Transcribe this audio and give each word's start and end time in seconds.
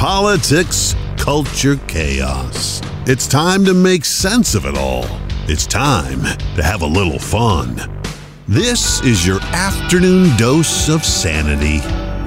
politics, 0.00 0.96
culture, 1.18 1.76
chaos. 1.86 2.80
It's 3.06 3.26
time 3.26 3.66
to 3.66 3.74
make 3.74 4.06
sense 4.06 4.54
of 4.54 4.64
it 4.64 4.74
all. 4.78 5.04
It's 5.46 5.66
time 5.66 6.22
to 6.54 6.62
have 6.62 6.80
a 6.80 6.86
little 6.86 7.18
fun. 7.18 8.02
This 8.48 9.02
is 9.02 9.26
your 9.26 9.42
afternoon 9.52 10.34
dose 10.38 10.88
of 10.88 11.04
sanity. 11.04 11.80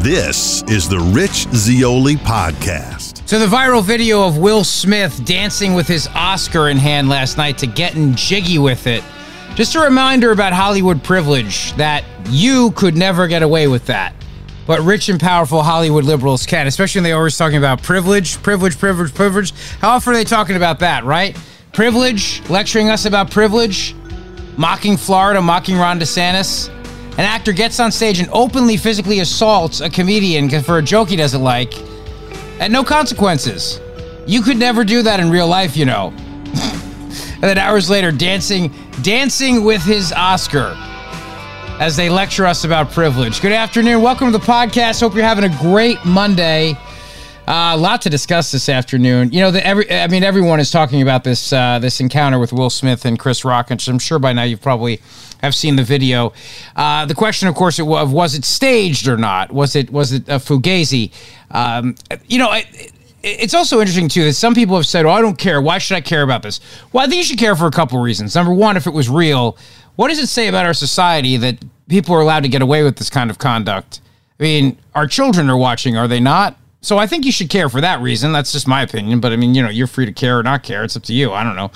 This 0.03 0.61
is 0.67 0.87
the 0.87 0.99
Rich 0.99 1.47
Zeoli 1.55 2.15
Podcast. 2.15 3.27
So, 3.27 3.39
the 3.39 3.47
viral 3.47 3.83
video 3.83 4.21
of 4.21 4.37
Will 4.37 4.63
Smith 4.63 5.25
dancing 5.25 5.73
with 5.73 5.87
his 5.87 6.07
Oscar 6.13 6.69
in 6.69 6.77
hand 6.77 7.09
last 7.09 7.39
night 7.39 7.57
to 7.57 7.65
getting 7.65 8.13
jiggy 8.13 8.59
with 8.59 8.85
it. 8.85 9.03
Just 9.55 9.73
a 9.73 9.79
reminder 9.79 10.31
about 10.31 10.53
Hollywood 10.53 11.03
privilege 11.03 11.73
that 11.77 12.03
you 12.29 12.69
could 12.73 12.95
never 12.95 13.25
get 13.25 13.41
away 13.41 13.67
with 13.67 13.87
that. 13.87 14.13
But 14.65 14.79
rich 14.81 15.09
and 15.09 15.19
powerful 15.19 15.61
Hollywood 15.61 16.05
liberals 16.05 16.45
can, 16.45 16.67
especially 16.67 16.99
when 16.99 17.03
they're 17.03 17.17
always 17.17 17.37
talking 17.37 17.57
about 17.57 17.83
privilege, 17.83 18.41
privilege, 18.41 18.77
privilege, 18.77 19.13
privilege. 19.13 19.51
How 19.79 19.89
often 19.91 20.13
are 20.13 20.15
they 20.15 20.23
talking 20.23 20.55
about 20.55 20.79
that, 20.79 21.03
right? 21.03 21.37
Privilege, 21.73 22.47
lecturing 22.49 22.89
us 22.89 23.05
about 23.05 23.29
privilege, 23.29 23.93
mocking 24.55 24.95
Florida, 24.95 25.41
mocking 25.41 25.75
Ron 25.75 25.99
DeSantis. 25.99 26.69
An 27.13 27.19
actor 27.19 27.51
gets 27.51 27.79
on 27.79 27.91
stage 27.91 28.19
and 28.19 28.29
openly 28.31 28.77
physically 28.77 29.19
assaults 29.19 29.81
a 29.81 29.89
comedian 29.89 30.49
for 30.61 30.77
a 30.77 30.81
joke 30.81 31.09
he 31.09 31.15
doesn't 31.15 31.43
like, 31.43 31.73
and 32.59 32.71
no 32.71 32.83
consequences. 32.83 33.81
You 34.25 34.41
could 34.41 34.57
never 34.57 34.85
do 34.85 35.03
that 35.03 35.19
in 35.19 35.29
real 35.29 35.47
life, 35.47 35.75
you 35.75 35.85
know. 35.85 36.07
and 36.15 37.43
then 37.43 37.57
hours 37.57 37.89
later, 37.89 38.11
dancing, 38.11 38.73
dancing 39.01 39.63
with 39.65 39.83
his 39.83 40.13
Oscar 40.13 40.77
as 41.83 41.97
they 41.97 42.07
lecture 42.07 42.45
us 42.45 42.63
about 42.63 42.89
privilege. 42.91 43.41
Good 43.41 43.51
afternoon. 43.51 44.01
Welcome 44.01 44.31
to 44.31 44.37
the 44.37 44.45
podcast. 44.45 45.01
Hope 45.01 45.15
you're 45.15 45.25
having 45.25 45.43
a 45.43 45.53
great 45.57 45.97
Monday. 46.05 46.77
Uh, 47.45 47.73
a 47.73 47.77
lot 47.77 48.01
to 48.03 48.09
discuss 48.09 48.53
this 48.53 48.69
afternoon. 48.69 49.33
You 49.33 49.41
know, 49.41 49.51
the, 49.51 49.67
every 49.67 49.91
I 49.91 50.07
mean, 50.07 50.23
everyone 50.23 50.61
is 50.61 50.71
talking 50.71 51.01
about 51.01 51.25
this 51.25 51.51
uh, 51.51 51.79
this 51.79 51.99
encounter 51.99 52.39
with 52.39 52.53
Will 52.53 52.69
Smith 52.69 53.03
and 53.03 53.19
Chris 53.19 53.43
Rock, 53.43 53.69
and 53.69 53.85
I'm 53.85 53.99
sure 53.99 54.17
by 54.17 54.31
now 54.31 54.43
you've 54.43 54.61
probably 54.61 55.01
have 55.41 55.53
seen 55.53 55.75
the 55.75 55.83
video. 55.83 56.31
Uh, 56.73 57.05
the 57.05 57.15
question, 57.15 57.49
of 57.49 57.55
course, 57.55 57.79
it 57.79 57.83
was, 57.83 58.33
it 58.33 58.45
staged 58.45 59.09
or 59.09 59.17
not? 59.17 59.51
Was 59.51 59.75
it 59.75 59.91
was 59.91 60.13
it 60.13 60.29
a 60.29 60.37
fugazi? 60.37 61.11
Um, 61.51 61.95
you 62.27 62.39
know, 62.39 62.53
it, 62.53 62.93
it's 63.23 63.53
also 63.53 63.79
interesting 63.79 64.07
too 64.07 64.23
that 64.23 64.35
some 64.35 64.55
people 64.55 64.77
have 64.77 64.85
said, 64.85 65.05
"Oh, 65.05 65.09
I 65.09 65.19
don't 65.19 65.37
care. 65.37 65.61
Why 65.61 65.79
should 65.79 65.95
I 65.95 66.01
care 66.01 66.21
about 66.21 66.43
this?" 66.43 66.61
Well, 66.93 67.05
I 67.05 67.09
think 67.09 67.17
you 67.17 67.23
should 67.25 67.39
care 67.39 67.57
for 67.57 67.67
a 67.67 67.71
couple 67.71 67.97
of 67.97 68.05
reasons. 68.05 68.35
Number 68.35 68.53
one, 68.53 68.77
if 68.77 68.87
it 68.87 68.93
was 68.93 69.09
real, 69.09 69.57
what 69.95 70.09
does 70.09 70.19
it 70.19 70.27
say 70.27 70.47
about 70.47 70.65
our 70.65 70.73
society 70.73 71.37
that 71.37 71.63
people 71.87 72.15
are 72.15 72.21
allowed 72.21 72.43
to 72.43 72.49
get 72.49 72.61
away 72.61 72.83
with 72.83 72.97
this 72.97 73.09
kind 73.09 73.29
of 73.29 73.37
conduct? 73.37 74.01
I 74.39 74.43
mean, 74.43 74.77
our 74.95 75.07
children 75.07 75.49
are 75.49 75.57
watching, 75.57 75.95
are 75.97 76.07
they 76.07 76.19
not? 76.19 76.57
So 76.81 76.97
I 76.97 77.07
think 77.07 77.25
you 77.25 77.31
should 77.31 77.49
care 77.49 77.69
for 77.69 77.79
that 77.79 78.01
reason. 78.01 78.33
That's 78.33 78.51
just 78.51 78.67
my 78.67 78.81
opinion. 78.81 79.21
But 79.21 79.31
I 79.31 79.37
mean, 79.37 79.55
you 79.55 79.63
know, 79.63 79.69
you're 79.69 79.87
free 79.87 80.05
to 80.05 80.11
care 80.11 80.39
or 80.39 80.43
not 80.43 80.63
care. 80.63 80.83
It's 80.83 80.97
up 80.97 81.03
to 81.03 81.13
you. 81.13 81.31
I 81.31 81.43
don't 81.43 81.55
know. 81.55 81.71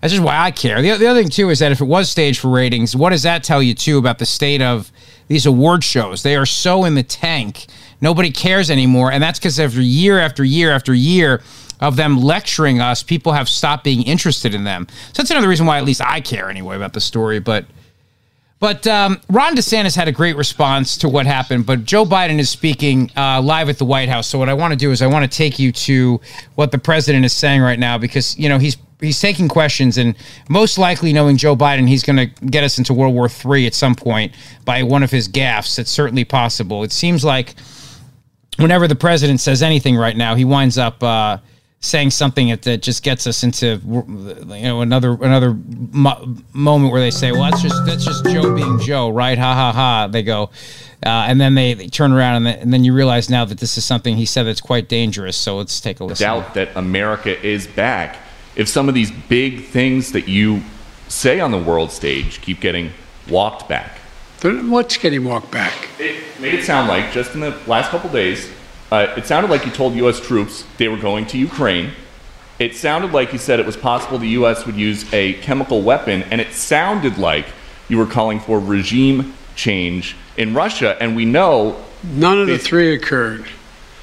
That's 0.00 0.12
just 0.12 0.24
why 0.24 0.38
I 0.38 0.52
care. 0.52 0.80
The, 0.80 0.96
the 0.98 1.06
other 1.06 1.20
thing, 1.20 1.30
too, 1.30 1.50
is 1.50 1.58
that 1.58 1.72
if 1.72 1.80
it 1.80 1.84
was 1.84 2.08
staged 2.08 2.40
for 2.40 2.48
ratings, 2.48 2.94
what 2.94 3.10
does 3.10 3.24
that 3.24 3.42
tell 3.42 3.60
you, 3.62 3.74
too, 3.74 3.98
about 3.98 4.18
the 4.18 4.26
state 4.26 4.62
of 4.62 4.92
these 5.26 5.46
award 5.46 5.82
shows? 5.82 6.22
They 6.22 6.36
are 6.36 6.46
so 6.46 6.84
in 6.84 6.94
the 6.94 7.02
tank. 7.02 7.66
Nobody 8.00 8.30
cares 8.30 8.70
anymore. 8.70 9.10
And 9.10 9.20
that's 9.22 9.38
because 9.38 9.58
after 9.58 9.80
year 9.80 10.20
after 10.20 10.44
year 10.44 10.70
after 10.70 10.94
year, 10.94 11.42
of 11.82 11.96
them 11.96 12.16
lecturing 12.16 12.80
us, 12.80 13.02
people 13.02 13.32
have 13.32 13.48
stopped 13.48 13.84
being 13.84 14.02
interested 14.02 14.54
in 14.54 14.64
them. 14.64 14.86
So 15.08 15.22
that's 15.22 15.30
another 15.30 15.48
reason 15.48 15.66
why 15.66 15.76
at 15.78 15.84
least 15.84 16.00
I 16.00 16.20
care 16.20 16.48
anyway 16.48 16.76
about 16.76 16.92
the 16.94 17.00
story. 17.00 17.40
But 17.40 17.66
but 18.60 18.86
um, 18.86 19.20
Ron 19.28 19.56
DeSantis 19.56 19.96
had 19.96 20.06
a 20.06 20.12
great 20.12 20.36
response 20.36 20.96
to 20.98 21.08
what 21.08 21.26
happened. 21.26 21.66
But 21.66 21.84
Joe 21.84 22.04
Biden 22.04 22.38
is 22.38 22.48
speaking 22.48 23.10
uh, 23.16 23.42
live 23.42 23.68
at 23.68 23.78
the 23.78 23.84
White 23.84 24.08
House. 24.08 24.28
So 24.28 24.38
what 24.38 24.48
I 24.48 24.54
want 24.54 24.72
to 24.72 24.78
do 24.78 24.92
is 24.92 25.02
I 25.02 25.08
want 25.08 25.28
to 25.28 25.36
take 25.36 25.58
you 25.58 25.72
to 25.72 26.20
what 26.54 26.70
the 26.70 26.78
president 26.78 27.24
is 27.24 27.32
saying 27.32 27.60
right 27.60 27.78
now 27.78 27.98
because 27.98 28.38
you 28.38 28.48
know 28.48 28.58
he's 28.58 28.76
he's 29.00 29.20
taking 29.20 29.48
questions 29.48 29.98
and 29.98 30.14
most 30.48 30.78
likely 30.78 31.12
knowing 31.12 31.36
Joe 31.36 31.56
Biden, 31.56 31.88
he's 31.88 32.04
going 32.04 32.16
to 32.16 32.26
get 32.46 32.62
us 32.62 32.78
into 32.78 32.94
World 32.94 33.14
War 33.14 33.28
III 33.28 33.66
at 33.66 33.74
some 33.74 33.96
point 33.96 34.32
by 34.64 34.84
one 34.84 35.02
of 35.02 35.10
his 35.10 35.28
gaffes. 35.28 35.80
It's 35.80 35.90
certainly 35.90 36.24
possible. 36.24 36.84
It 36.84 36.92
seems 36.92 37.24
like 37.24 37.56
whenever 38.58 38.86
the 38.86 38.94
president 38.94 39.40
says 39.40 39.64
anything 39.64 39.96
right 39.96 40.16
now, 40.16 40.36
he 40.36 40.44
winds 40.44 40.78
up. 40.78 41.02
Uh, 41.02 41.38
saying 41.82 42.12
something 42.12 42.48
that, 42.48 42.62
that 42.62 42.80
just 42.80 43.02
gets 43.02 43.26
us 43.26 43.42
into 43.42 43.80
you 43.84 44.62
know 44.62 44.80
another 44.80 45.14
another 45.20 45.54
mo- 45.92 46.36
moment 46.52 46.92
where 46.92 47.00
they 47.00 47.10
say, 47.10 47.32
"Well, 47.32 47.50
that's 47.50 47.60
just 47.60 47.84
that's 47.84 48.04
just 48.04 48.24
Joe 48.24 48.54
being 48.54 48.78
Joe, 48.78 49.10
right?" 49.10 49.36
Ha 49.36 49.54
ha 49.54 49.72
ha. 49.72 50.06
They 50.06 50.22
go, 50.22 50.44
uh, 51.04 51.26
and 51.28 51.40
then 51.40 51.54
they, 51.54 51.74
they 51.74 51.88
turn 51.88 52.12
around 52.12 52.36
and, 52.36 52.46
then, 52.46 52.58
and 52.60 52.72
then 52.72 52.84
you 52.84 52.94
realize 52.94 53.28
now 53.28 53.44
that 53.44 53.58
this 53.58 53.76
is 53.76 53.84
something 53.84 54.16
he 54.16 54.24
said 54.24 54.44
that's 54.44 54.60
quite 54.60 54.88
dangerous. 54.88 55.36
So 55.36 55.58
let's 55.58 55.80
take 55.80 56.00
a 56.00 56.04
listen. 56.04 56.24
Doubt 56.24 56.54
that 56.54 56.74
America 56.76 57.38
is 57.44 57.66
back. 57.66 58.16
If 58.54 58.68
some 58.68 58.88
of 58.88 58.94
these 58.94 59.10
big 59.10 59.64
things 59.64 60.12
that 60.12 60.28
you 60.28 60.62
say 61.08 61.40
on 61.40 61.50
the 61.50 61.58
world 61.58 61.90
stage 61.90 62.40
keep 62.40 62.60
getting 62.60 62.92
walked 63.28 63.68
back. 63.68 63.98
What's 64.42 64.96
getting 64.96 65.24
walked 65.24 65.50
back? 65.50 65.72
It 65.98 66.22
made 66.40 66.54
it 66.54 66.64
sound 66.64 66.88
like 66.88 67.12
just 67.12 67.34
in 67.34 67.40
the 67.40 67.56
last 67.66 67.90
couple 67.90 68.10
days 68.10 68.50
uh, 68.92 69.14
it 69.16 69.24
sounded 69.24 69.50
like 69.50 69.64
you 69.64 69.72
told 69.72 69.94
U.S. 69.94 70.20
troops 70.20 70.66
they 70.76 70.86
were 70.86 70.98
going 70.98 71.24
to 71.28 71.38
Ukraine. 71.38 71.92
It 72.58 72.76
sounded 72.76 73.12
like 73.12 73.32
you 73.32 73.38
said 73.38 73.58
it 73.58 73.64
was 73.64 73.76
possible 73.76 74.18
the 74.18 74.28
U.S. 74.40 74.66
would 74.66 74.76
use 74.76 75.10
a 75.14 75.32
chemical 75.40 75.80
weapon, 75.80 76.22
and 76.24 76.42
it 76.42 76.52
sounded 76.52 77.16
like 77.16 77.46
you 77.88 77.96
were 77.96 78.06
calling 78.06 78.38
for 78.38 78.60
regime 78.60 79.32
change 79.56 80.14
in 80.36 80.52
Russia. 80.52 80.94
And 81.00 81.16
we 81.16 81.24
know 81.24 81.82
none 82.04 82.38
of 82.38 82.48
the 82.48 82.58
three 82.58 82.94
occurred. 82.94 83.46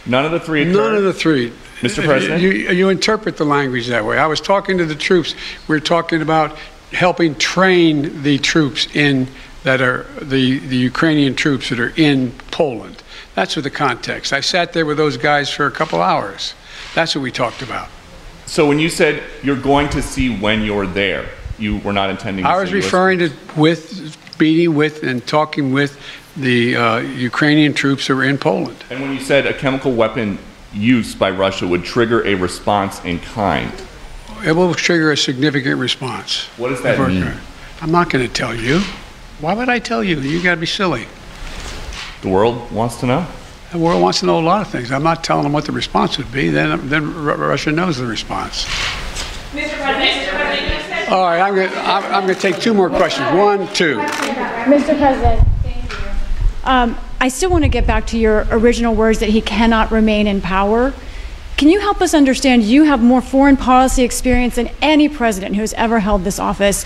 None 0.07 0.25
of 0.25 0.31
the 0.31 0.39
three 0.39 0.63
occurred. 0.63 0.73
None 0.73 0.95
of 0.95 1.03
the 1.03 1.13
three. 1.13 1.51
Mr. 1.81 2.03
President, 2.03 2.41
you, 2.41 2.49
you 2.49 2.89
interpret 2.89 3.37
the 3.37 3.45
language 3.45 3.85
that 3.89 4.03
way. 4.03 4.17
I 4.17 4.25
was 4.25 4.41
talking 4.41 4.79
to 4.79 4.85
the 4.85 4.95
troops. 4.95 5.35
We 5.67 5.77
are 5.77 5.79
talking 5.79 6.23
about 6.23 6.57
helping 6.91 7.35
train 7.35 8.23
the 8.23 8.39
troops 8.39 8.87
in 8.95 9.27
that 9.63 9.81
are 9.81 10.07
the, 10.19 10.57
the 10.57 10.77
Ukrainian 10.77 11.35
troops 11.35 11.69
that 11.69 11.79
are 11.79 11.93
in 11.95 12.31
Poland. 12.49 13.03
That's 13.35 13.55
what 13.55 13.63
the 13.63 13.69
context. 13.69 14.33
I 14.33 14.41
sat 14.41 14.73
there 14.73 14.85
with 14.85 14.97
those 14.97 15.17
guys 15.17 15.49
for 15.49 15.65
a 15.65 15.71
couple 15.71 16.01
hours. 16.01 16.53
That's 16.95 17.15
what 17.15 17.21
we 17.21 17.31
talked 17.31 17.61
about. 17.61 17.89
So 18.45 18.67
when 18.67 18.79
you 18.79 18.89
said 18.89 19.23
you're 19.43 19.55
going 19.55 19.89
to 19.89 20.01
see 20.01 20.35
when 20.35 20.63
you're 20.63 20.87
there, 20.87 21.29
you 21.59 21.77
were 21.77 21.93
not 21.93 22.09
intending. 22.09 22.45
To. 22.45 22.49
I 22.49 22.59
was 22.59 22.73
referring 22.73 23.19
to 23.19 23.31
with 23.55 24.17
meeting 24.39 24.73
with 24.73 25.03
and 25.03 25.25
talking 25.27 25.71
with 25.71 25.99
the 26.35 26.75
uh, 26.75 26.97
Ukrainian 26.99 27.73
troops 27.73 28.07
who 28.07 28.15
were 28.15 28.23
in 28.23 28.37
Poland. 28.37 28.83
And 28.89 29.01
when 29.01 29.13
you 29.13 29.19
said 29.19 29.45
a 29.45 29.53
chemical 29.53 29.91
weapon 29.91 30.39
use 30.73 31.13
by 31.13 31.29
Russia 31.29 31.67
would 31.67 31.83
trigger 31.83 32.25
a 32.25 32.35
response 32.35 33.03
in 33.03 33.19
kind, 33.19 33.71
it 34.45 34.53
will 34.53 34.73
trigger 34.73 35.11
a 35.11 35.17
significant 35.17 35.79
response. 35.79 36.45
What 36.57 36.69
does 36.69 36.81
that 36.83 36.97
mean? 36.97 37.33
I'm 37.81 37.91
not 37.91 38.09
going 38.09 38.25
to 38.25 38.33
tell 38.33 38.55
you. 38.55 38.79
Why 39.41 39.53
would 39.53 39.69
I 39.69 39.79
tell 39.79 40.03
you? 40.03 40.19
You 40.19 40.41
got 40.41 40.55
to 40.55 40.61
be 40.61 40.65
silly. 40.65 41.07
The 42.21 42.29
world 42.29 42.71
wants 42.71 42.97
to 42.97 43.05
know? 43.05 43.25
The 43.71 43.77
world 43.77 44.01
wants 44.01 44.19
to 44.19 44.25
know 44.25 44.39
a 44.39 44.41
lot 44.41 44.61
of 44.61 44.67
things. 44.67 44.91
I'm 44.91 45.03
not 45.03 45.23
telling 45.23 45.43
them 45.43 45.53
what 45.53 45.65
the 45.65 45.71
response 45.71 46.17
would 46.17 46.31
be. 46.31 46.49
Then, 46.49 46.89
then 46.89 47.13
Russia 47.23 47.71
knows 47.71 47.97
the 47.97 48.05
response. 48.05 48.65
Mr. 49.51 49.77
President, 49.79 51.11
All 51.11 51.23
right, 51.23 51.39
I'm 51.39 51.55
going 51.55 51.69
to 51.69 51.79
I'm 51.79 52.27
to 52.27 52.35
take 52.35 52.59
two 52.59 52.73
more 52.73 52.89
questions. 52.89 53.25
One, 53.31 53.67
two. 53.73 53.97
Mr. 53.99 54.97
President, 54.97 55.47
thank 55.63 55.91
you. 55.91 55.97
Um, 56.63 56.97
I 57.21 57.29
still 57.29 57.49
want 57.49 57.63
to 57.63 57.69
get 57.69 57.87
back 57.87 58.07
to 58.07 58.17
your 58.17 58.47
original 58.51 58.95
words 58.95 59.19
that 59.19 59.29
he 59.29 59.41
cannot 59.41 59.91
remain 59.91 60.27
in 60.27 60.41
power. 60.41 60.93
Can 61.57 61.69
you 61.69 61.79
help 61.79 62.01
us 62.01 62.13
understand? 62.13 62.63
You 62.63 62.83
have 62.83 63.01
more 63.01 63.21
foreign 63.21 63.57
policy 63.57 64.03
experience 64.03 64.55
than 64.55 64.69
any 64.81 65.09
president 65.09 65.55
who 65.55 65.61
has 65.61 65.73
ever 65.73 65.99
held 65.99 66.23
this 66.23 66.39
office 66.39 66.85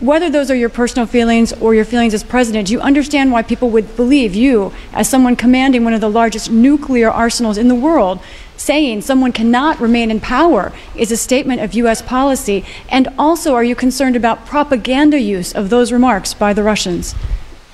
whether 0.00 0.30
those 0.30 0.50
are 0.50 0.54
your 0.54 0.68
personal 0.68 1.06
feelings 1.06 1.52
or 1.54 1.74
your 1.74 1.84
feelings 1.84 2.14
as 2.14 2.22
president, 2.22 2.70
you 2.70 2.80
understand 2.80 3.32
why 3.32 3.42
people 3.42 3.68
would 3.70 3.96
believe 3.96 4.34
you, 4.34 4.72
as 4.92 5.08
someone 5.08 5.34
commanding 5.34 5.84
one 5.84 5.92
of 5.92 6.00
the 6.00 6.10
largest 6.10 6.50
nuclear 6.50 7.10
arsenals 7.10 7.58
in 7.58 7.68
the 7.68 7.74
world, 7.74 8.20
saying 8.56 9.00
someone 9.00 9.32
cannot 9.32 9.80
remain 9.80 10.10
in 10.10 10.20
power 10.20 10.72
is 10.94 11.10
a 11.10 11.16
statement 11.16 11.60
of 11.60 11.74
U.S. 11.74 12.00
policy? 12.00 12.64
And 12.88 13.08
also, 13.18 13.54
are 13.54 13.64
you 13.64 13.74
concerned 13.74 14.14
about 14.14 14.46
propaganda 14.46 15.18
use 15.18 15.52
of 15.52 15.68
those 15.70 15.90
remarks 15.90 16.32
by 16.32 16.52
the 16.52 16.62
Russians? 16.62 17.14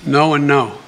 No 0.05 0.33
and 0.33 0.47
no. 0.47 0.79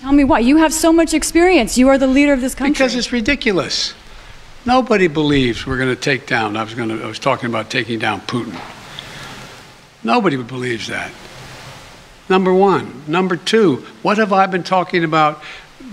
Tell 0.00 0.12
me 0.12 0.24
why. 0.24 0.40
You 0.40 0.58
have 0.58 0.72
so 0.72 0.92
much 0.92 1.12
experience. 1.12 1.76
You 1.76 1.88
are 1.88 1.98
the 1.98 2.06
leader 2.06 2.32
of 2.32 2.40
this 2.40 2.54
country. 2.54 2.72
Because 2.72 2.94
it's 2.94 3.12
ridiculous. 3.12 3.94
Nobody 4.64 5.06
believes 5.06 5.66
we're 5.66 5.78
going 5.78 5.94
to 5.94 6.00
take 6.00 6.26
down. 6.26 6.56
I 6.56 6.64
was 6.64 6.74
going 6.74 6.88
to. 6.90 7.02
I 7.02 7.06
was 7.06 7.18
talking 7.18 7.48
about 7.48 7.70
taking 7.70 7.98
down 7.98 8.20
Putin. 8.22 8.58
Nobody 10.02 10.36
believes 10.36 10.88
that. 10.88 11.10
Number 12.28 12.52
one. 12.52 13.04
Number 13.06 13.36
two, 13.36 13.86
what 14.02 14.18
have 14.18 14.32
I 14.32 14.46
been 14.46 14.62
talking 14.62 15.04
about 15.04 15.42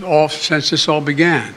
all 0.04 0.30
since 0.30 0.70
this 0.70 0.88
all 0.88 1.02
began? 1.02 1.56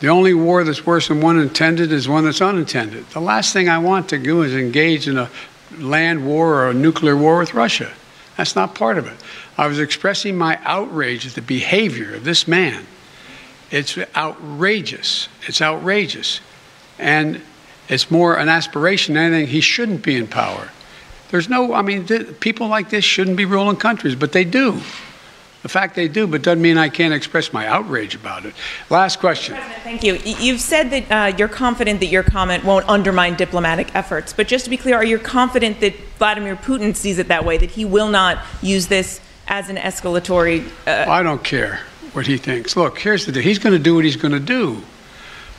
The 0.00 0.08
only 0.08 0.34
war 0.34 0.64
that's 0.64 0.84
worse 0.84 1.08
than 1.08 1.20
one 1.20 1.38
intended 1.38 1.92
is 1.92 2.08
one 2.08 2.24
that's 2.24 2.40
unintended. 2.40 3.08
The 3.10 3.20
last 3.20 3.52
thing 3.52 3.68
I 3.68 3.78
want 3.78 4.08
to 4.08 4.18
do 4.18 4.42
is 4.42 4.54
engage 4.54 5.06
in 5.06 5.16
a 5.16 5.30
land 5.78 6.26
war 6.26 6.54
or 6.54 6.70
a 6.70 6.74
nuclear 6.74 7.16
war 7.16 7.38
with 7.38 7.54
Russia. 7.54 7.90
That's 8.36 8.56
not 8.56 8.74
part 8.74 8.98
of 8.98 9.06
it. 9.06 9.16
I 9.56 9.66
was 9.66 9.78
expressing 9.78 10.36
my 10.36 10.58
outrage 10.64 11.26
at 11.26 11.34
the 11.34 11.42
behavior 11.42 12.14
of 12.14 12.24
this 12.24 12.48
man 12.48 12.86
It's 13.70 13.96
outrageous. 14.14 15.28
It's 15.46 15.62
outrageous. 15.62 16.40
And 16.98 17.40
it's 17.88 18.10
more 18.10 18.36
an 18.36 18.48
aspiration 18.48 19.14
than 19.14 19.32
anything. 19.32 19.48
He 19.48 19.60
shouldn't 19.60 20.02
be 20.02 20.16
in 20.16 20.26
power. 20.26 20.70
There's 21.32 21.48
no, 21.48 21.72
I 21.72 21.80
mean, 21.80 22.06
th- 22.06 22.38
people 22.40 22.68
like 22.68 22.90
this 22.90 23.04
shouldn't 23.04 23.38
be 23.38 23.46
ruling 23.46 23.76
countries, 23.76 24.14
but 24.14 24.32
they 24.32 24.44
do. 24.44 24.80
The 25.62 25.68
fact 25.68 25.94
they 25.94 26.08
do, 26.08 26.26
but 26.26 26.42
doesn't 26.42 26.60
mean 26.60 26.76
I 26.76 26.88
can't 26.88 27.14
express 27.14 27.52
my 27.52 27.66
outrage 27.66 28.14
about 28.14 28.44
it. 28.44 28.54
Last 28.90 29.18
question. 29.18 29.56
Thank 29.82 30.02
you. 30.02 30.18
You've 30.24 30.60
said 30.60 30.90
that 30.90 31.10
uh, 31.10 31.36
you're 31.36 31.48
confident 31.48 32.00
that 32.00 32.06
your 32.06 32.22
comment 32.22 32.64
won't 32.64 32.86
undermine 32.88 33.36
diplomatic 33.36 33.94
efforts. 33.94 34.32
But 34.32 34.46
just 34.46 34.64
to 34.64 34.70
be 34.70 34.76
clear, 34.76 34.96
are 34.96 35.04
you 35.04 35.18
confident 35.18 35.80
that 35.80 35.94
Vladimir 36.18 36.56
Putin 36.56 36.94
sees 36.94 37.18
it 37.18 37.28
that 37.28 37.44
way, 37.44 37.56
that 37.58 37.70
he 37.70 37.84
will 37.84 38.08
not 38.08 38.44
use 38.60 38.88
this 38.88 39.20
as 39.48 39.70
an 39.70 39.76
escalatory? 39.76 40.68
Uh, 40.86 41.10
I 41.10 41.22
don't 41.22 41.42
care 41.42 41.80
what 42.12 42.26
he 42.26 42.36
thinks. 42.36 42.76
Look, 42.76 42.98
here's 42.98 43.24
the 43.24 43.32
deal. 43.32 43.42
He's 43.42 43.60
going 43.60 43.72
to 43.72 43.82
do 43.82 43.94
what 43.94 44.04
he's 44.04 44.16
going 44.16 44.32
to 44.32 44.40
do. 44.40 44.82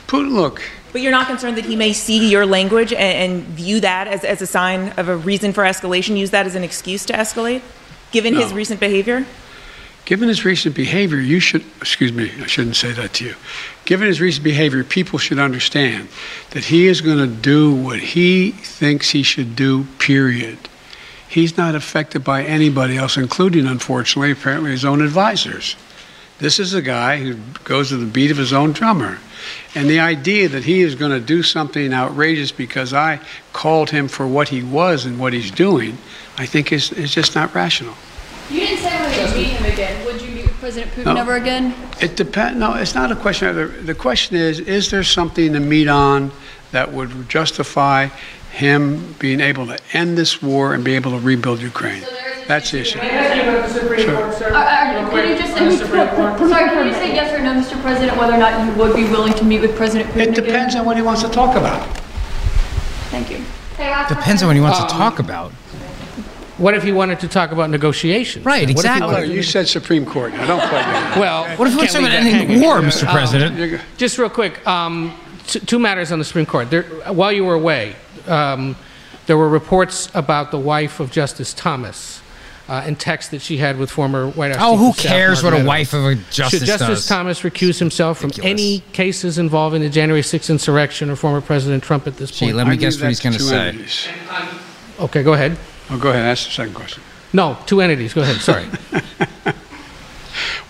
Putin, 0.05 0.33
look, 0.33 0.61
but 0.93 1.01
you're 1.01 1.11
not 1.11 1.27
concerned 1.27 1.57
that 1.57 1.65
he 1.65 1.75
may 1.75 1.91
see 1.91 2.29
your 2.29 2.45
language 2.45 2.93
and, 2.93 3.33
and 3.33 3.43
view 3.43 3.81
that 3.81 4.07
as, 4.07 4.23
as 4.23 4.41
a 4.41 4.47
sign 4.47 4.93
of 4.97 5.09
a 5.09 5.17
reason 5.17 5.51
for 5.51 5.63
escalation, 5.63 6.15
use 6.15 6.29
that 6.29 6.45
as 6.45 6.55
an 6.55 6.63
excuse 6.63 7.03
to 7.07 7.13
escalate, 7.13 7.61
given 8.11 8.35
his 8.35 8.53
recent 8.53 8.79
behavior? 8.79 9.25
Given 10.05 10.27
his 10.27 10.45
recent 10.45 10.75
behavior, 10.75 11.17
you 11.17 11.39
should, 11.39 11.63
excuse 11.77 12.11
me, 12.11 12.29
I 12.41 12.45
shouldn't 12.45 12.75
say 12.75 12.91
that 12.91 13.13
to 13.15 13.25
you. 13.25 13.35
Given 13.85 14.07
his 14.07 14.21
recent 14.21 14.43
behavior, 14.43 14.83
people 14.83 15.17
should 15.17 15.39
understand 15.39 16.09
that 16.51 16.65
he 16.65 16.87
is 16.87 17.01
going 17.01 17.17
to 17.17 17.27
do 17.27 17.73
what 17.73 17.99
he 17.99 18.51
thinks 18.51 19.11
he 19.11 19.23
should 19.23 19.55
do, 19.55 19.85
period. 19.99 20.57
He's 21.27 21.57
not 21.57 21.73
affected 21.73 22.23
by 22.23 22.43
anybody 22.43 22.97
else, 22.97 23.17
including, 23.17 23.65
unfortunately, 23.65 24.31
apparently 24.31 24.71
his 24.71 24.85
own 24.85 25.01
advisors. 25.01 25.75
This 26.39 26.59
is 26.59 26.73
a 26.73 26.81
guy 26.81 27.17
who 27.19 27.35
goes 27.63 27.89
to 27.89 27.97
the 27.97 28.05
beat 28.05 28.31
of 28.31 28.37
his 28.37 28.53
own 28.53 28.71
drummer. 28.71 29.19
And 29.75 29.89
the 29.89 29.99
idea 29.99 30.47
that 30.49 30.63
he 30.63 30.81
is 30.81 30.95
going 30.95 31.11
to 31.11 31.19
do 31.19 31.43
something 31.43 31.93
outrageous 31.93 32.51
because 32.51 32.93
I 32.93 33.19
called 33.51 33.89
him 33.89 34.07
for 34.07 34.27
what 34.27 34.49
he 34.49 34.63
was 34.63 35.05
and 35.05 35.19
what 35.19 35.33
he's 35.33 35.51
doing, 35.51 35.97
I 36.37 36.45
think 36.45 36.71
is, 36.71 36.91
is 36.91 37.13
just 37.13 37.35
not 37.35 37.53
rational. 37.53 37.93
You 38.49 38.61
didn't 38.61 38.79
say 38.79 38.99
whether 39.01 39.21
you'd 39.21 39.35
meet 39.35 39.53
him 39.57 39.71
again. 39.73 40.05
Would 40.05 40.21
you 40.21 40.29
meet 40.29 40.47
President 40.59 40.91
Putin 40.93 41.05
No. 41.05 41.15
ever 41.17 41.35
again? 41.35 41.73
It 42.01 42.15
depends. 42.15 42.59
No, 42.59 42.73
it's 42.75 42.95
not 42.95 43.11
a 43.11 43.15
question. 43.15 43.47
Of 43.49 43.55
the, 43.55 43.65
the 43.65 43.95
question 43.95 44.35
is: 44.35 44.59
Is 44.59 44.91
there 44.91 45.03
something 45.03 45.53
to 45.53 45.59
meet 45.59 45.87
on 45.87 46.31
that 46.71 46.91
would 46.91 47.29
justify 47.29 48.09
him 48.51 49.13
being 49.19 49.39
able 49.39 49.65
to 49.67 49.77
end 49.93 50.17
this 50.17 50.41
war 50.41 50.73
and 50.73 50.83
be 50.83 50.95
able 50.95 51.11
to 51.11 51.19
rebuild 51.19 51.61
Ukraine? 51.61 52.03
That's 52.47 52.71
the 52.71 52.79
issue. 52.79 52.99
Are, 52.99 53.05
are, 53.05 53.09
can 55.09 55.29
you 55.29 55.37
just, 55.37 55.53
I 55.53 55.75
sorry, 55.75 56.69
can 56.69 56.87
you 56.87 56.93
say 56.93 57.13
yes 57.13 57.33
or 57.33 57.39
no, 57.43 57.53
Mr. 57.53 57.79
President, 57.81 58.17
whether 58.17 58.33
or 58.33 58.37
not 58.37 58.65
you 58.65 58.73
would 58.81 58.95
be 58.95 59.03
willing 59.03 59.33
to 59.33 59.43
meet 59.43 59.61
with 59.61 59.75
President 59.75 60.09
Putin 60.11 60.21
It 60.21 60.29
again? 60.29 60.43
depends 60.45 60.75
on 60.75 60.85
what 60.85 60.95
he 60.97 61.03
wants 61.03 61.21
to 61.23 61.29
talk 61.29 61.55
about. 61.55 61.85
Thank 63.09 63.29
you. 63.29 63.43
Depends 64.09 64.41
on 64.41 64.47
what 64.47 64.55
he 64.55 64.61
wants 64.61 64.79
to 64.79 64.87
talk 64.87 65.19
about. 65.19 65.51
What 66.57 66.75
if 66.75 66.83
he 66.83 66.91
wanted 66.91 67.19
to 67.21 67.27
talk 67.27 67.51
about 67.51 67.71
negotiations? 67.71 68.45
Right, 68.45 68.61
What 68.61 68.69
if 68.69 68.75
exactly. 68.77 69.15
Oh, 69.15 69.21
you 69.23 69.41
said 69.41 69.67
Supreme 69.67 70.05
Court. 70.05 70.33
Now 70.33 70.45
don't 70.45 70.59
play 70.61 70.69
that. 70.79 71.17
Well, 71.19 71.45
What 71.57 71.67
if 71.67 71.73
he 71.73 71.77
wants 71.79 71.93
to 71.93 71.99
can't 71.99 72.11
talk 72.11 72.21
about 72.21 72.27
ending 72.27 72.47
the 72.47 72.53
hanging. 72.53 72.61
war, 72.61 72.79
Mr. 72.79 73.11
President? 73.11 73.57
You 73.57 73.79
Just 73.97 74.17
real 74.19 74.29
quick, 74.29 74.65
um, 74.67 75.17
t- 75.47 75.59
two 75.59 75.79
matters 75.79 76.11
on 76.11 76.19
the 76.19 76.25
Supreme 76.25 76.45
Court. 76.45 76.69
There, 76.69 76.83
while 77.11 77.31
you 77.31 77.43
were 77.43 77.55
away, 77.55 77.95
um, 78.27 78.75
there 79.25 79.37
were 79.37 79.49
reports 79.49 80.09
about 80.13 80.51
the 80.51 80.59
wife 80.59 80.99
of 80.99 81.11
Justice 81.11 81.53
Thomas 81.53 82.21
uh, 82.69 82.83
and 82.85 82.97
texts 82.99 83.31
that 83.31 83.41
she 83.41 83.57
had 83.57 83.77
with 83.77 83.91
former 83.91 84.27
White 84.29 84.55
House. 84.55 84.61
Oh, 84.61 84.77
who 84.77 84.93
cares 84.93 85.43
Mark 85.43 85.53
what 85.53 85.61
a 85.63 85.65
wife 85.65 85.93
of 85.93 86.05
a 86.05 86.15
justice 86.15 86.59
Should 86.61 86.65
Justice 86.67 86.87
does? 86.87 87.07
Thomas 87.07 87.41
recuse 87.41 87.77
himself 87.79 88.19
from 88.19 88.29
Ridiculous. 88.29 88.51
any 88.51 88.79
cases 88.93 89.37
involving 89.37 89.81
the 89.81 89.89
January 89.89 90.21
6th 90.21 90.49
insurrection 90.49 91.09
or 91.09 91.15
former 91.15 91.41
President 91.41 91.83
Trump 91.83 92.07
at 92.07 92.15
this 92.17 92.31
Gee, 92.31 92.45
point? 92.45 92.57
let 92.57 92.65
me 92.65 92.71
leave 92.71 92.79
guess 92.79 92.99
what 93.01 93.09
he's 93.09 93.19
going 93.19 93.33
to 93.33 93.41
say. 93.41 93.67
entities. 93.69 94.07
okay, 94.99 95.23
go 95.23 95.33
ahead. 95.33 95.57
Oh, 95.89 95.97
go 95.97 96.09
ahead. 96.11 96.23
Ask 96.25 96.45
the 96.45 96.51
second 96.51 96.73
question. 96.73 97.03
No, 97.33 97.57
two 97.65 97.81
entities. 97.81 98.13
Go 98.13 98.21
ahead. 98.21 98.37
Sorry. 98.37 98.65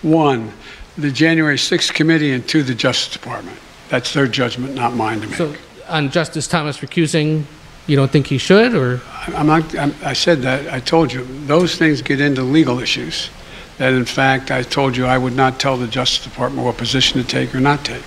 One, 0.02 0.52
the 0.98 1.12
January 1.12 1.58
6th 1.58 1.94
committee, 1.94 2.32
and 2.32 2.48
two, 2.48 2.64
the 2.64 2.76
Justice 2.76 3.14
Department. 3.14 3.58
That's 3.90 4.14
their 4.14 4.28
judgment, 4.28 4.74
not 4.76 4.94
mine 4.96 5.22
to 5.22 5.28
make. 5.28 5.36
so, 5.36 5.54
on 5.88 6.10
Justice 6.10 6.48
Thomas 6.48 6.80
recusing, 6.80 7.44
you 7.88 7.96
don't 7.96 8.12
think 8.12 8.28
he 8.28 8.38
should, 8.38 8.74
or 8.74 9.02
I'm 9.28 9.48
not, 9.48 9.78
I'm, 9.78 9.94
I 10.04 10.14
said 10.14 10.42
that, 10.42 10.72
I 10.72 10.80
told 10.80 11.14
you, 11.14 11.26
those 11.46 11.76
things 11.78 12.02
get 12.02 12.20
into 12.20 12.44
legal 12.44 12.80
issues. 12.80 13.30
That 13.78 13.94
in 13.94 14.06
fact, 14.06 14.52
I 14.52 14.62
told 14.64 14.96
you 14.96 15.06
I 15.06 15.18
would 15.18 15.36
not 15.36 15.60
tell 15.60 15.78
the 15.78 15.88
Justice 15.88 16.24
Department 16.24 16.66
what 16.66 16.78
position 16.78 17.22
to 17.22 17.28
take 17.28 17.56
or 17.56 17.60
not 17.60 17.84
take. 17.84 18.04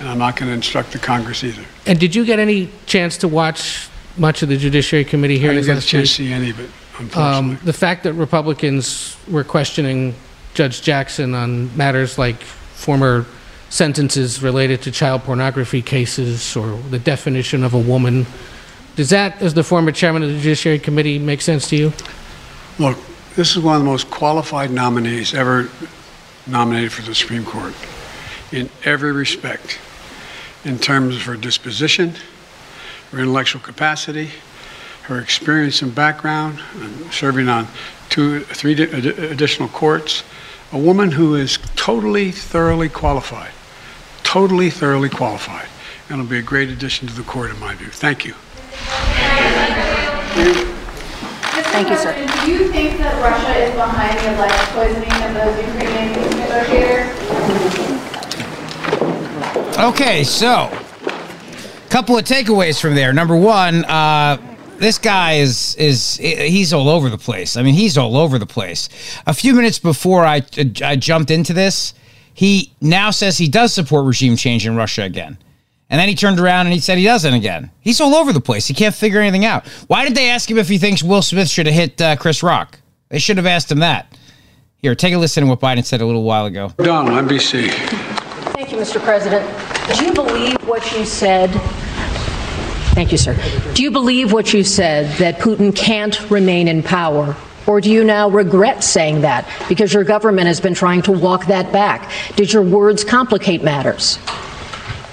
And 0.00 0.08
I'm 0.08 0.18
not 0.18 0.36
going 0.36 0.48
to 0.48 0.54
instruct 0.54 0.92
the 0.92 0.98
Congress 0.98 1.44
either. 1.44 1.62
And 1.86 2.00
did 2.00 2.14
you 2.14 2.24
get 2.24 2.38
any 2.38 2.70
chance 2.86 3.16
to 3.18 3.28
watch 3.28 3.88
much 4.16 4.42
of 4.42 4.48
the 4.48 4.56
Judiciary 4.56 5.04
Committee 5.04 5.38
hearings? 5.38 5.68
I 5.68 5.74
didn't 5.74 5.82
get 5.82 5.84
a 5.84 5.86
chance 5.88 6.08
to 6.10 6.14
see 6.16 6.32
any 6.32 6.50
of 6.50 6.58
it, 6.58 6.70
Um, 6.98 7.04
unfortunately. 7.04 7.66
the 7.66 7.72
fact 7.72 8.02
that 8.04 8.12
Republicans 8.14 9.16
were 9.28 9.44
questioning 9.44 10.14
Judge 10.54 10.82
Jackson 10.82 11.34
on 11.34 11.76
matters 11.76 12.18
like 12.18 12.40
former 12.40 13.26
sentences 13.70 14.42
related 14.42 14.82
to 14.82 14.90
child 14.90 15.22
pornography 15.22 15.82
cases 15.82 16.56
or 16.56 16.76
the 16.90 16.98
definition 16.98 17.62
of 17.64 17.74
a 17.74 17.78
woman, 17.78 18.26
does 18.96 19.10
that, 19.10 19.42
as 19.42 19.54
the 19.54 19.64
former 19.64 19.90
chairman 19.92 20.22
of 20.22 20.28
the 20.28 20.38
Judiciary 20.38 20.78
Committee, 20.78 21.18
make 21.18 21.40
sense 21.40 21.68
to 21.68 21.76
you? 21.76 21.92
Look, 22.78 22.98
this 23.34 23.56
is 23.56 23.62
one 23.62 23.76
of 23.76 23.82
the 23.82 23.88
most 23.88 24.10
qualified 24.10 24.70
nominees 24.70 25.34
ever 25.34 25.68
nominated 26.46 26.92
for 26.92 27.02
the 27.02 27.14
Supreme 27.14 27.44
Court 27.44 27.74
in 28.52 28.70
every 28.84 29.12
respect, 29.12 29.78
in 30.64 30.78
terms 30.78 31.16
of 31.16 31.22
her 31.22 31.36
disposition, 31.36 32.14
her 33.10 33.18
intellectual 33.18 33.60
capacity, 33.60 34.30
her 35.02 35.18
experience 35.18 35.82
and 35.82 35.94
background, 35.94 36.60
and 36.76 37.12
serving 37.12 37.48
on 37.48 37.66
two, 38.08 38.40
three 38.40 38.74
di- 38.74 38.84
additional 38.84 39.68
courts. 39.68 40.22
A 40.72 40.78
woman 40.78 41.10
who 41.10 41.34
is 41.34 41.58
totally, 41.76 42.30
thoroughly 42.30 42.88
qualified, 42.88 43.52
totally, 44.22 44.70
thoroughly 44.70 45.08
qualified, 45.08 45.68
and 46.08 46.18
will 46.18 46.26
be 46.26 46.38
a 46.38 46.42
great 46.42 46.68
addition 46.68 47.06
to 47.08 47.14
the 47.14 47.22
court, 47.22 47.50
in 47.50 47.58
my 47.58 47.74
view. 47.74 47.88
Thank 47.88 48.24
you. 48.24 48.34
Thank 51.74 51.88
you, 51.90 51.96
sir. 51.96 52.14
Do 52.14 52.50
you 52.52 52.68
think 52.70 52.98
that 52.98 53.20
Russia 53.20 53.52
is 53.64 53.74
behind 53.74 54.16
the 54.20 54.36
alleged 54.36 54.54
poisoning 54.70 55.10
of 55.22 55.34
those 55.34 55.58
Ukrainian 55.66 56.14
peace 56.14 56.34
negotiators? 56.36 57.10
Okay, 59.76 60.22
so 60.22 60.70
a 60.70 61.88
couple 61.90 62.16
of 62.16 62.24
takeaways 62.24 62.80
from 62.80 62.94
there. 62.94 63.12
Number 63.12 63.36
one, 63.36 63.84
uh, 63.86 64.38
this 64.78 64.98
guy 64.98 65.34
is 65.34 65.74
is 65.74 66.16
he's 66.16 66.72
all 66.72 66.88
over 66.88 67.08
the 67.10 67.18
place. 67.18 67.56
I 67.56 67.62
mean, 67.62 67.74
he's 67.74 67.98
all 67.98 68.16
over 68.16 68.38
the 68.38 68.46
place. 68.46 68.88
A 69.26 69.34
few 69.34 69.52
minutes 69.52 69.80
before 69.80 70.24
I 70.24 70.42
I 70.80 70.94
jumped 70.94 71.32
into 71.32 71.52
this, 71.52 71.92
he 72.34 72.72
now 72.80 73.10
says 73.10 73.38
he 73.38 73.48
does 73.48 73.72
support 73.74 74.06
regime 74.06 74.36
change 74.36 74.64
in 74.64 74.76
Russia 74.76 75.02
again. 75.02 75.38
And 75.90 76.00
then 76.00 76.08
he 76.08 76.14
turned 76.14 76.40
around 76.40 76.66
and 76.66 76.72
he 76.72 76.80
said 76.80 76.98
he 76.98 77.04
doesn't 77.04 77.34
again. 77.34 77.70
He's 77.80 78.00
all 78.00 78.14
over 78.14 78.32
the 78.32 78.40
place. 78.40 78.66
He 78.66 78.74
can't 78.74 78.94
figure 78.94 79.20
anything 79.20 79.44
out. 79.44 79.66
Why 79.86 80.04
did 80.04 80.14
they 80.14 80.30
ask 80.30 80.50
him 80.50 80.58
if 80.58 80.68
he 80.68 80.78
thinks 80.78 81.02
Will 81.02 81.22
Smith 81.22 81.48
should 81.48 81.66
have 81.66 81.74
hit 81.74 82.00
uh, 82.00 82.16
Chris 82.16 82.42
Rock? 82.42 82.80
They 83.10 83.18
should 83.18 83.36
have 83.36 83.46
asked 83.46 83.70
him 83.70 83.80
that. 83.80 84.16
Here, 84.76 84.94
take 84.94 85.14
a 85.14 85.18
listen 85.18 85.44
to 85.44 85.48
what 85.48 85.60
Biden 85.60 85.84
said 85.84 86.00
a 86.00 86.06
little 86.06 86.24
while 86.24 86.46
ago. 86.46 86.72
Donald, 86.78 87.28
NBC. 87.28 87.70
Thank 88.54 88.70
you, 88.72 88.78
Mr. 88.78 89.00
President. 89.00 89.44
Do 89.96 90.04
you 90.04 90.12
believe 90.12 90.56
what 90.66 90.90
you 90.92 91.04
said? 91.04 91.50
Thank 92.94 93.10
you, 93.10 93.18
sir. 93.18 93.36
Do 93.74 93.82
you 93.82 93.90
believe 93.90 94.32
what 94.32 94.52
you 94.52 94.62
said 94.62 95.10
that 95.18 95.38
Putin 95.38 95.74
can't 95.74 96.30
remain 96.30 96.68
in 96.68 96.82
power? 96.82 97.36
Or 97.66 97.80
do 97.80 97.90
you 97.90 98.04
now 98.04 98.28
regret 98.28 98.84
saying 98.84 99.22
that 99.22 99.48
because 99.68 99.92
your 99.92 100.04
government 100.04 100.46
has 100.46 100.60
been 100.60 100.74
trying 100.74 101.02
to 101.02 101.12
walk 101.12 101.46
that 101.46 101.72
back? 101.72 102.10
Did 102.36 102.52
your 102.52 102.62
words 102.62 103.04
complicate 103.04 103.62
matters? 103.62 104.18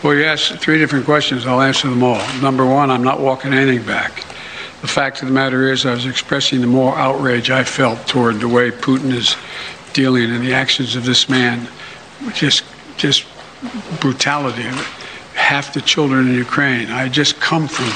Well, 0.03 0.15
you 0.15 0.23
asked 0.23 0.53
three 0.53 0.79
different 0.79 1.05
questions. 1.05 1.45
I'll 1.45 1.61
answer 1.61 1.87
them 1.87 2.01
all. 2.01 2.19
Number 2.41 2.65
one, 2.65 2.89
I'm 2.89 3.03
not 3.03 3.19
walking 3.19 3.53
anything 3.53 3.85
back. 3.85 4.25
The 4.81 4.87
fact 4.87 5.21
of 5.21 5.27
the 5.27 5.33
matter 5.33 5.71
is, 5.71 5.85
I 5.85 5.93
was 5.93 6.07
expressing 6.07 6.59
the 6.61 6.67
more 6.67 6.97
outrage 6.97 7.51
I 7.51 7.63
felt 7.63 8.07
toward 8.07 8.39
the 8.39 8.47
way 8.47 8.71
Putin 8.71 9.13
is 9.13 9.35
dealing 9.93 10.31
and 10.31 10.43
the 10.43 10.53
actions 10.53 10.95
of 10.95 11.05
this 11.05 11.29
man. 11.29 11.67
Just, 12.33 12.63
just 12.97 13.25
brutality. 13.99 14.63
Half 15.35 15.75
the 15.75 15.81
children 15.81 16.29
in 16.29 16.33
Ukraine. 16.33 16.89
I 16.89 17.07
just 17.07 17.39
come 17.39 17.67
from 17.67 17.91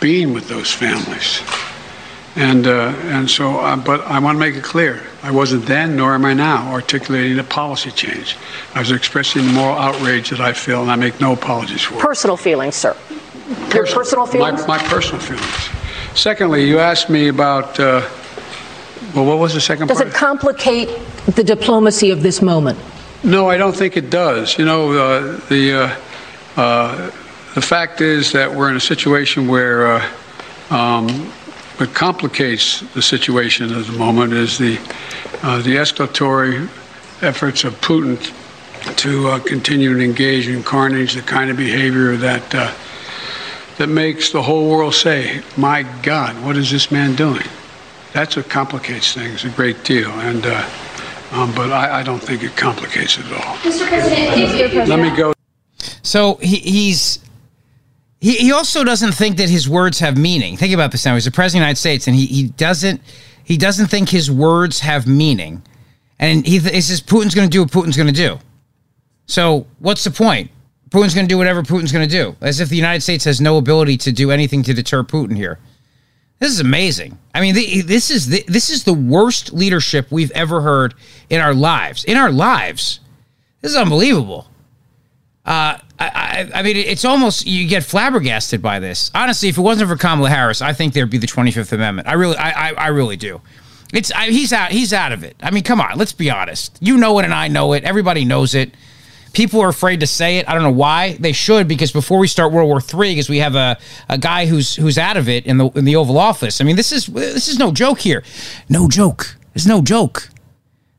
being 0.00 0.32
with 0.32 0.48
those 0.48 0.72
families. 0.72 1.42
And, 2.34 2.66
uh, 2.66 2.94
and 3.04 3.30
so, 3.30 3.60
uh, 3.60 3.76
but 3.76 4.00
I 4.02 4.18
want 4.18 4.36
to 4.36 4.40
make 4.40 4.54
it 4.54 4.64
clear 4.64 5.02
I 5.22 5.30
wasn't 5.30 5.66
then, 5.66 5.96
nor 5.96 6.14
am 6.14 6.24
I 6.24 6.32
now, 6.32 6.72
articulating 6.72 7.38
a 7.38 7.44
policy 7.44 7.90
change. 7.90 8.36
I 8.74 8.80
was 8.80 8.90
expressing 8.90 9.46
the 9.46 9.52
moral 9.52 9.76
outrage 9.76 10.30
that 10.30 10.40
I 10.40 10.52
feel, 10.52 10.80
and 10.82 10.90
I 10.90 10.96
make 10.96 11.20
no 11.20 11.32
apologies 11.34 11.82
for 11.82 11.94
it. 11.94 12.00
Personal 12.00 12.36
feelings, 12.36 12.74
sir. 12.74 12.96
Your 13.74 13.86
personal 13.86 14.26
feelings? 14.26 14.66
My, 14.66 14.78
my 14.78 14.88
personal 14.88 15.20
feelings. 15.20 15.68
Secondly, 16.18 16.66
you 16.66 16.78
asked 16.78 17.10
me 17.10 17.28
about, 17.28 17.78
uh, 17.78 18.08
well, 19.14 19.26
what 19.26 19.38
was 19.38 19.52
the 19.52 19.60
second 19.60 19.88
Does 19.88 19.98
part? 19.98 20.08
it 20.08 20.14
complicate 20.14 20.88
the 21.26 21.44
diplomacy 21.44 22.10
of 22.10 22.22
this 22.22 22.40
moment? 22.40 22.78
No, 23.24 23.48
I 23.48 23.56
don't 23.56 23.76
think 23.76 23.96
it 23.96 24.10
does. 24.10 24.58
You 24.58 24.64
know, 24.64 24.92
uh, 24.92 25.40
the 25.48 25.96
uh, 26.56 26.60
uh, 26.60 27.10
the 27.54 27.62
fact 27.62 28.00
is 28.00 28.32
that 28.32 28.52
we're 28.52 28.70
in 28.70 28.76
a 28.76 28.80
situation 28.80 29.46
where 29.46 29.86
uh, 29.86 30.10
um, 30.70 31.32
what 31.82 31.94
complicates 31.94 32.80
the 32.94 33.02
situation 33.02 33.74
at 33.74 33.86
the 33.86 33.92
moment 33.94 34.32
is 34.32 34.56
the 34.56 34.78
uh, 35.42 35.60
the 35.62 35.74
escalatory 35.74 36.68
efforts 37.22 37.64
of 37.64 37.74
Putin 37.80 38.16
to 38.96 39.26
uh, 39.26 39.40
continue 39.40 39.92
to 39.92 40.00
engage 40.00 40.46
in 40.46 40.62
carnage, 40.62 41.14
the 41.14 41.22
kind 41.22 41.50
of 41.50 41.56
behavior 41.56 42.16
that 42.16 42.48
that 43.78 43.88
makes 43.88 44.30
the 44.30 44.40
whole 44.40 44.70
world 44.70 44.94
say, 44.94 45.42
"My 45.56 45.82
God, 46.04 46.40
what 46.44 46.56
is 46.56 46.70
this 46.70 46.92
man 46.92 47.16
doing?" 47.16 47.48
That's 48.12 48.36
what 48.36 48.48
complicates 48.48 49.12
things 49.12 49.44
a 49.44 49.48
great 49.50 49.82
deal, 49.84 50.10
and. 50.10 50.46
Um, 51.32 51.50
but 51.54 51.72
I, 51.72 52.00
I, 52.00 52.02
don't 52.02 52.22
think 52.22 52.42
it 52.42 52.54
complicates 52.58 53.16
it 53.16 53.24
at 53.24 53.32
all. 53.32 53.56
Mr. 53.64 53.88
President, 53.88 54.86
let 54.86 55.00
me 55.00 55.16
go. 55.16 55.32
So 56.02 56.34
he, 56.42 56.56
he's 56.56 57.20
he, 58.22 58.36
he 58.36 58.52
also 58.52 58.84
doesn't 58.84 59.12
think 59.12 59.36
that 59.38 59.50
his 59.50 59.68
words 59.68 59.98
have 59.98 60.16
meaning. 60.16 60.56
Think 60.56 60.72
about 60.72 60.92
this 60.92 61.04
now. 61.04 61.14
He's 61.14 61.24
the 61.24 61.32
president 61.32 61.62
of 61.62 61.62
the 61.62 61.66
United 61.66 61.80
States, 61.80 62.06
and 62.06 62.14
he, 62.14 62.26
he 62.26 62.44
doesn't 62.50 63.00
he 63.42 63.56
doesn't 63.56 63.88
think 63.88 64.08
his 64.08 64.30
words 64.30 64.78
have 64.78 65.08
meaning. 65.08 65.60
And 66.20 66.46
he, 66.46 66.60
he 66.60 66.80
says 66.80 67.00
Putin's 67.00 67.34
going 67.34 67.50
to 67.50 67.52
do 67.52 67.62
what 67.62 67.72
Putin's 67.72 67.96
going 67.96 68.06
to 68.06 68.12
do. 68.12 68.38
So 69.26 69.66
what's 69.80 70.04
the 70.04 70.12
point? 70.12 70.52
Putin's 70.90 71.16
going 71.16 71.26
to 71.26 71.34
do 71.34 71.36
whatever 71.36 71.64
Putin's 71.64 71.90
going 71.90 72.08
to 72.08 72.16
do, 72.16 72.36
as 72.40 72.60
if 72.60 72.68
the 72.68 72.76
United 72.76 73.00
States 73.00 73.24
has 73.24 73.40
no 73.40 73.56
ability 73.56 73.96
to 73.96 74.12
do 74.12 74.30
anything 74.30 74.62
to 74.62 74.72
deter 74.72 75.02
Putin 75.02 75.36
here. 75.36 75.58
This 76.38 76.52
is 76.52 76.60
amazing. 76.60 77.18
I 77.34 77.40
mean, 77.40 77.56
the, 77.56 77.80
this 77.80 78.08
is 78.08 78.28
the, 78.28 78.44
this 78.46 78.70
is 78.70 78.84
the 78.84 78.92
worst 78.92 79.52
leadership 79.52 80.12
we've 80.12 80.30
ever 80.30 80.60
heard 80.60 80.94
in 81.28 81.40
our 81.40 81.54
lives. 81.54 82.04
In 82.04 82.16
our 82.16 82.30
lives, 82.30 83.00
this 83.62 83.72
is 83.72 83.76
unbelievable. 83.76 84.46
Uh, 85.44 85.76
I, 85.98 86.50
I, 86.54 86.62
mean, 86.62 86.76
it's 86.76 87.04
almost 87.04 87.46
you 87.46 87.66
get 87.66 87.84
flabbergasted 87.84 88.62
by 88.62 88.78
this. 88.78 89.10
Honestly, 89.14 89.48
if 89.48 89.58
it 89.58 89.60
wasn't 89.60 89.90
for 89.90 89.96
Kamala 89.96 90.30
Harris, 90.30 90.62
I 90.62 90.72
think 90.72 90.94
there'd 90.94 91.10
be 91.10 91.18
the 91.18 91.26
Twenty 91.26 91.50
Fifth 91.50 91.72
Amendment. 91.72 92.08
I 92.08 92.12
really, 92.14 92.36
I, 92.36 92.70
I, 92.70 92.72
I 92.74 92.86
really 92.88 93.16
do. 93.16 93.40
It's 93.92 94.12
I, 94.12 94.28
he's 94.30 94.52
out. 94.52 94.70
He's 94.70 94.92
out 94.92 95.12
of 95.12 95.24
it. 95.24 95.36
I 95.42 95.50
mean, 95.50 95.62
come 95.64 95.80
on. 95.80 95.98
Let's 95.98 96.12
be 96.12 96.30
honest. 96.30 96.78
You 96.80 96.96
know 96.96 97.18
it, 97.18 97.24
and 97.24 97.34
I 97.34 97.48
know 97.48 97.72
it. 97.72 97.84
Everybody 97.84 98.24
knows 98.24 98.54
it. 98.54 98.74
People 99.32 99.60
are 99.62 99.68
afraid 99.68 100.00
to 100.00 100.06
say 100.06 100.38
it. 100.38 100.48
I 100.48 100.54
don't 100.54 100.62
know 100.62 100.70
why. 100.70 101.14
They 101.14 101.32
should 101.32 101.66
because 101.66 101.90
before 101.90 102.18
we 102.18 102.28
start 102.28 102.52
World 102.52 102.68
War 102.68 102.80
III, 102.80 103.12
because 103.12 103.28
we 103.28 103.38
have 103.38 103.54
a, 103.54 103.78
a 104.08 104.18
guy 104.18 104.46
who's 104.46 104.76
who's 104.76 104.98
out 104.98 105.16
of 105.16 105.28
it 105.28 105.46
in 105.46 105.58
the 105.58 105.68
in 105.70 105.84
the 105.84 105.96
Oval 105.96 106.18
Office. 106.18 106.60
I 106.60 106.64
mean, 106.64 106.76
this 106.76 106.92
is 106.92 107.06
this 107.06 107.48
is 107.48 107.58
no 107.58 107.72
joke 107.72 108.00
here. 108.00 108.22
No 108.68 108.88
joke. 108.88 109.36
It's 109.54 109.66
no 109.66 109.82
joke. 109.82 110.28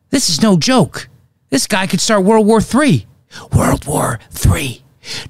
This 0.09 0.29
is 0.29 0.41
no 0.41 0.57
joke. 0.57 1.09
This 1.49 1.65
guy 1.65 1.87
could 1.87 2.01
start 2.01 2.23
World 2.23 2.45
War 2.45 2.61
III. 2.61 3.07
World 3.55 3.85
War 3.85 4.19
III. 4.45 4.81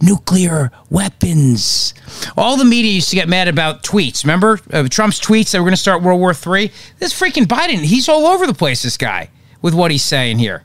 Nuclear 0.01 0.72
weapons. 0.89 1.93
All 2.38 2.57
the 2.57 2.65
media 2.65 2.91
used 2.91 3.10
to 3.10 3.15
get 3.15 3.27
mad 3.27 3.48
about 3.48 3.81
tweets. 3.81 4.24
Remember 4.24 4.60
uh, 4.72 4.88
Trump's 4.88 5.19
tweets 5.19 5.51
that 5.51 5.60
we're 5.60 5.65
going 5.65 5.74
to 5.74 5.77
start 5.77 6.03
World 6.03 6.19
War 6.19 6.31
III? 6.31 6.72
This 7.00 7.19
freaking 7.19 7.45
Biden, 7.45 7.79
he's 7.79 8.07
all 8.07 8.27
over 8.27 8.45
the 8.45 8.53
place, 8.53 8.83
this 8.83 8.98
guy, 8.98 9.29
with 9.63 9.74
what 9.74 9.89
he's 9.89 10.03
saying 10.03 10.38
here. 10.38 10.63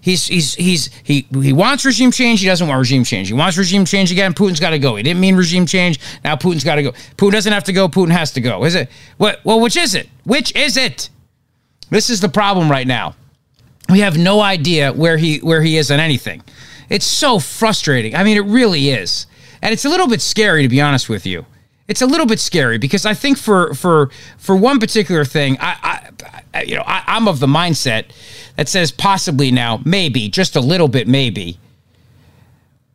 He's 0.00 0.26
he's 0.26 0.54
he's 0.54 0.90
he 1.02 1.26
he 1.42 1.52
wants 1.52 1.84
regime 1.84 2.10
change. 2.12 2.40
He 2.40 2.46
doesn't 2.46 2.66
want 2.66 2.78
regime 2.78 3.04
change. 3.04 3.28
He 3.28 3.34
wants 3.34 3.58
regime 3.58 3.84
change 3.84 4.12
again. 4.12 4.32
Putin's 4.32 4.60
got 4.60 4.70
to 4.70 4.78
go. 4.78 4.96
He 4.96 5.02
didn't 5.02 5.20
mean 5.20 5.36
regime 5.36 5.66
change. 5.66 6.00
Now 6.24 6.36
Putin's 6.36 6.64
got 6.64 6.76
to 6.76 6.82
go. 6.82 6.92
Putin 7.16 7.32
doesn't 7.32 7.52
have 7.52 7.64
to 7.64 7.72
go. 7.72 7.88
Putin 7.88 8.12
has 8.12 8.32
to 8.32 8.40
go. 8.40 8.64
Is 8.64 8.74
it 8.74 8.88
what? 9.16 9.44
Well, 9.44 9.60
which 9.60 9.76
is 9.76 9.94
it? 9.94 10.08
Which 10.24 10.54
is 10.54 10.76
it? 10.76 11.10
This 11.90 12.10
is 12.10 12.20
the 12.20 12.28
problem 12.28 12.70
right 12.70 12.86
now. 12.86 13.16
We 13.90 14.00
have 14.00 14.16
no 14.16 14.40
idea 14.40 14.92
where 14.92 15.16
he 15.16 15.38
where 15.38 15.62
he 15.62 15.76
is 15.76 15.90
on 15.90 15.98
anything. 15.98 16.42
It's 16.88 17.06
so 17.06 17.38
frustrating. 17.38 18.14
I 18.14 18.24
mean, 18.24 18.36
it 18.36 18.44
really 18.44 18.90
is, 18.90 19.26
and 19.62 19.72
it's 19.72 19.84
a 19.84 19.88
little 19.88 20.08
bit 20.08 20.20
scary 20.20 20.62
to 20.62 20.68
be 20.68 20.80
honest 20.80 21.08
with 21.08 21.26
you. 21.26 21.46
It's 21.86 22.02
a 22.02 22.06
little 22.06 22.26
bit 22.26 22.38
scary 22.38 22.76
because 22.78 23.06
I 23.06 23.14
think 23.14 23.38
for 23.38 23.74
for 23.74 24.10
for 24.36 24.54
one 24.56 24.78
particular 24.78 25.24
thing, 25.24 25.56
I, 25.60 26.10
I 26.54 26.62
you 26.62 26.76
know 26.76 26.84
I, 26.86 27.04
I'm 27.06 27.28
of 27.28 27.40
the 27.40 27.46
mindset 27.46 28.06
that 28.56 28.68
says 28.68 28.90
possibly 28.90 29.50
now, 29.50 29.80
maybe, 29.84 30.28
just 30.28 30.56
a 30.56 30.60
little 30.60 30.88
bit, 30.88 31.06
maybe, 31.06 31.58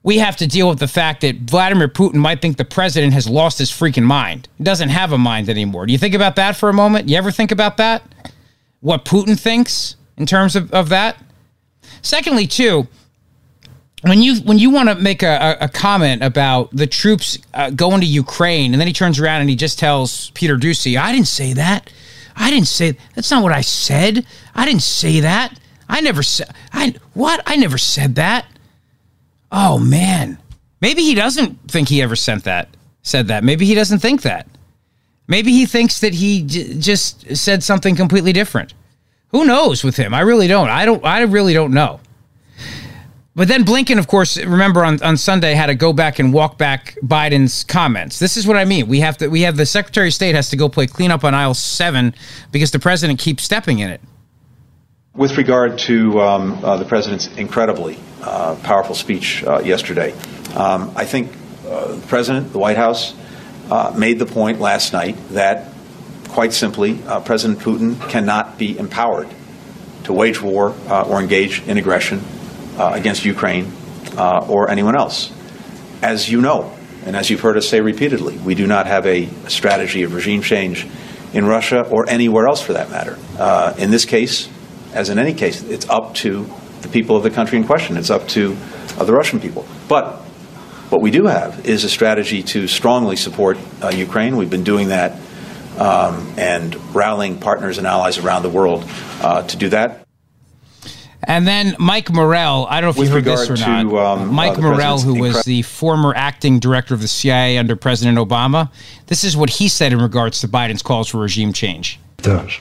we 0.04 0.18
have 0.18 0.36
to 0.36 0.46
deal 0.46 0.68
with 0.68 0.80
the 0.80 0.90
fact 0.90 1.22
that 1.22 1.38
Vladimir 1.38 1.88
Putin 1.88 2.16
might 2.16 2.42
think 2.42 2.58
the 2.58 2.66
president 2.66 3.14
has 3.14 3.30
lost 3.30 3.58
his 3.60 3.72
freaking 3.72 4.04
mind. 4.04 4.50
He 4.58 4.66
doesn't 4.66 4.90
have 4.90 5.14
a 5.14 5.18
mind 5.18 5.50
anymore. 5.50 5.86
Do 5.86 5.94
you 5.94 5.98
think 5.98 6.14
about 6.14 6.36
that 6.36 6.58
for 6.58 6.68
a 6.68 6.74
moment? 6.74 7.08
You 7.08 7.16
ever 7.16 7.32
think 7.32 7.52
about 7.52 7.78
that? 7.78 8.04
What 8.82 9.06
Putin 9.06 9.40
thinks 9.40 9.96
in 10.18 10.26
terms 10.26 10.58
of, 10.58 10.72
of 10.74 10.90
that? 10.90 11.16
Secondly, 12.02 12.46
too, 12.46 12.90
when 14.04 14.22
you 14.22 14.42
when 14.42 14.60
you 14.60 14.70
want 14.70 14.90
to 14.90 14.96
make 14.96 15.24
a, 15.24 15.58
a, 15.62 15.70
comment 15.70 16.24
about 16.24 16.70
the 16.76 16.88
troops 16.88 17.38
uh, 17.54 17.70
going 17.70 18.02
to 18.02 18.06
Ukraine, 18.06 18.74
and 18.74 18.82
then 18.82 18.88
he 18.88 18.94
turns 18.94 19.20
around 19.20 19.42
and 19.42 19.50
he 19.50 19.56
just 19.56 19.80
tells 19.80 20.30
Peter 20.32 20.58
Doocy, 20.58 21.00
"I 21.00 21.12
didn't 21.12 21.28
say 21.28 21.54
that. 21.54 21.90
I 22.36 22.50
didn't 22.50 22.68
say 22.68 22.98
that's 23.16 23.32
not 23.32 23.44
what 23.44 23.54
I 23.54 23.62
said. 23.62 24.26
I 24.56 24.66
didn't 24.66 24.82
say 24.82 25.22
that. 25.22 25.58
I 25.88 26.02
never 26.02 26.24
said 26.24 26.54
I 26.74 26.96
what? 27.14 27.42
I 27.46 27.56
never 27.56 27.78
said 27.78 28.16
that. 28.16 28.46
Oh 29.52 29.80
man. 29.80 30.38
Maybe 30.82 31.02
he 31.02 31.16
doesn't 31.16 31.72
think 31.72 31.88
he 31.88 32.02
ever 32.02 32.16
sent 32.16 32.44
that. 32.44 32.68
Said 33.04 33.28
that. 33.28 33.44
Maybe 33.44 33.66
he 33.66 33.76
doesn't 33.76 34.00
think 34.00 34.24
that. 34.24 34.48
Maybe 35.28 35.52
he 35.52 35.66
thinks 35.66 36.02
that 36.02 36.14
he 36.14 36.44
j- 36.44 36.78
just 36.78 37.38
said 37.38 37.64
something 37.64 37.96
completely 37.96 38.34
different. 38.34 38.74
Who 39.30 39.46
knows 39.46 39.84
with 39.84 39.96
him? 39.96 40.14
I 40.14 40.22
really 40.22 40.48
don't. 40.48 40.70
I 40.70 40.86
don't 40.86 41.06
I 41.06 41.22
really 41.22 41.54
don't 41.54 41.74
know. 41.74 42.02
But 43.36 43.48
then 43.48 43.66
Blinken, 43.66 43.98
of 43.98 44.08
course, 44.08 44.38
remember 44.38 44.86
on, 44.86 45.02
on 45.02 45.18
Sunday 45.18 45.56
had 45.56 45.66
to 45.66 45.76
go 45.76 45.92
back 45.92 46.20
and 46.20 46.32
walk 46.32 46.60
back 46.60 46.96
Biden's 47.04 47.64
comments. 47.64 48.20
This 48.20 48.38
is 48.38 48.46
what 48.46 48.58
I 48.58 48.66
mean. 48.66 48.88
We 48.88 49.00
have 49.00 49.18
to 49.18 49.28
we 49.28 49.42
have 49.42 49.58
the 49.58 49.66
Secretary 49.66 50.10
of 50.10 50.14
State 50.14 50.36
has 50.36 50.52
to 50.52 50.56
go 50.56 50.70
play 50.70 50.86
cleanup 50.86 51.24
on 51.24 51.34
aisle 51.34 51.56
seven 51.56 52.14
because 52.52 52.70
the 52.70 52.80
president 52.80 53.20
keeps 53.20 53.44
stepping 53.44 53.80
in 53.80 53.90
it. 53.90 54.02
With 55.16 55.36
regard 55.38 55.80
to 55.80 56.22
um, 56.22 56.64
uh, 56.64 56.78
the 56.78 56.86
president's 56.86 57.28
incredibly 57.36 57.98
uh, 58.22 58.56
powerful 58.64 58.94
speech 58.94 59.44
uh, 59.44 59.62
yesterday, 59.64 60.12
um, 60.56 60.92
I 60.96 61.06
think 61.06 61.32
uh, 61.68 61.96
the 61.96 62.08
president, 62.08 62.52
the 62.52 62.60
White 62.60 62.78
House, 62.78 63.16
uh, 63.72 63.94
made 63.98 64.20
the 64.20 64.26
point 64.26 64.60
last 64.60 64.94
night 64.94 65.16
that, 65.30 65.72
quite 66.30 66.54
simply, 66.54 67.00
uh, 67.06 67.20
President 67.20 67.60
Putin 67.60 68.00
cannot 68.10 68.58
be 68.58 68.78
empowered 68.78 69.30
to 70.04 70.14
wage 70.14 70.42
war 70.42 70.76
or 70.90 71.22
engage 71.22 71.62
in 71.68 71.78
aggression 71.78 72.22
uh, 72.78 72.92
against 72.94 73.26
Ukraine 73.26 73.72
uh, 74.18 74.46
or 74.48 74.70
anyone 74.70 74.96
else. 74.96 75.32
As 76.02 76.30
you 76.30 76.42
know, 76.42 76.76
and 77.06 77.16
as 77.16 77.30
you've 77.30 77.42
heard 77.42 77.58
us 77.58 77.68
say 77.68 77.82
repeatedly, 77.82 78.38
we 78.38 78.56
do 78.56 78.68
not 78.68 78.88
have 78.88 79.06
a 79.06 79.28
strategy 79.50 80.04
of 80.04 80.14
regime 80.14 80.42
change 80.42 80.88
in 81.34 81.46
Russia 81.46 81.82
or 81.90 82.10
anywhere 82.10 82.48
else 82.48 82.62
for 82.62 82.74
that 82.74 82.90
matter. 82.90 83.18
Uh, 83.38 83.74
in 83.78 83.92
this 83.92 84.06
case, 84.06 84.50
as 84.94 85.10
in 85.10 85.20
any 85.20 85.34
case, 85.34 85.64
it's 85.64 85.90
up 85.90 86.14
to 86.16 86.50
the 86.82 86.88
people 86.88 87.18
of 87.18 87.24
the 87.24 87.32
country 87.32 87.58
in 87.58 87.66
question. 87.66 87.98
It's 87.98 88.10
up 88.10 88.28
to 88.30 88.56
uh, 88.98 89.04
the 89.04 89.14
Russian 89.14 89.40
people. 89.40 89.66
But 89.88 90.18
what 90.90 91.02
we 91.02 91.12
do 91.12 91.26
have 91.26 91.66
is 91.66 91.84
a 91.84 91.90
strategy 91.90 92.44
to 92.44 92.68
strongly 92.68 93.16
support 93.16 93.58
uh, 93.82 93.90
Ukraine. 93.90 94.38
We've 94.38 94.50
been 94.50 94.64
doing 94.64 94.90
that 94.90 95.20
um, 95.78 96.36
and 96.38 96.76
rallying 96.96 97.40
partners 97.40 97.80
and 97.80 97.88
allies 97.88 98.18
around 98.20 98.44
the 98.44 98.50
world 98.50 98.86
uh, 99.22 99.42
to 99.44 99.58
do 99.58 99.70
that. 99.70 100.03
And 101.26 101.48
then 101.48 101.76
Mike 101.80 102.12
Morell, 102.12 102.68
I 102.70 102.82
don't 102.82 102.88
know 102.88 102.92
if 102.92 102.98
With 102.98 103.08
you 103.10 103.14
heard 103.16 103.24
this 103.24 103.50
or 103.50 103.56
to, 103.56 103.84
not. 103.84 104.20
Um, 104.20 104.34
Mike 104.34 104.58
uh, 104.58 104.62
Morell, 104.62 105.00
who 105.00 105.20
was 105.20 105.44
the 105.44 105.62
former 105.62 106.14
acting 106.16 106.60
director 106.60 106.94
of 106.94 107.02
the 107.02 107.08
CIA 107.08 107.58
under 107.58 107.76
President 107.76 108.18
Obama, 108.18 108.72
this 109.08 109.24
is 109.24 109.38
what 109.38 109.50
he 109.50 109.68
said 109.68 109.94
in 109.94 110.02
regards 110.02 110.42
to 110.42 110.48
Biden's 110.48 110.82
calls 110.82 111.10
for 111.10 111.20
regime 111.20 111.54
change. 111.54 112.00
Does. 112.18 112.58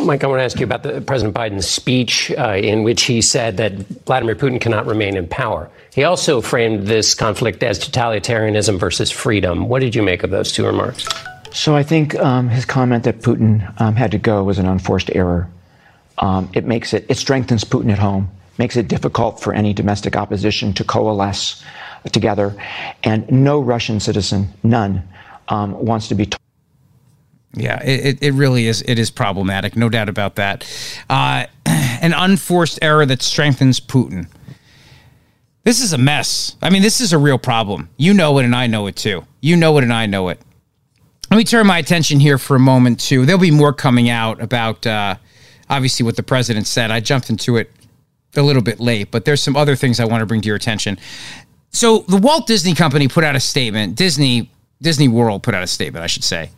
Mike, 0.00 0.24
I 0.24 0.26
want 0.26 0.40
to 0.40 0.44
ask 0.44 0.58
you 0.58 0.64
about 0.64 0.82
the, 0.82 1.00
President 1.00 1.34
Biden's 1.34 1.68
speech 1.68 2.30
uh, 2.32 2.54
in 2.56 2.82
which 2.84 3.02
he 3.02 3.20
said 3.20 3.56
that 3.58 3.72
Vladimir 4.06 4.34
Putin 4.34 4.60
cannot 4.60 4.86
remain 4.86 5.16
in 5.16 5.26
power. 5.26 5.70
He 5.94 6.04
also 6.04 6.40
framed 6.40 6.86
this 6.86 7.14
conflict 7.14 7.62
as 7.62 7.78
totalitarianism 7.78 8.78
versus 8.78 9.10
freedom. 9.10 9.68
What 9.68 9.80
did 9.80 9.94
you 9.94 10.02
make 10.02 10.22
of 10.22 10.30
those 10.30 10.52
two 10.52 10.66
remarks? 10.66 11.06
So 11.52 11.76
I 11.76 11.82
think 11.82 12.14
um, 12.16 12.48
his 12.48 12.64
comment 12.64 13.04
that 13.04 13.20
Putin 13.20 13.80
um, 13.80 13.94
had 13.94 14.10
to 14.10 14.18
go 14.18 14.42
was 14.42 14.58
an 14.58 14.66
unforced 14.66 15.10
error. 15.14 15.48
Um, 16.18 16.50
it 16.54 16.64
makes 16.64 16.94
it, 16.94 17.06
it 17.08 17.16
strengthens 17.16 17.64
Putin 17.64 17.90
at 17.90 17.98
home, 17.98 18.30
makes 18.58 18.76
it 18.76 18.88
difficult 18.88 19.40
for 19.40 19.52
any 19.52 19.72
domestic 19.72 20.16
opposition 20.16 20.72
to 20.74 20.84
coalesce 20.84 21.64
together. 22.12 22.54
And 23.02 23.30
no 23.30 23.60
Russian 23.60 24.00
citizen, 24.00 24.48
none, 24.62 25.06
um, 25.48 25.72
wants 25.72 26.08
to 26.08 26.14
be. 26.14 26.26
T- 26.26 26.36
yeah, 27.56 27.82
it, 27.82 28.22
it 28.22 28.34
really 28.34 28.66
is. 28.66 28.82
It 28.82 28.98
is 28.98 29.10
problematic, 29.10 29.76
no 29.76 29.88
doubt 29.88 30.08
about 30.08 30.36
that. 30.36 30.64
Uh, 31.08 31.46
an 31.66 32.12
unforced 32.12 32.78
error 32.82 33.06
that 33.06 33.22
strengthens 33.22 33.80
Putin. 33.80 34.28
This 35.62 35.80
is 35.80 35.92
a 35.92 35.98
mess. 35.98 36.56
I 36.60 36.68
mean, 36.68 36.82
this 36.82 37.00
is 37.00 37.12
a 37.12 37.18
real 37.18 37.38
problem. 37.38 37.88
You 37.96 38.12
know 38.12 38.38
it, 38.38 38.44
and 38.44 38.54
I 38.54 38.66
know 38.66 38.86
it 38.86 38.96
too. 38.96 39.24
You 39.40 39.56
know 39.56 39.78
it, 39.78 39.84
and 39.84 39.92
I 39.92 40.06
know 40.06 40.28
it. 40.28 40.40
Let 41.30 41.38
me 41.38 41.44
turn 41.44 41.66
my 41.66 41.78
attention 41.78 42.20
here 42.20 42.38
for 42.38 42.54
a 42.54 42.60
moment 42.60 43.00
too. 43.00 43.24
There'll 43.24 43.40
be 43.40 43.50
more 43.50 43.72
coming 43.72 44.10
out 44.10 44.42
about 44.42 44.86
uh, 44.86 45.16
obviously 45.68 46.04
what 46.04 46.16
the 46.16 46.22
president 46.22 46.66
said. 46.66 46.90
I 46.90 47.00
jumped 47.00 47.30
into 47.30 47.56
it 47.56 47.70
a 48.36 48.42
little 48.42 48.62
bit 48.62 48.80
late, 48.80 49.10
but 49.10 49.24
there's 49.24 49.42
some 49.42 49.56
other 49.56 49.76
things 49.76 50.00
I 50.00 50.04
want 50.04 50.20
to 50.20 50.26
bring 50.26 50.40
to 50.40 50.46
your 50.46 50.56
attention. 50.56 50.98
So 51.70 52.00
the 52.00 52.18
Walt 52.18 52.46
Disney 52.46 52.74
Company 52.74 53.08
put 53.08 53.24
out 53.24 53.36
a 53.36 53.40
statement. 53.40 53.96
Disney 53.96 54.50
Disney 54.80 55.08
World 55.08 55.42
put 55.42 55.54
out 55.54 55.62
a 55.62 55.66
statement, 55.66 56.02
I 56.02 56.06
should 56.06 56.24
say, 56.24 56.50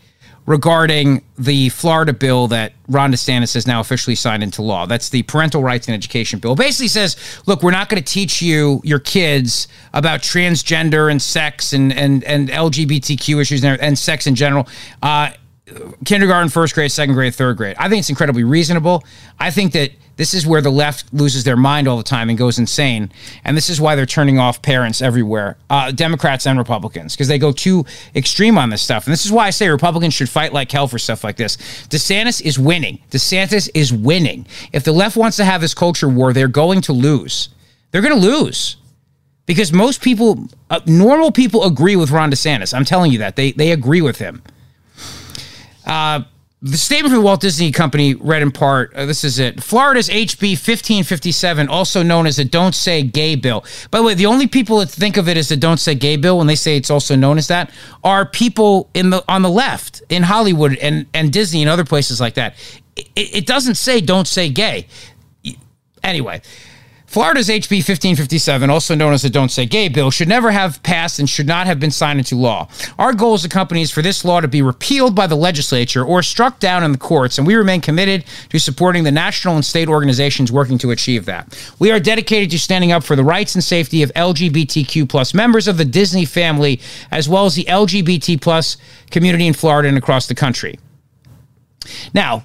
regarding 0.47 1.25
the 1.39 1.69
Florida 1.71 2.13
bill 2.13 2.49
that 2.49 2.73
Ron 2.89 3.13
DeSantis 3.13 3.55
has 3.55 3.67
now 3.67 3.81
officially 3.81 4.15
signed 4.15 4.43
into 4.43 4.63
law. 4.63 4.87
That's 4.87 5.09
the 5.09 5.23
Parental 5.23 5.63
Rights 5.63 5.87
and 5.89 5.95
Education 5.95 6.39
Bill. 6.39 6.53
It 6.53 6.59
basically 6.59 6.89
says, 6.89 7.17
look, 7.47 7.63
we're 7.63 7.71
not 7.71 7.89
going 7.89 8.03
to 8.03 8.13
teach 8.13 8.43
you, 8.43 8.81
your 8.85 8.99
kids, 8.99 9.69
about 9.93 10.21
transgender 10.21 11.11
and 11.11 11.21
sex 11.21 11.73
and, 11.73 11.93
and, 11.93 12.25
and 12.25 12.49
LGBTQ 12.49 13.41
issues 13.41 13.65
and, 13.65 13.81
and 13.81 13.99
sex 13.99 14.27
in 14.27 14.35
general. 14.35 14.69
Uh, 15.03 15.31
kindergarten, 16.05 16.49
first 16.49 16.75
grade, 16.75 16.93
second 16.93 17.15
grade, 17.15 17.35
third 17.35 17.57
grade. 17.57 17.77
I 17.79 17.89
think 17.89 18.01
it's 18.01 18.11
incredibly 18.11 18.45
reasonable. 18.45 19.05
I 19.39 19.51
think 19.51 19.73
that 19.73 19.91
this 20.17 20.33
is 20.33 20.47
where 20.47 20.63
the 20.63 20.71
left 20.71 21.13
loses 21.13 21.45
their 21.45 21.57
mind 21.57 21.89
all 21.89 21.97
the 21.97 22.03
time 22.03 22.29
and 22.29 22.39
goes 22.39 22.59
insane. 22.59 23.11
And 23.45 23.57
this 23.57 23.69
is 23.69 23.81
why 23.81 23.97
they're 23.97 24.07
turning 24.07 24.39
off 24.39 24.63
parents 24.63 25.03
everywhere, 25.03 25.59
uh, 25.69 25.91
Democrats 25.91 26.47
and 26.47 26.59
Republicans, 26.59 27.15
because 27.15 27.29
they 27.29 27.39
go 27.39 27.53
too 27.53 27.85
extreme 28.15 28.57
on 28.57 28.71
this 28.71 28.81
stuff. 28.81 29.07
And 29.07 29.13
this 29.13 29.27
is 29.27 29.33
why 29.33 29.47
I 29.47 29.51
say 29.51 29.69
Republicans 29.69 30.15
should 30.15 30.31
fight 30.31 30.53
like 30.53 30.71
hell 30.71 30.89
for 30.89 30.99
stuff 30.99 31.23
like 31.23 31.37
this. 31.37 31.57
DeSantis 31.89 32.41
is 32.41 32.59
winning. 32.59 33.01
DeSantis 33.11 33.69
is 33.75 33.93
winning. 33.93 34.47
If 34.73 34.85
the 34.85 34.93
left 34.93 35.17
wants 35.17 35.37
to 35.37 35.45
have 35.45 35.61
this 35.61 35.75
culture 35.75 36.09
war, 36.09 36.33
they're 36.33 36.49
going 36.49 36.81
to 36.83 36.93
lose. 36.93 37.51
They're 37.91 38.03
going 38.03 38.19
to 38.19 38.27
lose 38.27 38.77
because 39.45 39.73
most 39.73 40.01
people, 40.01 40.49
uh, 40.71 40.81
normal 40.87 41.31
people, 41.31 41.65
agree 41.65 41.97
with 41.97 42.11
Ron 42.11 42.31
DeSantis. 42.31 42.73
I'm 42.73 42.85
telling 42.85 43.13
you 43.13 43.19
that 43.19 43.37
they 43.37 43.53
they 43.53 43.73
agree 43.73 44.01
with 44.01 44.19
him. 44.19 44.43
Uh, 45.87 46.23
the 46.63 46.77
statement 46.77 47.13
from 47.13 47.21
the 47.21 47.25
Walt 47.25 47.41
Disney 47.43 47.71
Company 47.71 48.15
read 48.15 48.43
in 48.43 48.51
part 48.51 48.95
uh, 48.95 49.05
this 49.05 49.25
is 49.25 49.39
it. 49.39 49.63
Florida's 49.63 50.09
HB 50.09 50.53
1557, 50.53 51.69
also 51.69 52.03
known 52.03 52.27
as 52.27 52.37
the 52.37 52.45
Don't 52.45 52.75
Say 52.75 53.03
Gay 53.03 53.37
Bill. 53.37 53.65
By 53.91 53.99
the 53.99 54.05
way, 54.05 54.15
the 54.15 54.27
only 54.27 54.47
people 54.47 54.79
that 54.79 54.89
think 54.89 55.17
of 55.17 55.29
it 55.29 55.37
as 55.37 55.49
the 55.49 55.57
Don't 55.57 55.77
Say 55.79 55.95
Gay 55.95 56.17
Bill 56.17 56.39
when 56.39 56.47
they 56.47 56.55
say 56.55 56.77
it's 56.77 56.91
also 56.91 57.15
known 57.15 57.39
as 57.39 57.49
that 57.49 57.71
are 58.03 58.25
people 58.27 58.91
in 58.95 59.11
the 59.11 59.23
on 59.29 59.43
the 59.43 59.51
left 59.51 60.03
in 60.09 60.23
Hollywood 60.23 60.77
and, 60.79 61.07
and 61.13 61.33
Disney 61.33 61.63
and 61.63 61.71
other 61.71 61.85
places 61.85 62.21
like 62.21 62.35
that. 62.35 62.55
It, 62.97 63.07
it 63.15 63.47
doesn't 63.47 63.77
say 63.77 64.01
Don't 64.01 64.27
Say 64.27 64.49
Gay. 64.49 64.87
Anyway, 66.03 66.41
Florida's 67.17 67.49
HB 67.49 67.77
1557, 67.77 68.69
also 68.69 68.95
known 68.95 69.15
as 69.15 69.23
the 69.23 69.31
Don't 69.31 69.49
Say 69.49 69.65
Gay 69.65 69.89
bill, 69.89 70.11
should 70.11 70.29
never 70.29 70.51
have 70.51 70.83
passed 70.83 71.19
and 71.19 71.27
should 71.27 71.47
not 71.47 71.67
have 71.67 71.81
been 71.81 71.91
signed 71.91 72.19
into 72.19 72.37
law. 72.37 72.69
Our 72.99 73.15
goal 73.15 73.33
as 73.33 73.43
a 73.43 73.49
company 73.49 73.81
is 73.81 73.91
for 73.91 74.03
this 74.03 74.23
law 74.23 74.43
to 74.43 74.49
be 74.49 74.61
repealed 74.61 75.15
by 75.15 75.27
the 75.27 75.35
legislature 75.35 76.05
or 76.05 76.23
struck 76.23 76.61
down 76.61 76.85
in 76.85 76.93
the 76.93 76.99
courts, 76.99 77.39
and 77.39 77.47
we 77.47 77.55
remain 77.55 77.81
committed 77.81 78.27
to 78.51 78.59
supporting 78.59 79.03
the 79.03 79.11
national 79.11 79.55
and 79.55 79.65
state 79.65 79.89
organizations 79.89 80.53
working 80.53 80.77
to 80.77 80.91
achieve 80.91 81.25
that. 81.25 81.59
We 81.79 81.91
are 81.91 81.99
dedicated 81.99 82.51
to 82.51 82.59
standing 82.59 82.93
up 82.93 83.03
for 83.03 83.17
the 83.17 83.25
rights 83.25 83.55
and 83.55 83.65
safety 83.65 84.03
of 84.03 84.13
LGBTQ 84.13 85.09
plus 85.09 85.33
members 85.33 85.69
of 85.69 85.79
the 85.79 85.87
Disney 85.87 86.27
family, 86.27 86.83
as 87.11 87.31
well 87.31 87.47
as 87.47 87.55
the 87.55 87.65
LGBT 87.65 88.43
plus 88.43 88.77
community 89.11 89.47
in 89.47 89.55
Florida 89.55 89.89
and 89.89 89.97
across 89.97 90.27
the 90.27 90.35
country. 90.35 90.79
Now, 92.13 92.45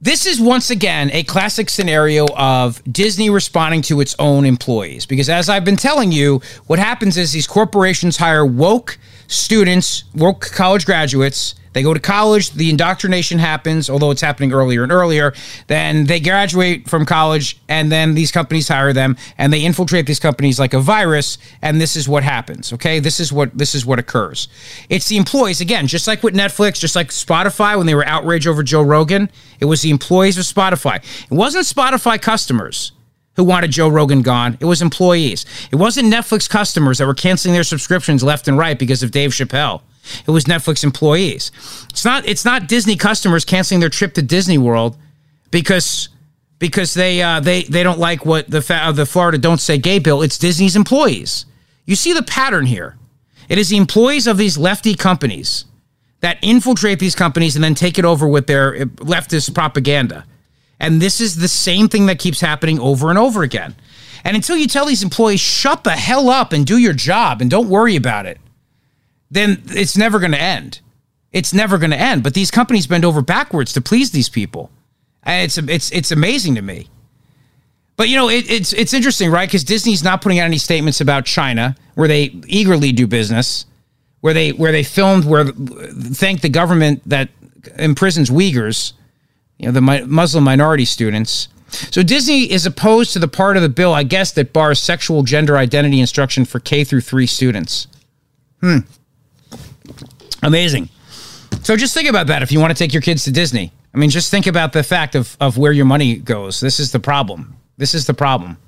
this 0.00 0.26
is 0.26 0.40
once 0.40 0.70
again 0.70 1.10
a 1.12 1.24
classic 1.24 1.68
scenario 1.68 2.26
of 2.36 2.82
Disney 2.84 3.30
responding 3.30 3.82
to 3.82 4.00
its 4.00 4.14
own 4.18 4.44
employees. 4.44 5.06
Because 5.06 5.28
as 5.28 5.48
I've 5.48 5.64
been 5.64 5.76
telling 5.76 6.12
you, 6.12 6.40
what 6.66 6.78
happens 6.78 7.16
is 7.16 7.32
these 7.32 7.46
corporations 7.46 8.16
hire 8.16 8.46
woke 8.46 8.98
students, 9.26 10.04
woke 10.14 10.40
college 10.52 10.86
graduates, 10.86 11.54
they 11.72 11.82
go 11.82 11.94
to 11.94 12.00
college, 12.00 12.50
the 12.50 12.70
indoctrination 12.70 13.38
happens, 13.38 13.88
although 13.90 14.10
it's 14.10 14.20
happening 14.20 14.52
earlier 14.52 14.82
and 14.82 14.92
earlier. 14.92 15.34
Then 15.66 16.04
they 16.04 16.20
graduate 16.20 16.88
from 16.88 17.04
college, 17.04 17.58
and 17.68 17.90
then 17.92 18.14
these 18.14 18.32
companies 18.32 18.68
hire 18.68 18.92
them, 18.92 19.16
and 19.36 19.52
they 19.52 19.64
infiltrate 19.64 20.06
these 20.06 20.20
companies 20.20 20.58
like 20.58 20.74
a 20.74 20.80
virus. 20.80 21.38
And 21.62 21.80
this 21.80 21.96
is 21.96 22.08
what 22.08 22.22
happens. 22.22 22.72
Okay, 22.72 23.00
this 23.00 23.20
is 23.20 23.32
what 23.32 23.56
this 23.56 23.74
is 23.74 23.84
what 23.84 23.98
occurs. 23.98 24.48
It's 24.88 25.08
the 25.08 25.16
employees 25.16 25.60
again, 25.60 25.86
just 25.86 26.06
like 26.06 26.22
with 26.22 26.34
Netflix, 26.34 26.80
just 26.80 26.96
like 26.96 27.08
Spotify 27.08 27.76
when 27.76 27.86
they 27.86 27.94
were 27.94 28.06
outraged 28.06 28.46
over 28.46 28.62
Joe 28.62 28.82
Rogan. 28.82 29.30
It 29.60 29.66
was 29.66 29.82
the 29.82 29.90
employees 29.90 30.38
of 30.38 30.44
Spotify. 30.44 30.96
It 31.24 31.34
wasn't 31.34 31.66
Spotify 31.66 32.20
customers 32.20 32.92
who 33.38 33.44
wanted 33.44 33.70
Joe 33.70 33.88
Rogan 33.88 34.22
gone. 34.22 34.58
It 34.58 34.64
was 34.64 34.82
employees. 34.82 35.46
It 35.70 35.76
wasn't 35.76 36.12
Netflix 36.12 36.50
customers 36.50 36.98
that 36.98 37.06
were 37.06 37.14
canceling 37.14 37.54
their 37.54 37.62
subscriptions 37.62 38.24
left 38.24 38.48
and 38.48 38.58
right 38.58 38.76
because 38.76 39.04
of 39.04 39.12
Dave 39.12 39.30
Chappelle. 39.30 39.82
It 40.26 40.30
was 40.30 40.44
Netflix 40.44 40.84
employees. 40.84 41.50
It's 41.90 42.04
not 42.04 42.26
it's 42.26 42.44
not 42.44 42.68
Disney 42.68 42.96
customers 42.96 43.44
canceling 43.44 43.80
their 43.80 43.88
trip 43.88 44.14
to 44.14 44.22
Disney 44.22 44.58
World 44.58 44.96
because 45.50 46.08
because 46.58 46.94
they 46.94 47.22
uh, 47.22 47.40
they 47.40 47.62
they 47.64 47.82
don't 47.82 47.98
like 47.98 48.24
what 48.24 48.50
the 48.50 48.62
fa- 48.62 48.92
the 48.94 49.06
Florida 49.06 49.38
Don't 49.38 49.60
Say 49.60 49.78
Gay 49.78 49.98
bill. 49.98 50.22
It's 50.22 50.38
Disney's 50.38 50.76
employees. 50.76 51.46
You 51.84 51.96
see 51.96 52.12
the 52.12 52.22
pattern 52.22 52.66
here. 52.66 52.96
It 53.48 53.58
is 53.58 53.70
the 53.70 53.76
employees 53.76 54.26
of 54.26 54.36
these 54.36 54.58
lefty 54.58 54.94
companies 54.94 55.64
that 56.20 56.38
infiltrate 56.42 56.98
these 56.98 57.14
companies 57.14 57.54
and 57.54 57.64
then 57.64 57.74
take 57.74 57.98
it 57.98 58.04
over 58.04 58.28
with 58.28 58.46
their 58.46 58.74
uh, 58.74 58.84
leftist 58.96 59.54
propaganda. 59.54 60.26
And 60.80 61.00
this 61.00 61.20
is 61.20 61.36
the 61.36 61.48
same 61.48 61.88
thing 61.88 62.06
that 62.06 62.18
keeps 62.18 62.40
happening 62.40 62.78
over 62.78 63.10
and 63.10 63.18
over 63.18 63.42
again. 63.42 63.74
And 64.24 64.36
until 64.36 64.56
you 64.56 64.66
tell 64.66 64.84
these 64.86 65.02
employees, 65.02 65.40
shut 65.40 65.84
the 65.84 65.92
hell 65.92 66.28
up 66.28 66.52
and 66.52 66.66
do 66.66 66.76
your 66.76 66.92
job 66.92 67.40
and 67.40 67.50
don't 67.50 67.68
worry 67.68 67.96
about 67.96 68.26
it, 68.26 68.38
then 69.30 69.62
it's 69.68 69.96
never 69.96 70.18
going 70.18 70.32
to 70.32 70.40
end. 70.40 70.80
It's 71.32 71.52
never 71.52 71.78
going 71.78 71.90
to 71.90 72.00
end. 72.00 72.22
But 72.22 72.34
these 72.34 72.50
companies 72.50 72.86
bend 72.86 73.04
over 73.04 73.20
backwards 73.20 73.72
to 73.74 73.80
please 73.80 74.10
these 74.10 74.28
people. 74.28 74.70
And 75.22 75.44
it's 75.44 75.58
it's 75.58 75.90
it's 75.90 76.10
amazing 76.10 76.54
to 76.54 76.62
me. 76.62 76.88
But 77.96 78.08
you 78.08 78.16
know, 78.16 78.28
it, 78.28 78.50
it's 78.50 78.72
it's 78.72 78.94
interesting, 78.94 79.30
right? 79.30 79.48
Because 79.48 79.64
Disney's 79.64 80.02
not 80.02 80.22
putting 80.22 80.38
out 80.38 80.44
any 80.44 80.58
statements 80.58 81.00
about 81.00 81.26
China, 81.26 81.76
where 81.94 82.08
they 82.08 82.30
eagerly 82.46 82.92
do 82.92 83.06
business, 83.06 83.66
where 84.20 84.32
they 84.32 84.52
where 84.52 84.72
they 84.72 84.84
filmed, 84.84 85.24
where 85.24 85.46
thank 85.46 86.40
the 86.40 86.48
government 86.48 87.02
that 87.06 87.28
imprisons 87.76 88.30
Uyghurs, 88.30 88.92
you 89.58 89.66
know, 89.66 89.72
the 89.72 90.06
Muslim 90.06 90.44
minority 90.44 90.84
students. 90.84 91.48
So 91.68 92.02
Disney 92.02 92.50
is 92.50 92.64
opposed 92.64 93.12
to 93.12 93.18
the 93.18 93.28
part 93.28 93.56
of 93.56 93.62
the 93.62 93.68
bill, 93.68 93.92
I 93.92 94.02
guess, 94.02 94.32
that 94.32 94.52
bars 94.52 94.80
sexual 94.80 95.22
gender 95.22 95.58
identity 95.58 96.00
instruction 96.00 96.44
for 96.46 96.60
K 96.60 96.84
through 96.84 97.02
three 97.02 97.26
students. 97.26 97.88
Hmm. 98.60 98.78
Amazing. 100.42 100.88
So 101.62 101.76
just 101.76 101.94
think 101.94 102.08
about 102.08 102.28
that 102.28 102.42
if 102.42 102.52
you 102.52 102.60
want 102.60 102.70
to 102.70 102.78
take 102.78 102.92
your 102.92 103.02
kids 103.02 103.24
to 103.24 103.32
Disney. 103.32 103.72
I 103.94 103.98
mean, 103.98 104.10
just 104.10 104.30
think 104.30 104.46
about 104.46 104.72
the 104.72 104.82
fact 104.82 105.14
of, 105.14 105.36
of 105.40 105.58
where 105.58 105.72
your 105.72 105.84
money 105.84 106.16
goes. 106.16 106.60
This 106.60 106.78
is 106.78 106.92
the 106.92 107.00
problem. 107.00 107.56
This 107.76 107.94
is 107.94 108.06
the 108.06 108.14
problem. 108.14 108.58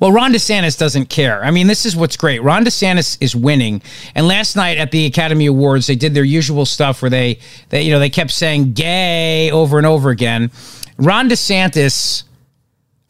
Well, 0.00 0.10
Ron 0.10 0.32
DeSantis 0.32 0.76
doesn't 0.76 1.06
care. 1.06 1.44
I 1.44 1.52
mean, 1.52 1.68
this 1.68 1.86
is 1.86 1.94
what's 1.94 2.16
great. 2.16 2.42
Ron 2.42 2.64
DeSantis 2.64 3.16
is 3.20 3.36
winning. 3.36 3.80
And 4.14 4.26
last 4.26 4.56
night 4.56 4.78
at 4.78 4.90
the 4.90 5.06
Academy 5.06 5.46
Awards, 5.46 5.86
they 5.86 5.94
did 5.94 6.14
their 6.14 6.24
usual 6.24 6.66
stuff 6.66 7.00
where 7.00 7.10
they, 7.10 7.38
they 7.68 7.82
you 7.82 7.92
know, 7.92 8.00
they 8.00 8.10
kept 8.10 8.32
saying 8.32 8.72
gay 8.72 9.50
over 9.52 9.78
and 9.78 9.86
over 9.86 10.10
again. 10.10 10.50
Ron 10.98 11.28
DeSantis 11.28 12.24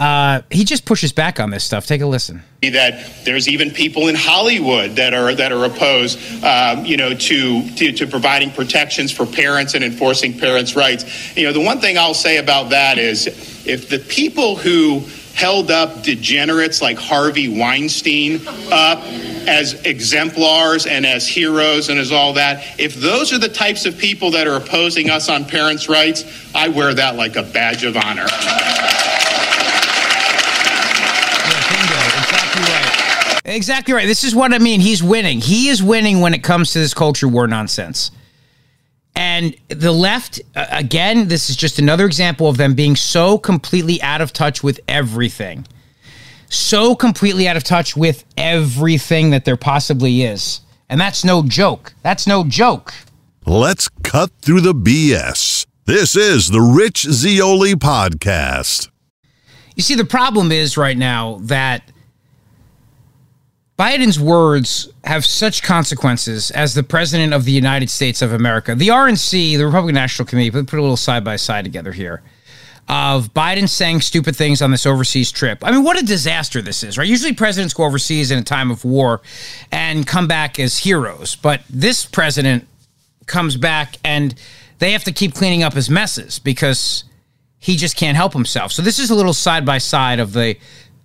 uh, 0.03 0.42
he 0.51 0.64
just 0.64 0.85
pushes 0.85 1.12
back 1.12 1.38
on 1.38 1.51
this 1.51 1.62
stuff. 1.62 1.87
Take 1.87 2.01
a 2.01 2.07
listen. 2.07 2.42
That 2.62 3.25
there's 3.25 3.48
even 3.48 3.72
people 3.72 4.07
in 4.07 4.14
Hollywood 4.14 4.92
that 4.92 5.14
are 5.14 5.35
that 5.35 5.51
are 5.51 5.64
opposed, 5.64 6.16
um, 6.44 6.85
you 6.85 6.96
know, 6.96 7.12
to, 7.12 7.68
to 7.70 7.90
to 7.90 8.07
providing 8.07 8.53
protections 8.53 9.11
for 9.11 9.27
parents 9.27 9.75
and 9.75 9.83
enforcing 9.83 10.38
parents' 10.38 10.77
rights. 10.77 11.37
You 11.37 11.42
know, 11.42 11.53
the 11.53 11.61
one 11.61 11.81
thing 11.81 11.98
I'll 11.98 12.14
say 12.14 12.37
about 12.37 12.70
that 12.70 12.98
is, 12.98 13.27
if 13.66 13.88
the 13.88 13.98
people 13.98 14.55
who 14.55 15.01
held 15.35 15.72
up 15.72 16.05
degenerates 16.05 16.81
like 16.81 16.98
Harvey 16.98 17.48
Weinstein 17.48 18.40
up 18.70 19.03
as 19.48 19.75
exemplars 19.83 20.87
and 20.87 21.05
as 21.05 21.27
heroes 21.27 21.88
and 21.88 21.98
as 21.98 22.12
all 22.12 22.33
that, 22.35 22.79
if 22.79 22.94
those 22.94 23.33
are 23.33 23.38
the 23.38 23.48
types 23.48 23.87
of 23.87 23.98
people 23.98 24.31
that 24.31 24.46
are 24.46 24.55
opposing 24.55 25.11
us 25.11 25.29
on 25.29 25.44
parents' 25.44 25.88
rights, 25.88 26.22
I 26.55 26.68
wear 26.68 26.94
that 26.94 27.16
like 27.16 27.35
a 27.35 27.42
badge 27.42 27.83
of 27.83 27.96
honor. 27.96 28.27
Exactly 33.55 33.95
right. 33.95 34.07
This 34.07 34.25
is 34.25 34.35
what 34.35 34.53
I 34.53 34.59
mean. 34.59 34.81
He's 34.81 35.03
winning. 35.03 35.41
He 35.41 35.69
is 35.69 35.83
winning 35.83 36.21
when 36.21 36.35
it 36.35 36.43
comes 36.43 36.73
to 36.73 36.79
this 36.79 36.95
culture 36.95 37.29
war 37.29 37.47
nonsense. 37.47 38.11
And 39.15 39.55
the 39.69 39.93
left, 39.93 40.41
again, 40.55 41.29
this 41.29 41.51
is 41.51 41.57
just 41.57 41.79
another 41.79 42.07
example 42.07 42.49
of 42.49 42.57
them 42.57 42.75
being 42.75 42.97
so 42.97 43.37
completely 43.37 44.01
out 44.01 44.23
of 44.23 44.33
touch 44.33 44.62
with 44.62 44.81
everything. 44.88 45.67
So 46.49 46.95
completely 46.95 47.47
out 47.47 47.57
of 47.57 47.65
touch 47.65 47.97
with 47.97 48.25
everything 48.37 49.31
that 49.31 49.45
there 49.45 49.57
possibly 49.57 50.23
is. 50.23 50.61
And 50.88 51.01
that's 51.01 51.25
no 51.25 51.43
joke. 51.43 51.95
That's 52.03 52.27
no 52.27 52.45
joke. 52.45 52.95
Let's 53.45 53.88
cut 54.03 54.31
through 54.41 54.62
the 54.62 54.75
BS. 54.75 55.67
This 55.85 56.17
is 56.17 56.49
the 56.49 56.61
Rich 56.61 57.03
Zeoli 57.03 57.75
podcast. 57.75 58.88
You 59.75 59.83
see, 59.83 59.95
the 59.95 60.05
problem 60.05 60.53
is 60.53 60.77
right 60.77 60.97
now 60.97 61.38
that 61.43 61.91
Biden's 63.79 64.21
words 64.21 64.89
have 65.05 65.25
such 65.25 65.63
consequences 65.63 66.51
as 66.51 66.75
the 66.75 66.83
president 66.83 67.33
of 67.33 67.45
the 67.45 67.53
United 67.53 67.91
States 67.91 68.23
of 68.23 68.33
America. 68.33 68.75
The 68.75 68.89
RNC, 68.89 69.57
the 69.57 69.65
Republican 69.65 69.95
National 69.95 70.27
Committee, 70.27 70.51
put, 70.51 70.73
a 70.73 70.81
little 70.81 70.97
side 70.97 71.25
by 71.25 71.37
side 71.37 71.65
together 71.65 71.93
here. 71.93 72.23
of 72.89 73.33
Biden 73.33 73.69
saying 73.69 74.01
stupid 74.03 74.37
things 74.37 74.61
on 74.61 74.71
this 74.71 74.87
overseas 74.87 75.33
trip. 75.33 75.59
I 75.63 75.71
mean, 75.71 75.85
what 75.85 75.99
a 76.01 76.05
disaster 76.05 76.61
this 76.61 76.83
is, 76.83 76.99
right? 76.99 77.09
Usually 77.09 77.33
presidents 77.33 77.73
go 77.73 77.85
overseas 77.85 78.31
in 78.31 78.39
a 78.39 78.43
time 78.43 78.71
of 78.71 78.85
war 78.85 79.23
and 79.71 80.07
come 80.07 80.27
back 80.27 80.59
as 80.59 80.79
heroes, 80.79 81.37
but 81.37 81.63
this 81.71 82.05
president 82.05 82.67
comes 83.27 83.57
back 83.57 83.97
and 84.05 84.35
they 84.79 84.93
have 84.93 85.05
to 85.05 85.13
keep 85.13 85.35
cleaning 85.35 85.63
up 85.63 85.75
his 85.75 85.89
messes 85.89 86.39
because 86.39 87.05
he 87.59 87.77
just 87.77 87.97
can't 87.97 88.17
help 88.17 88.33
himself. 88.33 88.73
So 88.73 88.83
this 88.83 88.99
is 88.99 89.11
a 89.11 89.15
little 89.15 89.33
side 89.33 89.65
by 89.65 89.79
side 89.79 90.19
of 90.19 90.33
the 90.33 90.57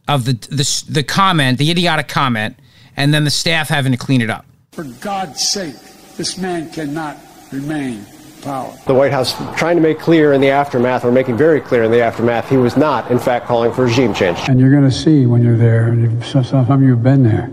of 0.08 0.26
the 0.26 0.34
the 0.34 0.84
the 0.90 1.04
comment, 1.04 1.58
the 1.58 1.70
idiotic 1.72 2.08
comment, 2.08 2.58
and 2.96 3.14
then 3.14 3.24
the 3.24 3.30
staff 3.30 3.70
having 3.70 3.92
to 3.92 3.98
clean 3.98 4.22
it 4.22 4.30
up. 4.30 4.46
For 4.72 4.84
God's 4.84 5.48
sake, 5.50 5.76
this 6.18 6.38
man 6.38 6.70
cannot 6.72 7.18
remain 7.52 8.06
power. 8.42 8.74
The 8.86 8.94
White 8.94 9.12
House 9.12 9.34
trying 9.58 9.78
to 9.78 9.82
make 9.82 10.00
clear 10.00 10.34
in 10.34 10.42
the 10.42 10.50
aftermath, 10.50 11.04
or 11.04 11.12
making 11.12 11.38
very 11.38 11.62
clear 11.62 11.84
in 11.84 11.92
the 11.92 12.02
aftermath, 12.02 12.50
he 12.50 12.58
was 12.58 12.78
not, 12.78 13.10
in 13.12 13.20
fact, 13.20 13.46
calling 13.46 13.74
for 13.74 13.86
regime 13.86 14.14
change. 14.14 14.38
And 14.48 14.60
you're 14.60 14.72
going 14.72 14.84
to 14.84 14.92
see 14.92 15.26
when 15.26 15.44
you're 15.44 15.58
there, 15.58 15.88
and 15.88 16.24
some, 16.24 16.44
some 16.44 16.70
of 16.70 16.82
you 16.82 16.92
have 16.92 17.04
been 17.04 17.24
there, 17.24 17.50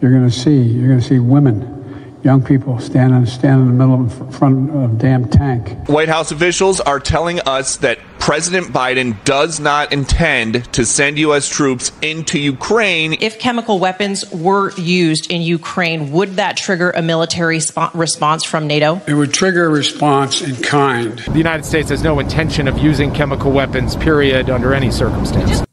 you're 0.00 0.12
going 0.12 0.28
to 0.28 0.34
see, 0.34 0.60
you're 0.62 0.88
going 0.88 1.00
to 1.00 1.06
see 1.06 1.18
women 1.18 1.77
young 2.22 2.42
people 2.42 2.78
standing 2.80 3.26
stand 3.26 3.60
in 3.62 3.66
the 3.66 3.72
middle 3.72 4.04
of 4.04 4.34
front 4.36 4.70
of 4.70 4.92
a 4.92 4.94
damn 4.96 5.28
tank. 5.28 5.88
White 5.88 6.08
House 6.08 6.30
officials 6.32 6.80
are 6.80 7.00
telling 7.00 7.40
us 7.40 7.76
that 7.78 7.98
President 8.18 8.68
Biden 8.68 9.22
does 9.24 9.60
not 9.60 9.92
intend 9.92 10.70
to 10.74 10.84
send 10.84 11.18
U.S. 11.18 11.48
troops 11.48 11.92
into 12.02 12.38
Ukraine. 12.38 13.16
If 13.20 13.38
chemical 13.38 13.78
weapons 13.78 14.30
were 14.32 14.72
used 14.72 15.30
in 15.30 15.40
Ukraine, 15.42 16.12
would 16.12 16.36
that 16.36 16.56
trigger 16.56 16.90
a 16.90 17.02
military 17.02 17.60
sp- 17.62 17.94
response 17.94 18.44
from 18.44 18.66
NATO? 18.66 19.00
It 19.06 19.14
would 19.14 19.32
trigger 19.32 19.66
a 19.66 19.70
response 19.70 20.42
in 20.42 20.56
kind. 20.56 21.18
The 21.20 21.38
United 21.38 21.64
States 21.64 21.90
has 21.90 22.02
no 22.02 22.18
intention 22.18 22.68
of 22.68 22.78
using 22.78 23.12
chemical 23.14 23.52
weapons, 23.52 23.96
period, 23.96 24.50
under 24.50 24.74
any 24.74 24.90
circumstance. 24.90 25.67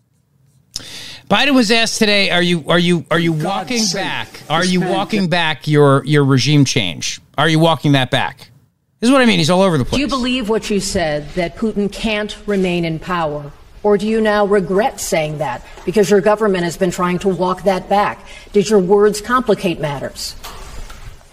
Biden 1.30 1.56
was 1.56 1.72
asked 1.72 1.98
today, 1.98 2.30
"Are 2.30 2.42
you 2.42 2.64
are 2.68 2.78
you 2.78 3.04
are 3.10 3.18
you 3.18 3.34
walking 3.34 3.84
back? 3.94 4.44
Are 4.48 4.64
you 4.64 4.82
walking 4.82 5.28
back 5.28 5.68
your 5.68 6.06
your 6.06 6.24
regime 6.24 6.66
change? 6.66 7.20
Are 7.38 7.50
you 7.50 7.58
walking 7.58 7.94
that 7.94 8.12
back?" 8.12 8.52
This 9.00 9.10
is 9.10 9.12
what 9.12 9.22
I 9.22 9.26
mean. 9.26 9.40
He's 9.40 9.50
all 9.50 9.62
over 9.62 9.78
the 9.78 9.86
place. 9.86 9.98
Do 9.98 10.02
you 10.02 10.08
believe 10.08 10.50
what 10.50 10.70
you 10.70 10.80
said 10.80 11.28
that 11.32 11.56
Putin 11.56 11.92
can't 11.92 12.36
remain 12.46 12.86
in 12.86 13.00
power? 13.00 13.52
Or 13.82 13.98
do 13.98 14.08
you 14.08 14.22
now 14.22 14.46
regret 14.46 15.00
saying 15.00 15.40
that 15.40 15.64
because 15.86 16.10
your 16.10 16.22
government 16.22 16.64
has 16.64 16.78
been 16.78 16.90
trying 16.92 17.20
to 17.20 17.30
walk 17.30 17.64
that 17.64 17.88
back? 17.88 18.26
Did 18.52 18.70
your 18.70 18.80
words 18.80 19.22
complicate 19.22 19.80
matters? 19.80 20.36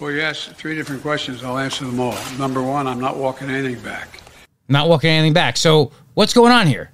Well, 0.00 0.10
you 0.10 0.20
asked 0.20 0.52
three 0.54 0.74
different 0.74 1.00
questions. 1.00 1.44
I'll 1.44 1.56
answer 1.58 1.84
them 1.84 2.00
all. 2.00 2.16
Number 2.38 2.62
one, 2.62 2.86
I'm 2.86 3.00
not 3.00 3.16
walking 3.16 3.48
anything 3.48 3.82
back. 3.82 4.20
Not 4.68 4.88
walking 4.88 5.10
anything 5.10 5.32
back. 5.32 5.56
So 5.56 5.92
what's 6.14 6.34
going 6.34 6.52
on 6.52 6.66
here? 6.66 6.90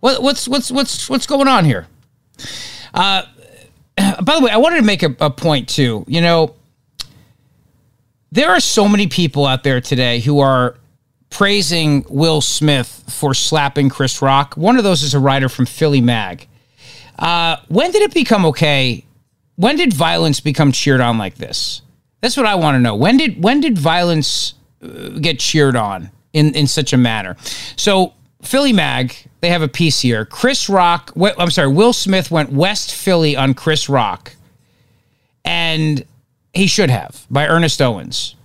What, 0.00 0.22
what's 0.22 0.46
what's 0.46 0.70
what's 0.70 1.08
what's 1.08 1.26
going 1.26 1.48
on 1.48 1.64
here? 1.64 1.86
Uh, 2.94 3.22
by 4.22 4.36
the 4.36 4.44
way, 4.44 4.50
I 4.50 4.56
wanted 4.58 4.76
to 4.76 4.86
make 4.86 5.02
a, 5.02 5.14
a 5.20 5.30
point 5.30 5.68
too. 5.68 6.04
You 6.08 6.20
know, 6.20 6.54
there 8.30 8.50
are 8.50 8.60
so 8.60 8.88
many 8.88 9.06
people 9.06 9.46
out 9.46 9.64
there 9.64 9.80
today 9.80 10.20
who 10.20 10.40
are 10.40 10.76
praising 11.30 12.04
Will 12.08 12.40
Smith 12.40 13.04
for 13.08 13.34
slapping 13.34 13.88
Chris 13.88 14.22
Rock. 14.22 14.56
One 14.56 14.76
of 14.76 14.84
those 14.84 15.02
is 15.02 15.14
a 15.14 15.18
writer 15.18 15.48
from 15.48 15.66
Philly 15.66 16.00
Mag. 16.00 16.46
Uh, 17.18 17.56
when 17.68 17.90
did 17.90 18.02
it 18.02 18.14
become 18.14 18.46
okay? 18.46 19.04
When 19.56 19.76
did 19.76 19.92
violence 19.92 20.40
become 20.40 20.72
cheered 20.72 21.00
on 21.00 21.18
like 21.18 21.34
this? 21.34 21.82
That's 22.20 22.36
what 22.36 22.46
I 22.46 22.54
want 22.54 22.76
to 22.76 22.80
know. 22.80 22.94
When 22.94 23.16
did 23.16 23.42
when 23.42 23.60
did 23.60 23.78
violence 23.78 24.54
uh, 24.82 25.08
get 25.20 25.38
cheered 25.38 25.76
on 25.76 26.10
in 26.32 26.54
in 26.54 26.66
such 26.66 26.92
a 26.92 26.96
manner? 26.96 27.36
So 27.76 28.14
Philly 28.42 28.72
Mag, 28.72 29.14
they 29.40 29.50
have 29.50 29.62
a 29.62 29.68
piece 29.68 30.00
here. 30.00 30.24
Chris 30.24 30.68
Rock, 30.68 31.12
I'm 31.16 31.50
sorry, 31.50 31.68
Will 31.68 31.92
Smith 31.92 32.30
went 32.30 32.52
West 32.52 32.94
Philly 32.94 33.36
on 33.36 33.54
Chris 33.54 33.88
Rock, 33.88 34.34
and 35.44 36.04
he 36.52 36.66
should 36.66 36.90
have 36.90 37.26
by 37.30 37.46
Ernest 37.46 37.82
Owens. 37.82 38.36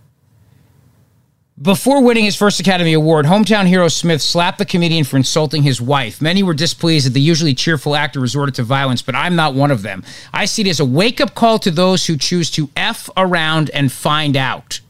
Before 1.62 2.02
winning 2.02 2.26
his 2.26 2.36
first 2.36 2.60
Academy 2.60 2.94
Award, 2.94 3.26
hometown 3.28 3.68
hero 3.68 3.88
Smith 3.88 4.24
slapped 4.24 4.58
the 4.58 4.66
comedian 4.66 5.04
for 5.04 5.18
insulting 5.18 5.62
his 5.62 5.80
wife. 5.80 6.20
Many 6.20 6.42
were 6.42 6.56
displeased 6.56 7.06
that 7.06 7.12
the 7.12 7.22
usually 7.22 7.54
cheerful 7.54 7.96
actor 7.96 8.20
resorted 8.20 8.56
to 8.56 8.64
violence, 8.64 9.04
but 9.04 9.14
I'm 9.14 9.36
not 9.36 9.54
one 9.54 9.70
of 9.70 9.84
them. 9.84 10.04
I 10.34 10.46
see 10.46 10.64
it 10.64 10.68
as 10.68 10.80
a 10.80 10.86
wake 10.86 11.22
up 11.22 11.36
call 11.36 11.60
to 11.60 11.70
those 11.70 12.08
who 12.08 12.18
choose 12.18 12.50
to 12.52 12.70
F 12.76 13.08
around 13.16 13.70
and 13.70 13.92
find 13.92 14.36
out. 14.36 14.82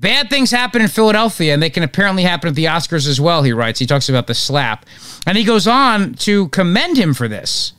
Bad 0.00 0.30
things 0.30 0.50
happen 0.50 0.80
in 0.80 0.88
Philadelphia, 0.88 1.52
and 1.52 1.62
they 1.62 1.68
can 1.68 1.82
apparently 1.82 2.22
happen 2.22 2.48
at 2.48 2.54
the 2.54 2.64
Oscars 2.64 3.06
as 3.06 3.20
well, 3.20 3.42
he 3.42 3.52
writes. 3.52 3.78
He 3.78 3.86
talks 3.86 4.08
about 4.08 4.26
the 4.28 4.34
slap. 4.34 4.86
And 5.26 5.36
he 5.36 5.44
goes 5.44 5.66
on 5.66 6.14
to 6.14 6.48
commend 6.48 6.96
him 6.96 7.12
for 7.12 7.28
this. 7.28 7.74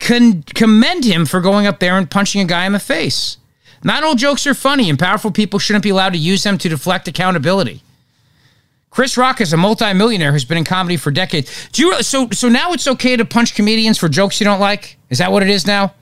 Con- 0.00 0.42
commend 0.42 1.04
him 1.04 1.24
for 1.24 1.40
going 1.40 1.64
up 1.64 1.78
there 1.78 1.96
and 1.96 2.10
punching 2.10 2.40
a 2.40 2.46
guy 2.46 2.66
in 2.66 2.72
the 2.72 2.80
face. 2.80 3.36
Not 3.84 4.02
all 4.02 4.16
jokes 4.16 4.44
are 4.48 4.54
funny, 4.54 4.90
and 4.90 4.98
powerful 4.98 5.30
people 5.30 5.60
shouldn't 5.60 5.84
be 5.84 5.90
allowed 5.90 6.14
to 6.14 6.18
use 6.18 6.42
them 6.42 6.58
to 6.58 6.68
deflect 6.68 7.06
accountability. 7.06 7.82
Chris 8.90 9.16
Rock 9.16 9.40
is 9.40 9.52
a 9.52 9.56
multimillionaire 9.56 10.32
who's 10.32 10.44
been 10.44 10.58
in 10.58 10.64
comedy 10.64 10.96
for 10.96 11.12
decades. 11.12 11.68
Do 11.70 11.84
you 11.84 12.02
so 12.02 12.28
so 12.32 12.48
now 12.48 12.72
it's 12.72 12.88
okay 12.88 13.14
to 13.16 13.24
punch 13.26 13.54
comedians 13.54 13.98
for 13.98 14.08
jokes 14.08 14.40
you 14.40 14.44
don't 14.44 14.58
like? 14.58 14.96
Is 15.10 15.18
that 15.18 15.30
what 15.30 15.42
it 15.42 15.50
is 15.50 15.66
now? 15.66 15.94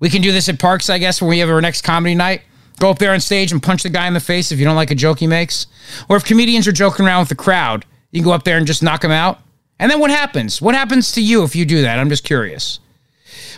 We 0.00 0.10
can 0.10 0.20
do 0.20 0.32
this 0.32 0.48
at 0.48 0.58
parks, 0.58 0.90
I 0.90 0.98
guess, 0.98 1.22
when 1.22 1.30
we 1.30 1.38
have 1.38 1.48
our 1.48 1.60
next 1.60 1.82
comedy 1.82 2.14
night. 2.14 2.42
Go 2.80 2.90
up 2.90 2.98
there 2.98 3.12
on 3.12 3.20
stage 3.20 3.52
and 3.52 3.62
punch 3.62 3.82
the 3.82 3.90
guy 3.90 4.06
in 4.06 4.14
the 4.14 4.20
face 4.20 4.50
if 4.50 4.58
you 4.58 4.64
don't 4.64 4.74
like 4.74 4.90
a 4.90 4.94
joke 4.94 5.18
he 5.18 5.26
makes. 5.26 5.66
Or 6.08 6.16
if 6.16 6.24
comedians 6.24 6.66
are 6.66 6.72
joking 6.72 7.06
around 7.06 7.20
with 7.20 7.28
the 7.28 7.34
crowd, 7.34 7.84
you 8.10 8.20
can 8.20 8.24
go 8.24 8.32
up 8.32 8.44
there 8.44 8.56
and 8.56 8.66
just 8.66 8.82
knock 8.82 9.02
them 9.02 9.10
out. 9.10 9.38
And 9.78 9.90
then 9.90 10.00
what 10.00 10.10
happens? 10.10 10.62
What 10.62 10.74
happens 10.74 11.12
to 11.12 11.22
you 11.22 11.44
if 11.44 11.54
you 11.54 11.66
do 11.66 11.82
that? 11.82 11.98
I'm 11.98 12.08
just 12.08 12.24
curious. 12.24 12.80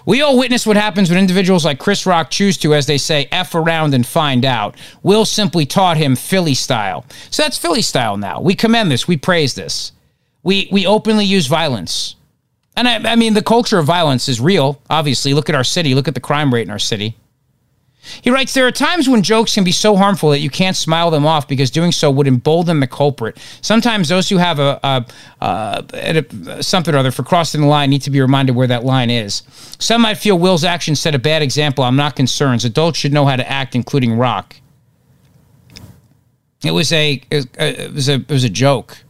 We 0.04 0.22
all 0.22 0.36
witness 0.36 0.66
what 0.66 0.76
happens 0.76 1.08
when 1.08 1.20
individuals 1.20 1.64
like 1.64 1.78
Chris 1.78 2.04
Rock 2.04 2.30
choose 2.30 2.58
to, 2.58 2.74
as 2.74 2.86
they 2.86 2.98
say, 2.98 3.28
F 3.30 3.54
around 3.54 3.94
and 3.94 4.04
find 4.04 4.44
out. 4.44 4.76
Will 5.04 5.24
simply 5.24 5.66
taught 5.66 5.96
him 5.96 6.16
Philly 6.16 6.54
style. 6.54 7.06
So 7.30 7.44
that's 7.44 7.56
Philly 7.56 7.82
style 7.82 8.16
now. 8.16 8.40
We 8.40 8.56
commend 8.56 8.90
this. 8.90 9.06
We 9.06 9.16
praise 9.16 9.54
this. 9.54 9.92
We, 10.42 10.68
we 10.72 10.84
openly 10.84 11.24
use 11.24 11.46
violence. 11.46 12.16
And 12.76 12.88
I, 12.88 13.12
I 13.12 13.16
mean, 13.16 13.34
the 13.34 13.42
culture 13.42 13.78
of 13.78 13.86
violence 13.86 14.28
is 14.28 14.40
real, 14.40 14.82
obviously. 14.90 15.32
Look 15.32 15.48
at 15.48 15.54
our 15.54 15.62
city. 15.62 15.94
Look 15.94 16.08
at 16.08 16.14
the 16.14 16.20
crime 16.20 16.52
rate 16.52 16.66
in 16.66 16.70
our 16.70 16.80
city. 16.80 17.16
He 18.20 18.30
writes, 18.30 18.52
There 18.52 18.66
are 18.66 18.72
times 18.72 19.08
when 19.08 19.22
jokes 19.22 19.54
can 19.54 19.64
be 19.64 19.72
so 19.72 19.96
harmful 19.96 20.30
that 20.30 20.40
you 20.40 20.50
can't 20.50 20.76
smile 20.76 21.10
them 21.10 21.24
off 21.24 21.46
because 21.46 21.70
doing 21.70 21.92
so 21.92 22.10
would 22.10 22.26
embolden 22.26 22.80
the 22.80 22.86
culprit. 22.86 23.38
Sometimes 23.60 24.08
those 24.08 24.28
who 24.28 24.38
have 24.38 24.58
a, 24.58 24.80
a, 24.82 25.06
a, 25.40 26.24
a, 26.48 26.62
something 26.62 26.94
or 26.94 26.98
other 26.98 27.10
for 27.10 27.22
crossing 27.22 27.60
the 27.60 27.66
line 27.66 27.90
need 27.90 28.02
to 28.02 28.10
be 28.10 28.20
reminded 28.20 28.56
where 28.56 28.66
that 28.66 28.84
line 28.84 29.10
is. 29.10 29.42
Some 29.78 30.02
might 30.02 30.18
feel 30.18 30.38
Will's 30.38 30.64
actions 30.64 31.00
set 31.00 31.14
a 31.14 31.18
bad 31.18 31.42
example. 31.42 31.84
I'm 31.84 31.96
not 31.96 32.16
concerned. 32.16 32.64
Adults 32.64 32.98
should 32.98 33.12
know 33.12 33.24
how 33.24 33.36
to 33.36 33.48
act, 33.48 33.74
including 33.74 34.18
Rock. 34.18 34.56
It 36.64 36.70
was 36.70 36.92
a 36.92 37.20
it 37.30 37.92
was 37.92 38.08
a 38.08 38.14
it 38.14 38.28
was 38.28 38.44
a 38.44 38.48
joke. 38.48 39.01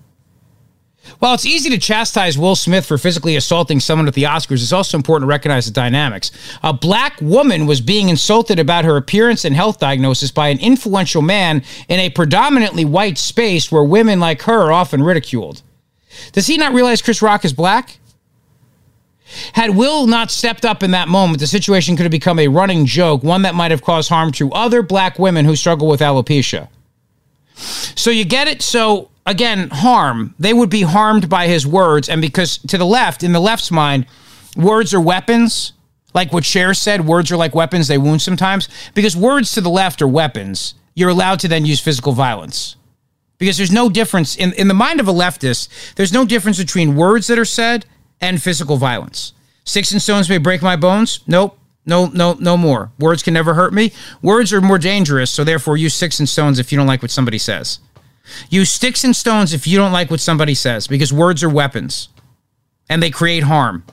While 1.19 1.35
it's 1.35 1.47
easy 1.47 1.69
to 1.71 1.79
chastise 1.79 2.39
Will 2.39 2.57
Smith 2.57 2.87
for 2.87 2.97
physically 2.97 3.37
assaulting 3.37 3.81
someone 3.81 4.07
at 4.07 4.15
the 4.15 4.23
Oscars, 4.25 4.63
it's 4.63 4.73
also 4.73 4.97
important 4.97 5.29
to 5.29 5.31
recognize 5.31 5.67
the 5.67 5.73
dynamics. 5.73 6.31
A 6.63 6.73
black 6.73 7.21
woman 7.21 7.67
was 7.67 7.81
being 7.81 8.09
insulted 8.09 8.59
about 8.59 8.85
her 8.85 8.97
appearance 8.97 9.45
and 9.45 9.55
health 9.55 9.79
diagnosis 9.79 10.31
by 10.31 10.49
an 10.49 10.59
influential 10.61 11.23
man 11.23 11.63
in 11.89 11.99
a 12.01 12.11
predominantly 12.11 12.85
white 12.85 13.19
space 13.19 13.71
where 13.71 13.85
women 13.85 14.21
like 14.21 14.43
her 14.43 14.63
are 14.63 14.73
often 14.73 15.03
ridiculed. 15.03 15.63
Does 16.33 16.47
he 16.47 16.57
not 16.57 16.73
realize 16.73 17.03
Chris 17.03 17.23
Rock 17.23 17.45
is 17.45 17.53
black? 17.53 17.99
Had 19.55 19.77
Will 19.77 20.07
not 20.07 20.31
stepped 20.31 20.65
up 20.65 20.83
in 20.83 20.91
that 20.91 21.09
moment, 21.09 21.41
the 21.41 21.47
situation 21.47 21.97
could 21.97 22.03
have 22.03 22.13
become 22.13 22.39
a 22.39 22.49
running 22.49 22.85
joke, 22.85 23.23
one 23.23 23.43
that 23.43 23.55
might 23.55 23.71
have 23.71 23.83
caused 23.83 24.09
harm 24.09 24.31
to 24.33 24.53
other 24.53 24.83
black 24.83 25.19
women 25.19 25.45
who 25.45 25.57
struggle 25.57 25.89
with 25.89 26.01
alopecia. 26.01 26.69
So 27.55 28.11
you 28.11 28.25
get 28.25 28.49
it? 28.49 28.61
So 28.61 29.11
again, 29.27 29.69
harm. 29.71 30.35
They 30.39 30.53
would 30.53 30.71
be 30.71 30.83
harmed 30.83 31.29
by 31.29 31.47
his 31.47 31.67
words. 31.67 32.09
And 32.09 32.21
because 32.21 32.59
to 32.59 32.79
the 32.79 32.87
left, 32.87 33.23
in 33.23 33.33
the 33.33 33.41
left's 33.41 33.71
mind, 33.71 34.07
words 34.57 34.93
are 34.95 35.01
weapons. 35.01 35.73
Like 36.15 36.33
what 36.33 36.45
Cher 36.45 36.75
said, 36.75 37.07
words 37.07 37.33
are 37.33 37.37
like 37.37 37.55
weapons, 37.55 37.89
they 37.89 37.99
wound 37.99 38.21
sometimes. 38.21 38.69
Because 38.95 39.17
words 39.17 39.53
to 39.53 39.61
the 39.61 39.71
left 39.71 40.03
are 40.03 40.09
weapons, 40.09 40.75
you're 40.95 41.09
allowed 41.09 41.41
to 41.41 41.49
then 41.49 41.65
use 41.65 41.81
physical 41.81 42.13
violence. 42.13 42.77
Because 43.39 43.57
there's 43.57 43.73
no 43.73 43.89
difference 43.89 44.37
in, 44.37 44.53
in 44.53 44.69
the 44.69 44.75
mind 44.75 45.01
of 45.01 45.09
a 45.09 45.13
leftist, 45.13 45.95
there's 45.95 46.13
no 46.13 46.25
difference 46.25 46.59
between 46.59 46.97
words 46.97 47.27
that 47.29 47.39
are 47.39 47.45
said 47.45 47.87
and 48.21 48.43
physical 48.43 48.77
violence. 48.77 49.33
Sticks 49.65 49.91
and 49.91 50.03
stones 50.03 50.29
may 50.29 50.39
break 50.39 50.63
my 50.63 50.77
bones. 50.77 51.21
Nope. 51.27 51.59
No, 51.85 52.07
no, 52.07 52.35
no 52.35 52.57
more. 52.57 52.93
Words 52.99 53.23
can 53.25 53.35
never 53.35 53.55
hurt 53.55 53.73
me. 53.73 53.93
Words 54.21 54.53
are 54.53 54.61
more 54.61 54.79
dangerous, 54.79 55.31
so 55.33 55.43
therefore 55.43 55.77
use 55.77 55.95
sticks 55.95 56.21
and 56.21 56.29
stones 56.29 56.61
if 56.61 56.71
you 56.71 56.79
don't 56.79 56.87
like 56.87 57.03
what 57.03 57.11
somebody 57.11 57.39
says. 57.39 57.81
Use 58.51 58.73
sticks 58.73 59.05
and 59.05 59.15
stones 59.15 59.53
if 59.53 59.67
you 59.67 59.79
don't 59.79 59.93
like 59.93 60.11
what 60.11 60.21
somebody 60.21 60.55
says, 60.55 60.87
because 60.87 61.13
words 61.13 61.43
are 61.43 61.49
weapons 61.49 62.09
and 62.89 63.03
they 63.03 63.11
create 63.11 63.45
harm. 63.45 63.85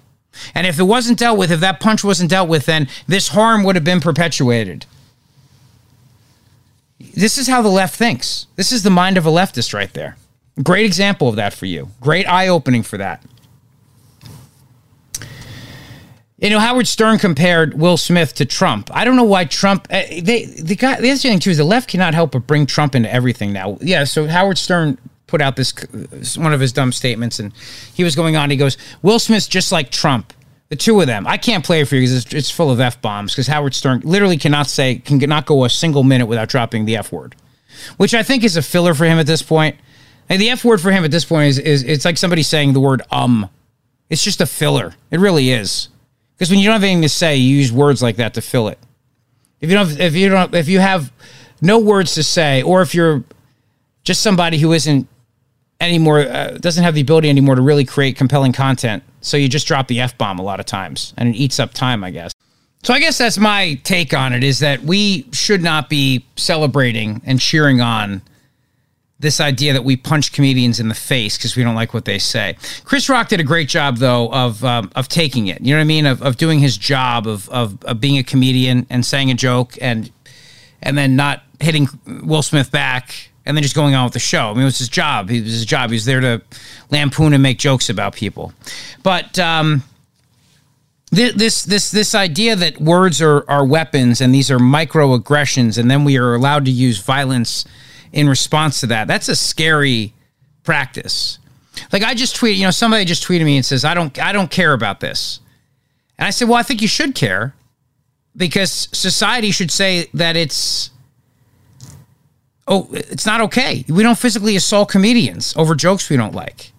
And 0.54 0.68
if 0.68 0.80
it 0.80 0.84
wasn't 0.84 1.20
dealt 1.20 1.38
with, 1.38 1.52
if 1.52 1.60
that 1.60 1.80
punch 1.80 2.04
wasn't 2.04 2.30
dealt 2.30 2.50
with, 2.50 2.66
then 2.66 2.88
this 3.08 3.30
harm 3.30 3.64
would 3.64 3.76
have 3.76 3.84
been 3.84 4.02
perpetuated. 4.02 4.86
This 7.00 7.38
is 7.38 7.48
how 7.48 7.62
the 7.62 7.70
left 7.70 7.96
thinks. 7.96 8.48
This 8.56 8.72
is 8.72 8.84
the 8.84 8.90
mind 8.90 9.18
of 9.18 9.26
a 9.26 9.32
leftist 9.32 9.74
right 9.74 9.94
there. 9.94 10.18
Great 10.62 10.86
example 10.86 11.30
of 11.30 11.36
that 11.38 11.54
for 11.54 11.66
you. 11.66 11.90
Great 12.02 12.28
eye 12.28 12.48
opening 12.48 12.84
for 12.84 12.98
that. 12.98 13.24
You 16.42 16.50
know, 16.50 16.60
Howard 16.60 16.88
Stern 16.88 17.18
compared 17.18 17.74
Will 17.74 17.98
Smith 17.98 18.34
to 18.36 18.46
Trump. 18.46 18.90
I 18.94 19.04
don't 19.04 19.18
know 19.18 19.26
why 19.26 19.44
Trump. 19.46 19.88
Uh, 19.90 20.04
they 20.22 20.46
the 20.46 20.76
guy. 20.76 21.00
The 21.00 21.12
other 21.12 21.20
thing 21.20 21.40
too 21.40 21.50
is 21.50 21.58
the 21.58 21.66
left 21.66 21.90
cannot 21.90 22.14
help 22.14 22.32
but 22.32 22.48
bring 22.48 22.66
Trump 22.66 22.96
into 22.96 23.12
everything 23.12 23.52
now. 23.52 23.78
Yeah. 23.82 24.06
So 24.06 24.26
Howard 24.26 24.58
Stern 24.58 24.98
put 25.28 25.42
out 25.42 25.58
this 25.58 25.74
one 26.38 26.54
of 26.54 26.62
his 26.62 26.72
dumb 26.72 26.94
statements, 26.94 27.40
and 27.40 27.54
he 27.94 28.06
was 28.06 28.16
going 28.16 28.38
on. 28.38 28.50
He 28.50 28.56
goes, 28.56 28.78
"Will 29.02 29.20
Smith's 29.20 29.48
just 29.48 29.72
like 29.72 29.92
Trump." 29.92 30.34
The 30.70 30.76
two 30.76 31.02
of 31.02 31.08
them. 31.08 31.26
I 31.26 31.38
can't 31.38 31.66
play 31.66 31.82
it 31.82 31.88
for 31.88 31.96
you 31.96 32.02
because 32.02 32.26
it's, 32.26 32.34
it's 32.34 32.52
full 32.52 32.70
of 32.70 32.80
f 32.80 33.02
bombs. 33.02 33.34
Because 33.34 33.48
Howard 33.48 33.74
Stern 33.74 34.02
literally 34.06 34.38
cannot 34.38 34.68
say 34.68 34.96
can 34.96 35.18
not 35.18 35.46
go 35.46 35.66
a 35.66 35.70
single 35.70 36.04
minute 36.04 36.28
without 36.28 36.48
dropping 36.48 36.86
the 36.86 36.96
f 36.96 37.12
word, 37.12 37.36
which 37.98 38.14
I 38.14 38.24
think 38.24 38.44
is 38.46 38.56
a 38.56 38.62
filler 38.62 38.94
for 38.94 39.06
him 39.06 39.20
at 39.20 39.26
this 39.26 39.42
point. 39.42 39.76
And 40.30 40.40
the 40.40 40.52
f 40.52 40.64
word 40.64 40.80
for 40.80 40.92
him 40.92 41.04
at 41.04 41.12
this 41.12 41.26
point 41.26 41.50
is 41.50 41.60
is 41.60 41.84
it's 41.84 42.06
like 42.06 42.18
somebody 42.18 42.44
saying 42.44 42.74
the 42.74 42.80
word 42.80 43.02
um. 43.12 43.50
It's 44.10 44.24
just 44.24 44.42
a 44.42 44.48
filler. 44.48 44.96
It 45.12 45.20
really 45.20 45.52
is. 45.52 45.90
Because 46.40 46.52
when 46.52 46.60
you 46.60 46.68
don't 46.68 46.76
have 46.76 46.84
anything 46.84 47.02
to 47.02 47.10
say, 47.10 47.36
you 47.36 47.58
use 47.58 47.70
words 47.70 48.02
like 48.02 48.16
that 48.16 48.36
to 48.36 48.42
fill 48.42 48.70
it. 48.70 48.80
If 49.60 49.70
you 49.70 49.76
don't, 49.76 50.00
if 50.00 50.16
you 50.16 50.30
don't, 50.30 50.56
if 50.56 50.70
you 50.70 50.80
have 50.80 51.12
no 51.62 51.80
words 51.80 52.14
to 52.14 52.24
say, 52.24 52.62
or 52.62 52.82
if 52.82 52.96
you're 52.96 53.26
just 54.06 54.22
somebody 54.22 54.58
who 54.58 54.72
isn't 54.72 55.06
anymore, 55.82 56.22
uh, 56.22 56.52
doesn't 56.52 56.86
have 56.86 56.96
the 56.96 57.02
ability 57.02 57.30
anymore 57.30 57.56
to 57.56 57.62
really 57.62 57.84
create 57.84 58.16
compelling 58.16 58.54
content, 58.54 59.04
so 59.20 59.36
you 59.36 59.50
just 59.50 59.68
drop 59.68 59.90
the 59.90 60.00
f 60.00 60.18
bomb 60.18 60.40
a 60.40 60.42
lot 60.42 60.62
of 60.62 60.66
times, 60.66 61.14
and 61.18 61.28
it 61.28 61.38
eats 61.38 61.60
up 61.60 61.74
time, 61.74 62.06
I 62.06 62.12
guess. 62.12 62.32
So 62.84 62.94
I 62.94 63.02
guess 63.02 63.18
that's 63.18 63.38
my 63.38 63.74
take 63.84 64.14
on 64.14 64.32
it: 64.32 64.42
is 64.42 64.60
that 64.60 64.82
we 64.84 65.26
should 65.34 65.62
not 65.62 65.90
be 65.90 66.26
celebrating 66.38 67.22
and 67.26 67.42
cheering 67.42 67.82
on 67.82 68.22
this 69.20 69.42
idea 69.42 69.74
that 69.74 69.84
we 69.84 69.98
punch 69.98 70.32
comedians 70.32 70.80
in 70.80 70.88
the 70.88 70.96
face 70.96 71.38
because 71.38 71.56
we 71.56 71.64
don't 71.64 71.76
like 71.76 71.94
what 71.94 72.06
they 72.06 72.18
say. 72.18 72.56
Chris 72.86 73.10
Rock 73.10 73.28
did 73.28 73.40
a 73.40 73.44
great 73.44 73.68
job 73.68 73.98
though 73.98 74.32
of 74.32 74.64
um, 74.64 74.92
of 74.96 75.08
taking 75.08 75.48
it. 75.48 75.62
You 75.62 75.74
know 75.74 75.80
what 75.80 75.82
I 75.82 75.86
mean? 75.86 76.06
Of, 76.06 76.22
of 76.22 76.38
doing 76.38 76.60
his 76.60 76.78
job 76.78 77.28
of, 77.28 77.50
of 77.50 77.84
of 77.84 78.00
being 78.00 78.18
a 78.18 78.24
comedian 78.24 78.88
and 78.90 79.06
saying 79.06 79.30
a 79.30 79.34
joke 79.34 79.78
and 79.82 80.10
and 80.82 80.98
then 80.98 81.16
not 81.16 81.44
hitting 81.60 81.88
Will 82.24 82.42
Smith 82.42 82.72
back 82.72 83.30
and 83.46 83.58
then 83.58 83.64
just 83.64 83.76
going 83.76 83.96
on 83.96 84.06
with 84.06 84.14
the 84.14 84.20
show. 84.20 84.52
I 84.52 84.54
mean, 84.54 84.62
it 84.62 84.66
was 84.66 84.78
his 84.78 84.90
job. 84.90 85.30
It 85.30 85.44
was 85.44 85.52
his 85.52 85.66
job. 85.66 85.90
He 85.90 85.96
was 85.96 86.06
there 86.06 86.22
to 86.22 86.42
lampoon 86.90 87.34
and 87.34 87.44
make 87.44 87.60
jokes 87.60 87.90
about 87.90 88.16
people. 88.16 88.54
But 89.04 89.38
um, 89.38 89.84
this 91.12 91.64
this 91.64 91.92
this 91.92 92.16
idea 92.16 92.56
that 92.56 92.80
words 92.80 93.22
are 93.22 93.44
are 93.50 93.66
weapons 93.66 94.22
and 94.22 94.34
these 94.34 94.50
are 94.50 94.60
microaggressions, 94.60 95.78
and 95.78 95.92
then 95.92 96.06
we 96.06 96.18
are 96.18 96.36
allowed 96.36 96.64
to 96.66 96.72
use 96.72 97.00
violence 97.00 97.66
in 98.12 98.28
response 98.30 98.80
to 98.82 98.88
that. 98.88 99.08
That's 99.08 99.30
a 99.30 99.36
scary 99.36 100.14
practice. 100.64 101.40
Like 101.92 102.04
I 102.04 102.14
just 102.14 102.36
tweeted, 102.36 102.58
you 102.58 102.64
know, 102.64 102.72
somebody 102.72 103.06
just 103.06 103.24
tweeted 103.24 103.46
me 103.46 103.56
and 103.56 103.66
says, 103.66 103.86
"I 103.86 103.94
don't 103.94 104.18
I 104.20 104.32
don't 104.32 104.52
care 104.52 104.74
about 104.74 105.00
this." 105.00 105.40
And 106.18 106.28
I 106.28 106.32
said, 106.32 106.48
"Well, 106.48 106.58
I 106.58 106.64
think 106.64 106.82
you 106.82 106.88
should 106.88 107.16
care 107.16 107.54
because 108.36 108.90
society 108.92 109.52
should 109.52 109.72
say 109.72 110.10
that 110.14 110.36
it's 110.36 110.92
oh, 112.68 112.90
it's 112.92 113.26
not 113.26 113.42
okay. 113.42 113.86
We 113.88 114.04
don't 114.04 114.18
physically 114.18 114.56
assault 114.56 114.90
comedians 114.90 115.54
over 115.56 115.76
jokes 115.76 116.10
we 116.10 116.18
don't 116.18 116.36
like." 116.36 116.72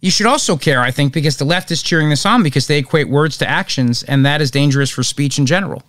You 0.00 0.10
should 0.10 0.26
also 0.26 0.56
care, 0.56 0.80
I 0.80 0.90
think, 0.90 1.12
because 1.12 1.36
the 1.36 1.44
left 1.44 1.70
is 1.70 1.80
cheering 1.80 2.10
this 2.10 2.26
on 2.26 2.42
because 2.42 2.66
they 2.66 2.78
equate 2.78 3.08
words 3.08 3.38
to 3.38 3.48
actions, 3.48 4.02
and 4.02 4.26
that 4.26 4.40
is 4.40 4.50
dangerous 4.50 4.90
for 4.90 5.04
speech 5.04 5.38
in 5.38 5.46
general. 5.46 5.84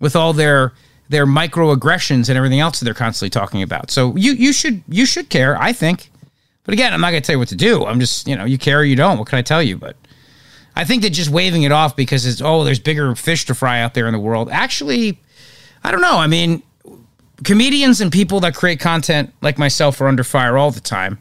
With 0.00 0.16
all 0.16 0.32
their 0.32 0.72
their 1.08 1.26
microaggressions 1.26 2.28
and 2.28 2.36
everything 2.36 2.60
else 2.60 2.78
that 2.80 2.84
they're 2.84 2.94
constantly 2.94 3.30
talking 3.30 3.62
about. 3.62 3.90
So 3.90 4.16
you 4.16 4.32
you 4.32 4.52
should 4.52 4.82
you 4.88 5.06
should 5.06 5.28
care, 5.28 5.60
I 5.60 5.72
think. 5.72 6.10
But 6.64 6.72
again, 6.72 6.92
I'm 6.92 7.00
not 7.00 7.10
going 7.10 7.22
to 7.22 7.26
tell 7.26 7.34
you 7.34 7.38
what 7.38 7.48
to 7.48 7.56
do. 7.56 7.86
I'm 7.86 8.00
just, 8.00 8.26
you 8.26 8.34
know, 8.34 8.44
you 8.44 8.58
care 8.58 8.80
or 8.80 8.84
you 8.84 8.96
don't. 8.96 9.18
What 9.18 9.28
can 9.28 9.38
I 9.38 9.42
tell 9.42 9.62
you? 9.62 9.76
But 9.76 9.96
I 10.74 10.84
think 10.84 11.02
that 11.02 11.10
just 11.10 11.30
waving 11.30 11.62
it 11.62 11.70
off 11.70 11.94
because 11.94 12.26
it's 12.26 12.42
oh, 12.42 12.64
there's 12.64 12.80
bigger 12.80 13.14
fish 13.14 13.44
to 13.46 13.54
fry 13.54 13.80
out 13.80 13.94
there 13.94 14.06
in 14.06 14.12
the 14.12 14.18
world. 14.18 14.48
Actually, 14.50 15.20
I 15.84 15.92
don't 15.92 16.00
know. 16.00 16.18
I 16.18 16.26
mean, 16.26 16.62
comedians 17.44 18.00
and 18.00 18.10
people 18.10 18.40
that 18.40 18.54
create 18.54 18.80
content 18.80 19.32
like 19.40 19.58
myself 19.58 20.00
are 20.00 20.08
under 20.08 20.24
fire 20.24 20.58
all 20.58 20.72
the 20.72 20.80
time. 20.80 21.18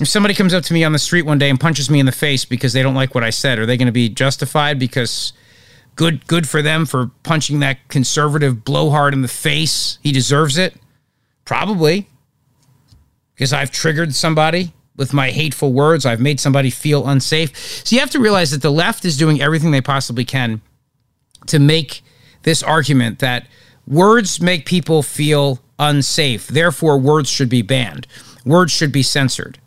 If 0.00 0.06
somebody 0.06 0.34
comes 0.34 0.54
up 0.54 0.62
to 0.64 0.72
me 0.72 0.84
on 0.84 0.92
the 0.92 0.98
street 1.00 1.22
one 1.22 1.38
day 1.38 1.50
and 1.50 1.58
punches 1.58 1.90
me 1.90 1.98
in 1.98 2.06
the 2.06 2.12
face 2.12 2.44
because 2.44 2.72
they 2.72 2.84
don't 2.84 2.94
like 2.94 3.16
what 3.16 3.24
I 3.24 3.30
said, 3.30 3.58
are 3.58 3.66
they 3.66 3.76
going 3.76 3.86
to 3.86 3.92
be 3.92 4.08
justified 4.08 4.78
because 4.78 5.32
good 5.98 6.24
good 6.28 6.48
for 6.48 6.62
them 6.62 6.86
for 6.86 7.10
punching 7.24 7.58
that 7.58 7.88
conservative 7.88 8.64
blowhard 8.64 9.12
in 9.12 9.20
the 9.20 9.28
face. 9.28 9.98
He 10.02 10.12
deserves 10.12 10.56
it. 10.56 10.74
Probably. 11.44 12.08
Because 13.34 13.52
I've 13.52 13.70
triggered 13.70 14.14
somebody 14.14 14.72
with 14.96 15.12
my 15.12 15.30
hateful 15.30 15.72
words. 15.72 16.06
I've 16.06 16.20
made 16.20 16.40
somebody 16.40 16.70
feel 16.70 17.06
unsafe. 17.06 17.84
So 17.84 17.94
you 17.94 18.00
have 18.00 18.10
to 18.10 18.20
realize 18.20 18.52
that 18.52 18.62
the 18.62 18.70
left 18.70 19.04
is 19.04 19.16
doing 19.16 19.42
everything 19.42 19.72
they 19.72 19.80
possibly 19.80 20.24
can 20.24 20.60
to 21.46 21.58
make 21.58 22.02
this 22.44 22.62
argument 22.62 23.18
that 23.18 23.46
words 23.86 24.40
make 24.40 24.66
people 24.66 25.02
feel 25.02 25.60
unsafe. 25.80 26.46
Therefore, 26.46 26.98
words 26.98 27.28
should 27.28 27.48
be 27.48 27.62
banned. 27.62 28.06
Words 28.44 28.72
should 28.72 28.92
be 28.92 29.02
censored. 29.02 29.58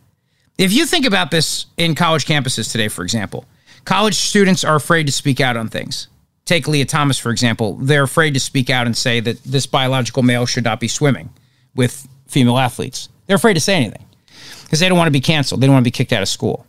If 0.56 0.72
you 0.72 0.86
think 0.86 1.04
about 1.04 1.30
this 1.30 1.66
in 1.76 1.94
college 1.94 2.24
campuses 2.24 2.72
today, 2.72 2.88
for 2.88 3.02
example, 3.02 3.44
college 3.84 4.14
students 4.14 4.64
are 4.64 4.76
afraid 4.76 5.06
to 5.06 5.12
speak 5.12 5.40
out 5.40 5.56
on 5.58 5.68
things 5.68 6.08
take 6.44 6.66
Lia 6.68 6.84
Thomas, 6.84 7.18
for 7.18 7.30
example, 7.30 7.76
they're 7.76 8.02
afraid 8.02 8.34
to 8.34 8.40
speak 8.40 8.70
out 8.70 8.86
and 8.86 8.96
say 8.96 9.20
that 9.20 9.42
this 9.44 9.66
biological 9.66 10.22
male 10.22 10.46
should 10.46 10.64
not 10.64 10.80
be 10.80 10.88
swimming 10.88 11.30
with 11.74 12.08
female 12.26 12.58
athletes. 12.58 13.08
They're 13.26 13.36
afraid 13.36 13.54
to 13.54 13.60
say 13.60 13.76
anything 13.76 14.04
because 14.64 14.80
they 14.80 14.88
don't 14.88 14.98
want 14.98 15.08
to 15.08 15.12
be 15.12 15.20
canceled. 15.20 15.60
They 15.60 15.66
don't 15.66 15.74
want 15.74 15.84
to 15.84 15.88
be 15.88 15.92
kicked 15.92 16.12
out 16.12 16.22
of 16.22 16.28
school. 16.28 16.66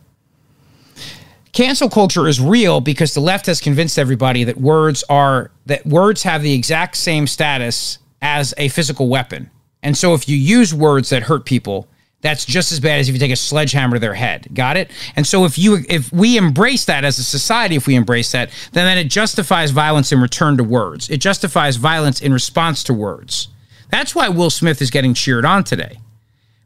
Cancel 1.52 1.88
culture 1.88 2.26
is 2.26 2.40
real 2.40 2.80
because 2.80 3.14
the 3.14 3.20
left 3.20 3.46
has 3.46 3.60
convinced 3.60 3.98
everybody 3.98 4.42
that 4.44 4.56
words 4.56 5.04
are 5.08 5.52
that 5.66 5.86
words 5.86 6.24
have 6.24 6.42
the 6.42 6.52
exact 6.52 6.96
same 6.96 7.26
status 7.26 7.98
as 8.20 8.54
a 8.58 8.68
physical 8.68 9.08
weapon. 9.08 9.50
And 9.82 9.96
so 9.96 10.14
if 10.14 10.28
you 10.28 10.36
use 10.36 10.74
words 10.74 11.10
that 11.10 11.24
hurt 11.24 11.44
people, 11.44 11.86
that's 12.24 12.46
just 12.46 12.72
as 12.72 12.80
bad 12.80 13.00
as 13.00 13.08
if 13.08 13.14
you 13.14 13.18
take 13.18 13.30
a 13.30 13.36
sledgehammer 13.36 13.96
to 13.96 14.00
their 14.00 14.14
head. 14.14 14.48
Got 14.54 14.78
it? 14.78 14.90
And 15.14 15.26
so 15.26 15.44
if 15.44 15.58
you 15.58 15.84
if 15.90 16.10
we 16.10 16.38
embrace 16.38 16.86
that 16.86 17.04
as 17.04 17.18
a 17.18 17.22
society, 17.22 17.76
if 17.76 17.86
we 17.86 17.94
embrace 17.94 18.32
that, 18.32 18.48
then, 18.72 18.86
then 18.86 18.96
it 18.96 19.10
justifies 19.10 19.72
violence 19.72 20.10
in 20.10 20.22
return 20.22 20.56
to 20.56 20.64
words. 20.64 21.10
It 21.10 21.18
justifies 21.18 21.76
violence 21.76 22.22
in 22.22 22.32
response 22.32 22.82
to 22.84 22.94
words. 22.94 23.48
That's 23.90 24.14
why 24.14 24.30
Will 24.30 24.48
Smith 24.48 24.80
is 24.80 24.90
getting 24.90 25.12
cheered 25.12 25.44
on 25.44 25.64
today. 25.64 25.98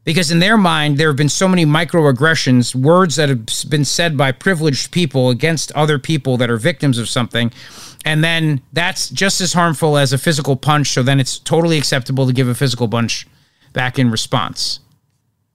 Because 0.05 0.31
in 0.31 0.39
their 0.39 0.55
mind, 0.55 0.97
there 0.97 1.09
have 1.09 1.17
been 1.17 1.27
so 1.27 1.49
many 1.49 1.65
microaggressions, 1.65 2.73
words 2.73 3.17
that 3.17 3.27
have 3.27 3.45
been 3.69 3.83
said 3.83 4.15
by 4.15 4.31
privileged 4.31 4.91
people 4.91 5.29
against 5.29 5.73
other 5.73 5.99
people 5.99 6.37
that 6.37 6.49
are 6.49 6.55
victims 6.55 6.97
of 6.97 7.09
something. 7.09 7.51
And 8.05 8.23
then 8.23 8.61
that's 8.71 9.09
just 9.09 9.41
as 9.41 9.51
harmful 9.51 9.97
as 9.97 10.13
a 10.13 10.17
physical 10.17 10.55
punch. 10.55 10.87
So 10.87 11.03
then 11.03 11.19
it's 11.19 11.37
totally 11.37 11.77
acceptable 11.77 12.25
to 12.27 12.33
give 12.33 12.47
a 12.47 12.55
physical 12.55 12.87
punch 12.87 13.27
back 13.73 13.99
in 13.99 14.09
response. 14.09 14.79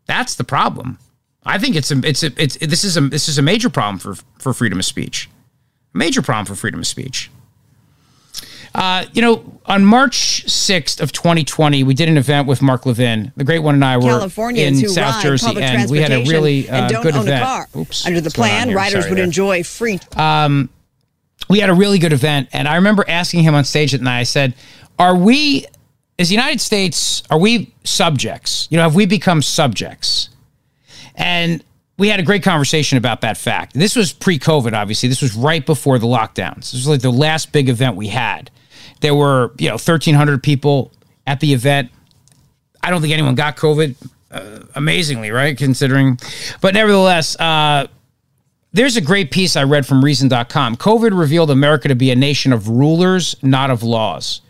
That's 0.07 0.35
the 0.35 0.45
problem. 0.45 0.99
I 1.47 1.59
think 1.59 1.77
it's 1.77 1.91
a, 1.91 2.01
it's 2.05 2.23
a, 2.23 2.33
it's 2.37 2.57
this 2.57 2.85
is 2.85 2.97
a 2.97 3.03
this 3.03 3.29
is 3.29 3.39
a 3.39 3.43
major 3.43 3.69
problem 3.69 3.99
for 3.99 4.15
for 4.39 4.53
freedom 4.55 4.79
of 4.79 4.85
speech. 4.85 5.29
Major 5.93 6.23
problem 6.23 6.47
for 6.47 6.55
freedom 6.55 6.81
of 6.81 6.87
speech. 6.87 7.31
Uh, 8.75 9.05
you 9.13 9.23
know, 9.23 9.61
on 9.67 9.85
March 9.85 10.45
6th 10.47 11.01
of 11.01 11.13
2020, 11.13 11.85
we 11.85 11.95
did 11.95 12.09
an 12.09 12.17
event 12.17 12.49
with 12.49 12.61
Mark 12.61 12.85
Levin. 12.87 13.31
The 13.37 13.45
great 13.45 13.61
one 13.61 13.77
and 13.77 13.85
I 13.85 13.99
were 13.99 14.29
in 14.57 14.89
South 14.89 15.23
Jersey, 15.23 15.63
and 15.63 15.89
we 15.89 15.99
had 15.99 16.11
a 16.11 16.25
really 16.25 16.69
uh, 16.69 17.01
good 17.01 17.15
event. 17.15 17.69
Oops, 17.77 18.05
Under 18.05 18.21
the 18.21 18.31
plan, 18.31 18.75
riders 18.75 19.07
would 19.09 19.19
there. 19.19 19.25
enjoy 19.25 19.63
free. 19.63 20.01
Um, 20.17 20.71
we 21.49 21.61
had 21.61 21.71
a 21.71 21.75
really 21.75 22.01
good 22.01 22.13
event, 22.13 22.49
and 22.53 22.67
I 22.67 22.77
remember 22.77 23.05
asking 23.07 23.45
him 23.45 23.55
on 23.55 23.65
stage 23.65 23.93
that 23.93 24.01
night. 24.01 24.19
I 24.21 24.25
said, 24.25 24.55
"Are 24.99 25.15
we 25.15 25.67
is 26.19 26.29
the 26.29 26.35
United 26.35 26.61
States, 26.61 27.23
are 27.31 27.39
we 27.39 27.75
subjects? 27.85 28.69
You 28.71 28.77
know, 28.77 28.85
have 28.85 28.95
we 28.95 29.07
become 29.07 29.43
subjects? 29.43 30.29
And 31.17 31.63
we 31.97 32.09
had 32.09 32.21
a 32.21 32.23
great 32.23 32.43
conversation 32.43 32.99
about 32.99 33.21
that 33.21 33.37
fact. 33.37 33.75
This 33.75 33.97
was 33.97 34.13
pre 34.13 34.39
COVID, 34.39 34.73
obviously. 34.73 35.09
This 35.09 35.23
was 35.23 35.35
right 35.35 35.65
before 35.65 35.99
the 35.99 36.07
lockdowns. 36.07 36.73
This 36.73 36.75
was 36.75 36.89
like 36.89 37.01
the 37.01 37.11
last 37.11 37.53
big 37.53 37.69
event 37.69 37.97
we 37.97 38.09
had. 38.09 38.51
There 39.01 39.15
were, 39.15 39.53
you 39.59 39.69
know, 39.69 39.75
1,300 39.75 40.43
people 40.43 40.93
at 41.27 41.41
the 41.41 41.53
event. 41.53 41.91
I 42.83 42.91
don't 42.91 43.01
think 43.01 43.13
anyone 43.13 43.35
got 43.35 43.57
COVID, 43.57 43.95
uh, 44.31 44.61
amazingly, 44.75 45.31
right? 45.31 45.57
Considering, 45.57 46.19
but 46.61 46.75
nevertheless, 46.75 47.39
uh, 47.39 47.87
there's 48.73 48.97
a 48.97 49.01
great 49.01 49.31
piece 49.31 49.57
I 49.57 49.63
read 49.63 49.87
from 49.87 50.05
Reason.com. 50.05 50.77
COVID 50.77 51.19
revealed 51.19 51.51
America 51.51 51.89
to 51.89 51.95
be 51.95 52.11
a 52.11 52.17
nation 52.17 52.53
of 52.53 52.69
rulers, 52.69 53.37
not 53.43 53.71
of 53.71 53.83
laws. 53.83 54.41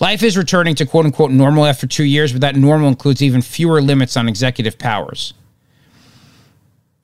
Life 0.00 0.22
is 0.22 0.36
returning 0.36 0.74
to 0.76 0.86
quote 0.86 1.04
unquote 1.04 1.30
normal 1.30 1.66
after 1.66 1.86
two 1.86 2.04
years, 2.04 2.32
but 2.32 2.40
that 2.40 2.56
normal 2.56 2.88
includes 2.88 3.22
even 3.22 3.42
fewer 3.42 3.80
limits 3.82 4.16
on 4.16 4.28
executive 4.28 4.78
powers. 4.78 5.34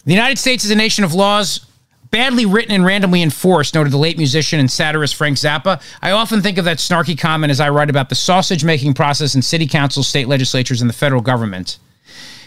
The 0.04 0.12
United 0.12 0.38
States 0.38 0.64
is 0.64 0.70
a 0.70 0.76
nation 0.76 1.04
of 1.04 1.14
laws, 1.14 1.66
badly 2.10 2.46
written 2.46 2.72
and 2.72 2.84
randomly 2.84 3.22
enforced, 3.22 3.74
noted 3.74 3.92
the 3.92 3.98
late 3.98 4.18
musician 4.18 4.60
and 4.60 4.70
satirist 4.70 5.14
Frank 5.14 5.36
Zappa. 5.36 5.82
I 6.02 6.10
often 6.10 6.42
think 6.42 6.58
of 6.58 6.64
that 6.66 6.78
snarky 6.78 7.18
comment 7.18 7.50
as 7.50 7.60
I 7.60 7.70
write 7.70 7.90
about 7.90 8.08
the 8.08 8.14
sausage 8.14 8.64
making 8.64 8.94
process 8.94 9.34
in 9.34 9.42
city 9.42 9.66
councils, 9.66 10.06
state 10.06 10.28
legislatures, 10.28 10.80
and 10.80 10.88
the 10.88 10.94
federal 10.94 11.22
government. 11.22 11.78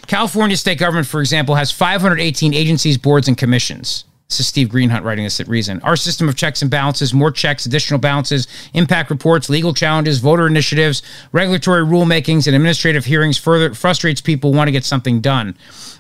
California 0.06 0.56
state 0.56 0.78
government, 0.78 1.08
for 1.08 1.20
example, 1.20 1.56
has 1.56 1.72
518 1.72 2.54
agencies, 2.54 2.98
boards, 2.98 3.28
and 3.28 3.38
commissions. 3.38 4.06
This 4.30 4.42
is 4.42 4.48
Steve 4.48 4.68
Greenhut 4.68 5.06
writing 5.06 5.24
this 5.24 5.40
at 5.40 5.48
Reason. 5.48 5.82
Our 5.84 5.96
system 5.96 6.28
of 6.28 6.36
checks 6.36 6.62
and 6.62 6.70
balances, 6.70 7.14
more 7.14 7.32
checks, 7.32 7.66
additional 7.66 7.98
balances, 7.98 8.46
impact 8.74 9.10
reports, 9.10 9.50
legal 9.50 9.74
challenges, 9.74 10.20
voter 10.20 10.46
initiatives, 10.48 11.02
regulatory 11.32 11.82
rulemakings, 11.86 12.46
and 12.46 12.54
administrative 12.54 13.06
hearings 13.06 13.38
further 13.38 13.74
frustrates 13.74 14.20
people 14.20 14.52
want 14.52 14.68
to 14.68 14.74
get 14.74 14.84
something 14.84 15.22
done. 15.22 15.58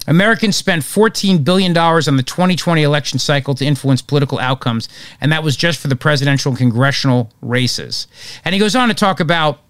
Americans 0.07 0.57
spent 0.57 0.83
$14 0.83 1.45
billion 1.45 1.75
on 1.77 2.17
the 2.17 2.23
2020 2.23 2.83
election 2.83 3.17
cycle 3.17 3.55
to 3.55 3.65
influence 3.65 4.01
political 4.01 4.39
outcomes, 4.39 4.89
and 5.21 5.31
that 5.31 5.41
was 5.41 5.55
just 5.55 5.79
for 5.79 5.87
the 5.87 5.95
presidential 5.95 6.49
and 6.49 6.57
congressional 6.57 7.31
races. 7.41 8.07
And 8.43 8.53
he 8.53 8.59
goes 8.59 8.75
on 8.75 8.89
to 8.89 8.93
talk 8.93 9.21
about 9.21 9.61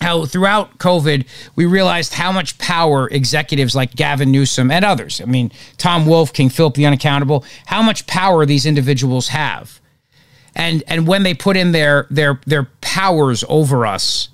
how 0.00 0.26
throughout 0.26 0.78
COVID, 0.78 1.26
we 1.56 1.66
realized 1.66 2.14
how 2.14 2.32
much 2.32 2.58
power 2.58 3.08
executives 3.08 3.74
like 3.74 3.94
Gavin 3.94 4.30
Newsom 4.30 4.70
and 4.70 4.84
others, 4.84 5.20
I 5.20 5.24
mean, 5.24 5.50
Tom 5.78 6.06
Wolf, 6.06 6.32
King 6.32 6.50
Philip 6.50 6.74
the 6.74 6.86
Unaccountable, 6.86 7.44
how 7.66 7.82
much 7.82 8.06
power 8.06 8.44
these 8.44 8.66
individuals 8.66 9.28
have. 9.28 9.80
And, 10.54 10.84
and 10.86 11.06
when 11.06 11.22
they 11.22 11.34
put 11.34 11.56
in 11.56 11.72
their, 11.72 12.06
their, 12.10 12.40
their 12.46 12.64
powers 12.80 13.44
over 13.48 13.86
us, 13.86 14.28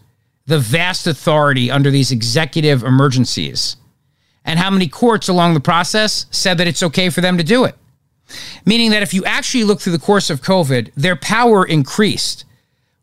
the 0.46 0.58
vast 0.58 1.06
authority 1.06 1.70
under 1.70 1.90
these 1.90 2.10
executive 2.10 2.82
emergencies, 2.82 3.76
and 4.44 4.58
how 4.58 4.70
many 4.70 4.88
courts 4.88 5.28
along 5.28 5.54
the 5.54 5.60
process 5.60 6.26
said 6.30 6.58
that 6.58 6.66
it's 6.66 6.82
okay 6.82 7.10
for 7.10 7.20
them 7.20 7.38
to 7.38 7.44
do 7.44 7.64
it. 7.64 7.76
Meaning 8.64 8.90
that 8.90 9.02
if 9.02 9.14
you 9.14 9.24
actually 9.24 9.64
look 9.64 9.80
through 9.80 9.92
the 9.92 9.98
course 9.98 10.30
of 10.30 10.42
COVID, 10.42 10.90
their 10.96 11.16
power 11.16 11.64
increased 11.64 12.44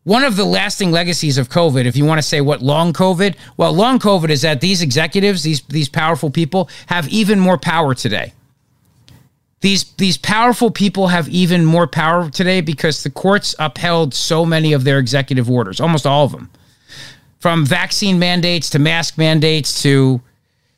one 0.08 0.24
of 0.24 0.36
the 0.36 0.44
lasting 0.46 0.90
legacies 0.90 1.36
of 1.36 1.50
COVID, 1.50 1.84
if 1.84 1.94
you 1.94 2.06
want 2.06 2.16
to 2.16 2.26
say 2.26 2.40
what 2.40 2.62
long 2.62 2.94
COVID, 2.94 3.36
well, 3.58 3.74
long 3.74 3.98
COVID 3.98 4.30
is 4.30 4.40
that 4.40 4.62
these 4.62 4.80
executives, 4.80 5.42
these 5.42 5.60
these 5.68 5.90
powerful 5.90 6.30
people, 6.30 6.70
have 6.86 7.06
even 7.10 7.38
more 7.38 7.58
power 7.58 7.94
today. 7.94 8.32
These 9.60 9.84
these 9.98 10.16
powerful 10.16 10.70
people 10.70 11.08
have 11.08 11.28
even 11.28 11.62
more 11.66 11.86
power 11.86 12.30
today 12.30 12.62
because 12.62 13.02
the 13.02 13.10
courts 13.10 13.54
upheld 13.58 14.14
so 14.14 14.46
many 14.46 14.72
of 14.72 14.84
their 14.84 14.98
executive 14.98 15.50
orders, 15.50 15.78
almost 15.78 16.06
all 16.06 16.24
of 16.24 16.32
them, 16.32 16.48
from 17.38 17.66
vaccine 17.66 18.18
mandates 18.18 18.70
to 18.70 18.78
mask 18.78 19.18
mandates 19.18 19.82
to 19.82 20.22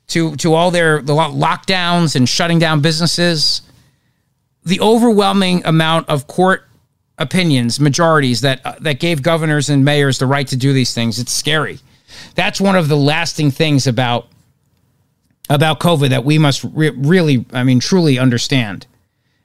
to 0.09 0.35
to 0.39 0.55
all 0.55 0.73
their 0.73 1.03
the 1.03 1.15
lockdowns 1.15 2.17
and 2.17 2.29
shutting 2.29 2.59
down 2.59 2.81
businesses. 2.81 3.63
The 4.65 4.81
overwhelming 4.81 5.65
amount 5.65 6.09
of 6.09 6.27
court 6.27 6.65
opinions, 7.21 7.79
majorities 7.79 8.41
that 8.41 8.65
uh, 8.65 8.75
that 8.81 8.99
gave 8.99 9.23
governors 9.23 9.69
and 9.69 9.85
mayors 9.85 10.19
the 10.19 10.27
right 10.27 10.49
to 10.49 10.57
do 10.57 10.73
these 10.73 10.93
things. 10.93 11.21
It's 11.21 11.33
scary. 11.33 11.79
That's 12.35 12.61
one 12.61 12.75
of 12.75 12.89
the 12.89 12.97
lasting 12.97 13.53
things 13.53 13.87
about 13.87 14.27
about 15.49 15.79
COVID 15.79 16.09
that 16.11 16.25
we 16.25 16.39
must 16.39 16.65
re- 16.65 16.91
really, 16.91 17.45
I 17.53 17.63
mean, 17.63 17.79
truly 17.79 18.19
understand. 18.19 18.87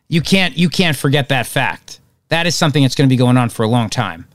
You 0.08 0.22
can't 0.22 0.58
you 0.58 0.70
can't 0.70 0.98
forget 0.98 1.30
that 1.30 1.46
fact. 1.46 2.00
That 2.30 2.48
is 2.48 2.56
something 2.56 2.82
that's 2.82 2.96
going 2.96 3.08
to 3.08 3.14
be 3.14 3.18
going 3.18 3.38
on 3.38 3.50
for 3.50 3.64
a 3.64 3.68
long 3.68 3.90
time, 3.90 4.28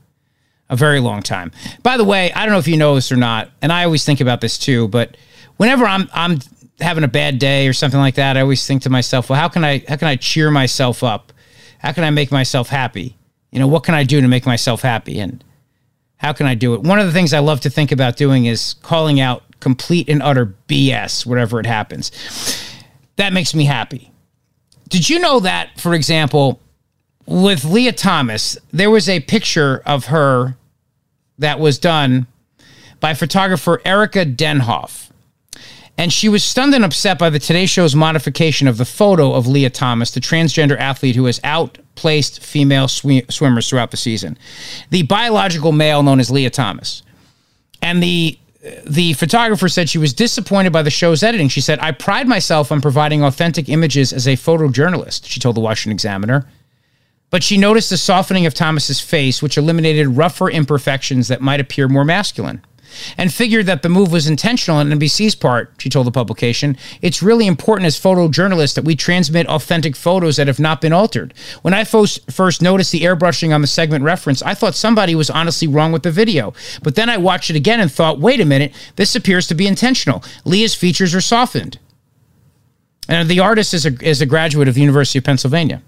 a 0.69 0.75
very 0.75 0.99
long 0.99 1.21
time. 1.21 1.51
By 1.83 1.97
the 1.97 2.05
way, 2.05 2.31
I 2.31 2.45
don't 2.45 2.53
know 2.53 2.59
if 2.59 2.67
you 2.67 2.77
know 2.77 2.95
this 2.95 3.11
or 3.11 3.17
not, 3.17 3.49
and 3.61 3.71
I 3.71 3.83
always 3.83 4.05
think 4.05 4.21
about 4.21 4.39
this 4.39 4.57
too. 4.57 4.87
But 4.87 5.17
whenever 5.57 5.85
I'm 5.85 6.09
I'm 6.13 6.39
having 6.79 7.03
a 7.03 7.09
bad 7.09 7.39
day 7.39 7.67
or 7.67 7.73
something 7.73 7.99
like 7.99 8.15
that, 8.15 8.37
I 8.37 8.41
always 8.41 8.65
think 8.65 8.83
to 8.83 8.89
myself, 8.89 9.29
well, 9.29 9.39
how 9.39 9.49
can 9.49 9.63
I 9.63 9.83
how 9.87 9.95
can 9.95 10.07
I 10.07 10.15
cheer 10.15 10.51
myself 10.51 11.03
up? 11.03 11.33
How 11.79 11.91
can 11.91 12.03
I 12.03 12.11
make 12.11 12.31
myself 12.31 12.69
happy? 12.69 13.17
You 13.51 13.59
know, 13.59 13.67
what 13.67 13.83
can 13.83 13.95
I 13.95 14.03
do 14.03 14.21
to 14.21 14.27
make 14.27 14.45
myself 14.45 14.81
happy? 14.81 15.19
And 15.19 15.43
how 16.17 16.33
can 16.33 16.45
I 16.45 16.55
do 16.55 16.73
it? 16.73 16.81
One 16.81 16.99
of 16.99 17.05
the 17.05 17.11
things 17.11 17.33
I 17.33 17.39
love 17.39 17.61
to 17.61 17.69
think 17.69 17.91
about 17.91 18.15
doing 18.15 18.45
is 18.45 18.75
calling 18.81 19.19
out 19.19 19.43
complete 19.59 20.09
and 20.09 20.21
utter 20.23 20.55
BS, 20.67 21.25
whatever 21.25 21.59
it 21.59 21.65
happens. 21.65 22.11
That 23.17 23.33
makes 23.33 23.53
me 23.53 23.65
happy. 23.65 24.11
Did 24.89 25.09
you 25.09 25.19
know 25.19 25.39
that, 25.41 25.79
for 25.79 25.93
example, 25.93 26.59
with 27.25 27.63
Lia 27.63 27.91
Thomas, 27.91 28.57
there 28.71 28.89
was 28.89 29.07
a 29.07 29.19
picture 29.21 29.81
of 29.85 30.05
her 30.05 30.57
that 31.37 31.59
was 31.59 31.77
done 31.79 32.27
by 32.99 33.13
photographer 33.13 33.81
Erica 33.83 34.25
Denhoff. 34.25 35.10
And 35.97 36.11
she 36.11 36.29
was 36.29 36.43
stunned 36.43 36.73
and 36.73 36.83
upset 36.83 37.19
by 37.19 37.29
the 37.29 37.39
Today 37.39 37.65
Show's 37.65 37.95
modification 37.95 38.67
of 38.67 38.77
the 38.77 38.85
photo 38.85 39.33
of 39.33 39.47
Lia 39.47 39.69
Thomas, 39.69 40.11
the 40.11 40.19
transgender 40.19 40.77
athlete 40.79 41.15
who 41.15 41.25
has 41.25 41.39
outplaced 41.43 42.43
female 42.43 42.87
sw- 42.87 43.29
swimmers 43.29 43.69
throughout 43.69 43.91
the 43.91 43.97
season. 43.97 44.37
The 44.89 45.03
biological 45.03 45.71
male 45.71 46.01
known 46.01 46.19
as 46.19 46.31
Lia 46.31 46.49
Thomas. 46.49 47.03
And 47.81 48.01
the 48.01 48.37
the 48.85 49.13
photographer 49.13 49.67
said 49.67 49.89
she 49.89 49.97
was 49.97 50.13
disappointed 50.13 50.71
by 50.71 50.83
the 50.83 50.91
show's 50.91 51.23
editing. 51.23 51.49
She 51.49 51.61
said, 51.61 51.79
I 51.79 51.91
pride 51.91 52.27
myself 52.27 52.71
on 52.71 52.79
providing 52.79 53.23
authentic 53.23 53.67
images 53.69 54.13
as 54.13 54.27
a 54.27 54.35
photojournalist, 54.35 55.25
she 55.25 55.39
told 55.39 55.55
the 55.55 55.61
Washington 55.61 55.93
Examiner. 55.93 56.47
But 57.31 57.43
she 57.43 57.57
noticed 57.57 57.89
the 57.89 57.97
softening 57.97 58.45
of 58.45 58.53
Thomas's 58.53 59.01
face, 59.01 59.41
which 59.41 59.57
eliminated 59.57 60.09
rougher 60.09 60.49
imperfections 60.49 61.27
that 61.29 61.41
might 61.41 61.59
appear 61.59 61.87
more 61.87 62.05
masculine 62.05 62.63
and 63.17 63.33
figured 63.33 63.65
that 63.65 63.81
the 63.81 63.89
move 63.89 64.11
was 64.11 64.27
intentional 64.27 64.79
on 64.79 64.89
NBC's 64.89 65.35
part, 65.35 65.71
she 65.77 65.89
told 65.89 66.07
the 66.07 66.11
publication. 66.11 66.77
It's 67.01 67.21
really 67.21 67.47
important 67.47 67.87
as 67.87 67.99
photojournalists 67.99 68.75
that 68.75 68.85
we 68.85 68.95
transmit 68.95 69.47
authentic 69.47 69.95
photos 69.95 70.37
that 70.37 70.47
have 70.47 70.59
not 70.59 70.81
been 70.81 70.93
altered. 70.93 71.33
When 71.61 71.73
I 71.73 71.83
first, 71.83 72.61
noticed 72.61 72.91
the 72.91 73.01
airbrushing 73.01 73.53
on 73.53 73.61
the 73.61 73.67
segment 73.67 74.03
reference, 74.03 74.41
I 74.41 74.53
thought 74.53 74.75
somebody 74.75 75.15
was 75.15 75.29
honestly 75.29 75.67
wrong 75.67 75.91
with 75.91 76.03
the 76.03 76.11
video. 76.11 76.53
But 76.83 76.95
then 76.95 77.09
I 77.09 77.17
watched 77.17 77.49
it 77.49 77.55
again 77.55 77.79
and 77.79 77.91
thought, 77.91 78.19
wait 78.19 78.39
a 78.39 78.45
minute, 78.45 78.73
this 78.95 79.15
appears 79.15 79.47
to 79.47 79.55
be 79.55 79.67
intentional. 79.67 80.23
Lia's 80.45 80.75
features 80.75 81.15
are 81.15 81.21
softened. 81.21 81.79
And 83.07 83.29
the 83.29 83.39
artist 83.39 83.73
is 83.73 83.85
a, 83.85 83.93
is 84.01 84.21
a 84.21 84.25
graduate 84.25 84.67
of 84.67 84.75
the 84.75 84.81
University 84.81 85.19
of 85.19 85.25
Pennsylvania. 85.25 85.81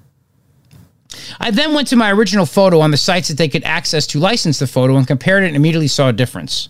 I 1.40 1.52
then 1.52 1.74
went 1.74 1.88
to 1.90 1.96
my 1.96 2.12
original 2.12 2.46
photo 2.46 2.80
on 2.80 2.92
the 2.92 2.98
sites 2.98 3.28
that 3.28 3.38
they 3.38 3.48
could 3.48 3.64
access 3.64 4.08
to 4.08 4.20
license 4.20 4.60
the 4.60 4.68
photo 4.68 4.98
and 4.98 5.08
compared 5.08 5.44
it 5.44 5.48
and 5.48 5.56
immediately 5.56 5.88
saw 5.88 6.10
a 6.10 6.14
difference. 6.14 6.70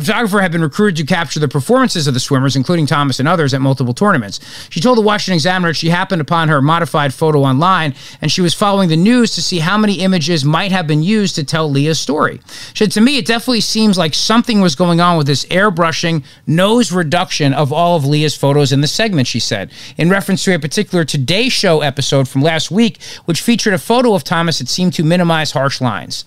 The 0.00 0.06
photographer 0.06 0.40
had 0.40 0.50
been 0.50 0.62
recruited 0.62 0.96
to 0.96 1.14
capture 1.14 1.40
the 1.40 1.46
performances 1.46 2.06
of 2.06 2.14
the 2.14 2.20
swimmers, 2.20 2.56
including 2.56 2.86
Thomas 2.86 3.18
and 3.18 3.28
others, 3.28 3.52
at 3.52 3.60
multiple 3.60 3.92
tournaments. 3.92 4.40
She 4.70 4.80
told 4.80 4.96
the 4.96 5.02
Washington 5.02 5.34
Examiner 5.34 5.74
she 5.74 5.90
happened 5.90 6.22
upon 6.22 6.48
her 6.48 6.62
modified 6.62 7.12
photo 7.12 7.42
online 7.42 7.94
and 8.22 8.32
she 8.32 8.40
was 8.40 8.54
following 8.54 8.88
the 8.88 8.96
news 8.96 9.34
to 9.34 9.42
see 9.42 9.58
how 9.58 9.76
many 9.76 9.96
images 9.96 10.42
might 10.42 10.72
have 10.72 10.86
been 10.86 11.02
used 11.02 11.34
to 11.34 11.44
tell 11.44 11.70
Lia's 11.70 12.00
story. 12.00 12.40
She 12.72 12.84
said, 12.84 12.92
To 12.92 13.02
me, 13.02 13.18
it 13.18 13.26
definitely 13.26 13.60
seems 13.60 13.98
like 13.98 14.14
something 14.14 14.62
was 14.62 14.74
going 14.74 15.02
on 15.02 15.18
with 15.18 15.26
this 15.26 15.44
airbrushing, 15.46 16.24
nose 16.46 16.92
reduction 16.92 17.52
of 17.52 17.70
all 17.70 17.94
of 17.94 18.06
Lia's 18.06 18.34
photos 18.34 18.72
in 18.72 18.80
the 18.80 18.88
segment, 18.88 19.28
she 19.28 19.38
said, 19.38 19.70
in 19.98 20.08
reference 20.08 20.42
to 20.44 20.54
a 20.54 20.58
particular 20.58 21.04
Today 21.04 21.50
Show 21.50 21.82
episode 21.82 22.26
from 22.26 22.40
last 22.40 22.70
week, 22.70 23.02
which 23.26 23.42
featured 23.42 23.74
a 23.74 23.78
photo 23.78 24.14
of 24.14 24.24
Thomas 24.24 24.60
that 24.60 24.68
seemed 24.68 24.94
to 24.94 25.04
minimize 25.04 25.50
harsh 25.50 25.82
lines. 25.82 26.24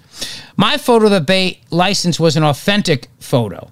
My 0.55 0.77
photo 0.77 1.09
that 1.09 1.27
they 1.27 1.61
licensed 1.71 2.19
was 2.19 2.37
an 2.37 2.43
authentic 2.43 3.09
photo, 3.19 3.71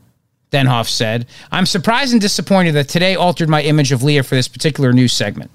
Denhoff 0.51 0.87
said. 0.87 1.27
I'm 1.51 1.65
surprised 1.65 2.11
and 2.11 2.21
disappointed 2.21 2.73
that 2.73 2.89
today 2.89 3.15
altered 3.15 3.49
my 3.49 3.61
image 3.61 3.91
of 3.91 4.03
Lia 4.03 4.23
for 4.23 4.35
this 4.35 4.47
particular 4.47 4.91
news 4.93 5.13
segment. 5.13 5.51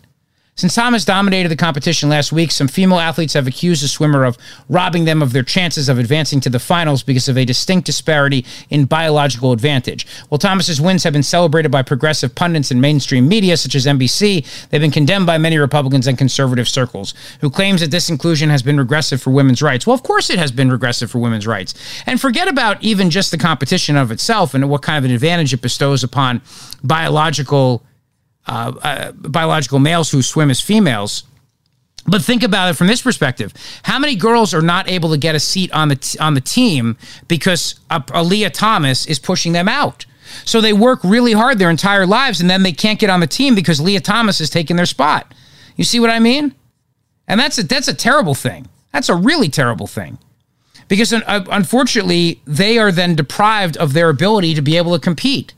Since 0.59 0.75
Thomas 0.75 1.05
dominated 1.05 1.51
the 1.51 1.57
competition 1.57 2.09
last 2.09 2.33
week, 2.33 2.51
some 2.51 2.67
female 2.67 2.99
athletes 2.99 3.35
have 3.35 3.47
accused 3.47 3.85
the 3.85 3.89
swimmer 3.89 4.25
of 4.25 4.39
robbing 4.71 5.05
them 5.05 5.21
of 5.21 5.35
their 5.35 5.43
chances 5.43 5.91
of 5.91 5.99
advancing 5.99 6.41
to 6.41 6.49
the 6.49 6.59
finals 6.59 7.03
because 7.03 7.29
of 7.29 7.37
a 7.37 7.45
distinct 7.45 7.85
disparity 7.85 8.43
in 8.71 8.87
biological 8.87 9.53
advantage. 9.53 10.07
While 10.31 10.39
Thomas's 10.39 10.81
wins 10.81 11.05
have 11.05 11.13
been 11.13 11.23
celebrated 11.23 11.71
by 11.71 11.83
progressive 11.83 12.35
pundits 12.35 12.71
and 12.71 12.81
mainstream 12.81 13.29
media 13.29 13.59
such 13.59 13.75
as 13.75 13.85
NBC, 13.85 14.71
they've 14.71 14.81
been 14.81 14.91
condemned 14.91 15.27
by 15.27 15.37
many 15.37 15.59
Republicans 15.59 16.07
and 16.07 16.17
conservative 16.17 16.71
circles, 16.71 17.13
who 17.43 17.51
claims 17.51 17.83
that 17.83 17.91
this 17.91 18.09
inclusion 18.09 18.49
has 18.49 18.63
been 18.63 18.79
regressive 18.79 19.21
for 19.21 19.33
women's 19.33 19.61
rights. 19.61 19.87
Well, 19.87 19.93
of 19.93 20.03
course 20.03 20.31
it 20.31 20.39
has 20.39 20.53
been 20.53 20.73
regressive 20.73 21.11
for 21.11 21.19
women's 21.19 21.47
rights. 21.47 21.75
And 22.07 22.19
forget 22.19 22.49
about 22.49 22.83
even 22.83 23.11
just 23.11 23.31
the 23.31 23.37
competition 23.37 23.95
of 23.95 24.11
itself 24.11 24.55
and 24.55 24.71
what 24.71 24.81
kind 24.81 24.97
of 24.97 25.05
an 25.05 25.15
advantage 25.15 25.53
it 25.53 25.61
bestows 25.61 26.03
upon 26.03 26.41
biological 26.83 27.83
uh, 28.47 28.73
uh, 28.83 29.13
biological 29.13 29.79
males 29.79 30.11
who 30.11 30.23
swim 30.23 30.51
as 30.51 30.61
females. 30.61 31.25
But 32.09 32.23
think 32.23 32.43
about 32.45 32.71
it 32.71 32.75
from 32.75 32.87
this 32.87 33.03
perspective: 33.03 33.53
How 33.83 33.99
many 33.99 34.15
girls 34.15 34.55
are 34.55 34.63
not 34.63 34.89
able 34.89 35.11
to 35.11 35.19
get 35.19 35.35
a 35.35 35.41
seat 35.41 35.73
on 35.73 35.89
the 35.89 35.97
t- 35.97 36.19
on 36.19 36.35
the 36.35 36.41
team 36.41 36.97
because 37.27 37.81
Aleah 37.91 38.53
Thomas 38.53 39.07
is 39.07 39.19
pushing 39.19 39.53
them 39.53 39.69
out? 39.69 40.07
So 40.45 40.61
they 40.61 40.73
work 40.73 41.01
really 41.03 41.33
hard 41.33 41.59
their 41.59 41.71
entire 41.71 42.07
lives, 42.07 42.41
and 42.41 42.51
then 42.51 42.63
they 42.63 42.73
can't 42.73 42.99
get 42.99 43.11
on 43.11 43.21
the 43.21 43.27
team 43.27 43.55
because 43.55 43.81
Lia 43.81 44.01
Thomas 44.01 44.41
is 44.41 44.51
taking 44.51 44.77
their 44.77 44.87
spot. 44.87 45.33
You 45.77 45.85
see 45.85 46.01
what 46.01 46.11
I 46.11 46.19
mean? 46.19 46.55
And 47.29 47.41
that's 47.41 47.59
a 47.59 47.65
that's 47.65 47.89
a 47.89 47.95
terrible 47.95 48.35
thing. 48.35 48.69
That's 48.93 49.09
a 49.09 49.15
really 49.15 49.49
terrible 49.49 49.87
thing. 49.87 50.19
Because 50.89 51.13
uh, 51.13 51.45
unfortunately, 51.51 52.41
they 52.47 52.79
are 52.79 52.93
then 52.93 53.17
deprived 53.17 53.77
of 53.77 53.93
their 53.93 54.09
ability 54.09 54.55
to 54.55 54.63
be 54.63 54.77
able 54.77 54.93
to 54.95 55.01
compete 55.01 55.53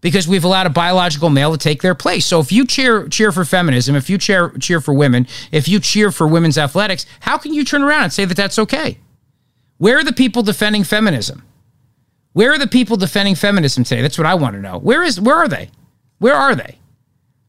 because 0.00 0.28
we've 0.28 0.44
allowed 0.44 0.66
a 0.66 0.70
biological 0.70 1.30
male 1.30 1.52
to 1.52 1.58
take 1.58 1.82
their 1.82 1.94
place. 1.94 2.26
So 2.26 2.40
if 2.40 2.52
you 2.52 2.66
cheer 2.66 3.08
cheer 3.08 3.32
for 3.32 3.44
feminism, 3.44 3.96
if 3.96 4.08
you 4.08 4.18
cheer 4.18 4.50
cheer 4.58 4.80
for 4.80 4.94
women, 4.94 5.26
if 5.52 5.68
you 5.68 5.80
cheer 5.80 6.10
for 6.12 6.26
women's 6.26 6.58
athletics, 6.58 7.06
how 7.20 7.38
can 7.38 7.52
you 7.52 7.64
turn 7.64 7.82
around 7.82 8.04
and 8.04 8.12
say 8.12 8.24
that 8.24 8.36
that's 8.36 8.58
okay? 8.58 8.98
Where 9.78 9.98
are 9.98 10.04
the 10.04 10.12
people 10.12 10.42
defending 10.42 10.84
feminism? 10.84 11.44
Where 12.32 12.52
are 12.52 12.58
the 12.58 12.66
people 12.66 12.96
defending 12.96 13.34
feminism 13.34 13.84
today? 13.84 14.02
That's 14.02 14.18
what 14.18 14.26
I 14.26 14.34
want 14.34 14.54
to 14.54 14.60
know. 14.60 14.78
Where 14.78 15.02
is 15.02 15.20
where 15.20 15.36
are 15.36 15.48
they? 15.48 15.70
Where 16.18 16.34
are 16.34 16.54
they? 16.54 16.78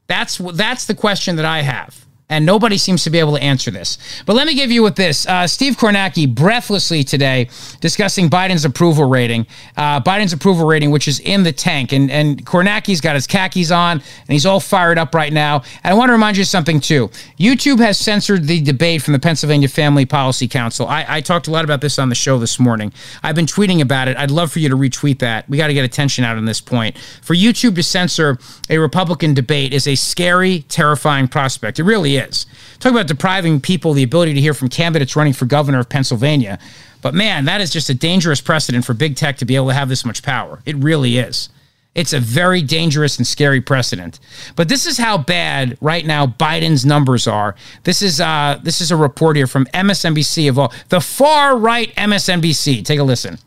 That's 0.08 0.38
that's 0.38 0.86
the 0.86 0.96
question 0.96 1.36
that 1.36 1.46
I 1.46 1.62
have 1.62 2.06
and 2.30 2.46
nobody 2.46 2.78
seems 2.78 3.04
to 3.04 3.10
be 3.10 3.20
able 3.20 3.36
to 3.36 3.42
answer 3.42 3.72
this. 3.72 3.98
But 4.26 4.36
let 4.36 4.46
me 4.46 4.54
give 4.54 4.72
you 4.72 4.84
with 4.84 4.96
this: 4.96 5.28
uh, 5.28 5.48
Steve 5.48 5.76
Kornacki 5.76 6.34
breathlessly 6.34 7.04
today 7.04 7.50
discussing 7.82 8.30
Biden's 8.30 8.66
approval 8.66 9.10
rating, 9.10 9.48
uh, 9.76 10.00
Biden's 10.02 10.34
approval 10.34 10.68
rating, 10.68 10.92
which 10.92 11.08
is 11.08 11.20
in 11.20 11.44
the 11.44 11.52
tank, 11.52 11.92
and 11.92 12.12
and 12.12 12.46
Kornacki's 12.46 13.02
got 13.02 13.16
his 13.16 13.28
khakis 13.28 13.72
on, 13.72 13.94
and 13.94 14.04
he's 14.28 14.46
all 14.46 14.60
fired 14.60 14.98
up 14.98 15.16
right 15.16 15.34
now. 15.34 15.64
And 15.84 15.94
I 15.94 15.98
want 15.98 16.10
to 16.10 16.14
remind 16.14 16.38
you 16.38 16.44
something 16.44 16.80
too. 16.80 17.10
YouTube 17.40 17.80
has 17.80 17.98
censored 17.98 18.46
the 18.46 18.62
debate 18.62 19.02
from 19.02 19.14
the 19.14 19.20
Pennsylvania 19.20 19.68
Family 19.68 20.06
Policy 20.06 20.48
Council. 20.48 20.88
I, 20.88 21.06
I 21.08 21.22
talked 21.22 21.48
a 21.48 21.52
lot 21.52 21.66
about 21.66 21.82
this 21.82 21.98
on 21.98 22.10
the 22.10 22.16
show 22.16 22.38
this 22.38 22.60
morning. 22.60 22.94
I've 23.24 23.36
been 23.36 23.46
tweeting 23.46 23.82
about 23.82 24.08
it. 24.08 24.18
I'd 24.18 24.32
love 24.32 24.52
for 24.52 24.60
you 24.60 24.70
to 24.70 24.76
retweet 24.76 25.20
that. 25.20 25.50
We 25.50 25.58
got 25.58 25.68
to 25.68 25.74
get 25.74 25.86
attention 25.86 26.24
out 26.24 26.38
on 26.38 26.46
this 26.46 26.62
point. 26.62 26.98
For 27.22 27.34
YouTube 27.34 27.76
to 27.76 27.84
censor 27.84 28.38
a 28.70 28.78
Republican 28.78 29.34
debate 29.34 29.74
is 29.74 29.88
a 29.88 29.96
scary, 29.96 30.62
terrifying 30.64 31.28
prospect. 31.28 31.80
It 31.80 31.84
really 31.84 32.18
is 32.18 32.19
is. 32.20 32.46
Talk 32.80 32.92
about 32.92 33.08
depriving 33.08 33.60
people 33.60 33.94
the 33.94 34.04
ability 34.04 34.34
to 34.34 34.42
hear 34.42 34.54
from 34.54 34.70
candidates 34.70 35.16
running 35.16 35.34
for 35.34 35.46
governor 35.46 35.80
of 35.80 35.90
Pennsylvania. 35.90 36.60
But 37.02 37.14
man, 37.14 37.46
that 37.46 37.62
is 37.62 37.72
just 37.72 37.90
a 37.90 37.94
dangerous 37.94 38.42
precedent 38.42 38.86
for 38.86 38.94
big 38.94 39.16
tech 39.16 39.38
to 39.38 39.46
be 39.46 39.56
able 39.56 39.70
to 39.70 39.74
have 39.74 39.90
this 39.90 40.06
much 40.06 40.22
power. 40.22 40.62
It 40.66 40.76
really 40.76 41.18
is. 41.18 41.50
It's 41.96 42.14
a 42.14 42.20
very 42.20 42.62
dangerous 42.62 43.18
and 43.18 43.26
scary 43.26 43.62
precedent. 43.62 44.20
But 44.56 44.70
this 44.70 44.86
is 44.86 44.98
how 44.98 45.18
bad 45.18 45.78
right 45.82 46.06
now 46.06 46.28
Biden's 46.28 46.86
numbers 46.86 47.28
are. 47.28 47.56
This 47.84 48.02
is 48.02 48.22
uh, 48.22 48.60
this 48.64 48.80
is 48.80 48.92
a 48.92 48.96
report 48.96 49.36
here 49.36 49.48
from 49.48 49.66
MSNBC 49.74 50.50
of 50.50 50.60
all 50.60 50.74
the 50.90 51.02
far 51.02 51.58
right 51.58 51.94
MSNBC. 51.96 52.86
Take 52.86 53.00
a 53.00 53.04
listen. 53.04 53.40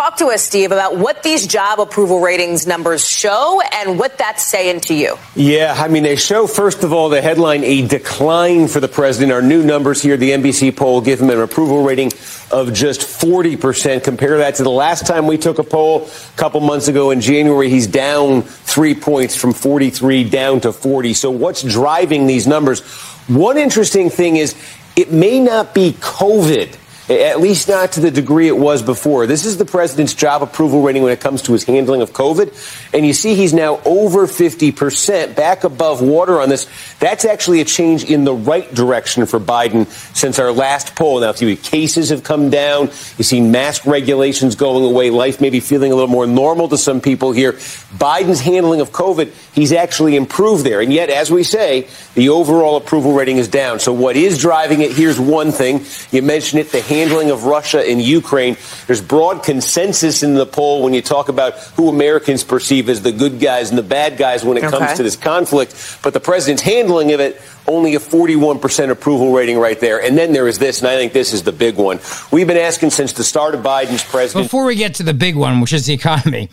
Talk 0.00 0.16
to 0.16 0.28
us, 0.28 0.42
Steve, 0.42 0.72
about 0.72 0.96
what 0.96 1.22
these 1.22 1.46
job 1.46 1.78
approval 1.78 2.20
ratings 2.20 2.66
numbers 2.66 3.06
show 3.06 3.60
and 3.70 3.98
what 3.98 4.16
that's 4.16 4.42
saying 4.42 4.80
to 4.80 4.94
you. 4.94 5.18
Yeah, 5.36 5.74
I 5.76 5.88
mean, 5.88 6.04
they 6.04 6.16
show, 6.16 6.46
first 6.46 6.84
of 6.84 6.94
all, 6.94 7.10
the 7.10 7.20
headline 7.20 7.64
a 7.64 7.86
decline 7.86 8.66
for 8.68 8.80
the 8.80 8.88
president. 8.88 9.30
Our 9.30 9.42
new 9.42 9.62
numbers 9.62 10.00
here, 10.00 10.16
the 10.16 10.30
NBC 10.30 10.74
poll, 10.74 11.02
give 11.02 11.20
him 11.20 11.28
an 11.28 11.38
approval 11.38 11.82
rating 11.82 12.12
of 12.50 12.72
just 12.72 13.02
40%. 13.02 14.02
Compare 14.02 14.38
that 14.38 14.54
to 14.54 14.62
the 14.62 14.70
last 14.70 15.06
time 15.06 15.26
we 15.26 15.36
took 15.36 15.58
a 15.58 15.64
poll 15.64 16.06
a 16.06 16.36
couple 16.38 16.62
months 16.62 16.88
ago 16.88 17.10
in 17.10 17.20
January. 17.20 17.68
He's 17.68 17.86
down 17.86 18.40
three 18.40 18.94
points 18.94 19.36
from 19.36 19.52
43 19.52 20.24
down 20.30 20.60
to 20.60 20.72
40. 20.72 21.12
So, 21.12 21.30
what's 21.30 21.62
driving 21.62 22.26
these 22.26 22.46
numbers? 22.46 22.80
One 23.28 23.58
interesting 23.58 24.08
thing 24.08 24.36
is 24.36 24.54
it 24.96 25.12
may 25.12 25.40
not 25.40 25.74
be 25.74 25.92
COVID 25.92 26.79
at 27.10 27.40
least 27.40 27.68
not 27.68 27.92
to 27.92 28.00
the 28.00 28.10
degree 28.10 28.46
it 28.46 28.56
was 28.56 28.82
before. 28.82 29.26
This 29.26 29.44
is 29.44 29.58
the 29.58 29.64
president's 29.64 30.14
job 30.14 30.42
approval 30.42 30.82
rating 30.82 31.02
when 31.02 31.12
it 31.12 31.20
comes 31.20 31.42
to 31.42 31.52
his 31.52 31.64
handling 31.64 32.02
of 32.02 32.12
COVID. 32.12 32.94
And 32.94 33.04
you 33.04 33.12
see 33.12 33.34
he's 33.34 33.52
now 33.52 33.80
over 33.84 34.26
50%, 34.26 35.34
back 35.34 35.64
above 35.64 36.00
water 36.00 36.40
on 36.40 36.48
this. 36.48 36.68
That's 37.00 37.24
actually 37.24 37.60
a 37.60 37.64
change 37.64 38.04
in 38.04 38.24
the 38.24 38.34
right 38.34 38.72
direction 38.72 39.26
for 39.26 39.40
Biden 39.40 39.88
since 40.16 40.38
our 40.38 40.52
last 40.52 40.94
poll. 40.94 41.20
Now, 41.20 41.30
if 41.30 41.42
you 41.42 41.56
see, 41.56 41.62
cases 41.62 42.10
have 42.10 42.22
come 42.22 42.48
down. 42.48 42.86
You've 42.86 43.26
seen 43.26 43.50
mask 43.50 43.86
regulations 43.86 44.54
going 44.54 44.84
away. 44.84 45.10
Life 45.10 45.40
may 45.40 45.50
be 45.50 45.60
feeling 45.60 45.90
a 45.90 45.94
little 45.94 46.10
more 46.10 46.26
normal 46.26 46.68
to 46.68 46.78
some 46.78 47.00
people 47.00 47.32
here. 47.32 47.54
Biden's 47.54 48.40
handling 48.40 48.80
of 48.80 48.90
COVID, 48.92 49.32
he's 49.52 49.72
actually 49.72 50.14
improved 50.14 50.64
there. 50.64 50.80
And 50.80 50.92
yet, 50.92 51.10
as 51.10 51.30
we 51.30 51.42
say, 51.42 51.88
the 52.14 52.28
overall 52.28 52.76
approval 52.76 53.14
rating 53.14 53.38
is 53.38 53.48
down. 53.48 53.80
So 53.80 53.92
what 53.92 54.16
is 54.16 54.38
driving 54.38 54.80
it? 54.80 54.92
Here's 54.92 55.18
one 55.18 55.50
thing. 55.50 55.84
You 56.12 56.22
mentioned 56.22 56.60
it, 56.60 56.70
the 56.70 56.80
handling 57.00 57.30
of 57.30 57.44
Russia 57.44 57.80
and 57.80 58.00
Ukraine. 58.00 58.56
There's 58.86 59.00
broad 59.00 59.42
consensus 59.42 60.22
in 60.22 60.34
the 60.34 60.46
poll 60.46 60.82
when 60.82 60.92
you 60.92 61.02
talk 61.02 61.28
about 61.28 61.54
who 61.76 61.88
Americans 61.88 62.44
perceive 62.44 62.88
as 62.88 63.02
the 63.02 63.12
good 63.12 63.40
guys 63.40 63.70
and 63.70 63.78
the 63.78 63.82
bad 63.82 64.18
guys 64.18 64.44
when 64.44 64.56
it 64.56 64.64
okay. 64.64 64.78
comes 64.78 64.96
to 64.96 65.02
this 65.02 65.16
conflict. 65.16 65.98
But 66.02 66.12
the 66.12 66.20
president's 66.20 66.62
handling 66.62 67.12
of 67.12 67.20
it, 67.20 67.40
only 67.66 67.94
a 67.94 67.98
41% 67.98 68.90
approval 68.90 69.32
rating 69.32 69.58
right 69.58 69.78
there. 69.80 70.02
And 70.02 70.16
then 70.16 70.32
there 70.32 70.48
is 70.48 70.58
this, 70.58 70.80
and 70.80 70.88
I 70.88 70.96
think 70.96 71.12
this 71.12 71.32
is 71.32 71.42
the 71.42 71.52
big 71.52 71.76
one. 71.76 72.00
We've 72.30 72.46
been 72.46 72.56
asking 72.56 72.90
since 72.90 73.12
the 73.12 73.24
start 73.24 73.54
of 73.54 73.62
Biden's 73.62 74.04
presidency. 74.04 74.46
Before 74.46 74.66
we 74.66 74.74
get 74.74 74.94
to 74.96 75.02
the 75.02 75.14
big 75.14 75.36
one, 75.36 75.60
which 75.60 75.72
is 75.72 75.86
the 75.86 75.94
economy, 75.94 76.50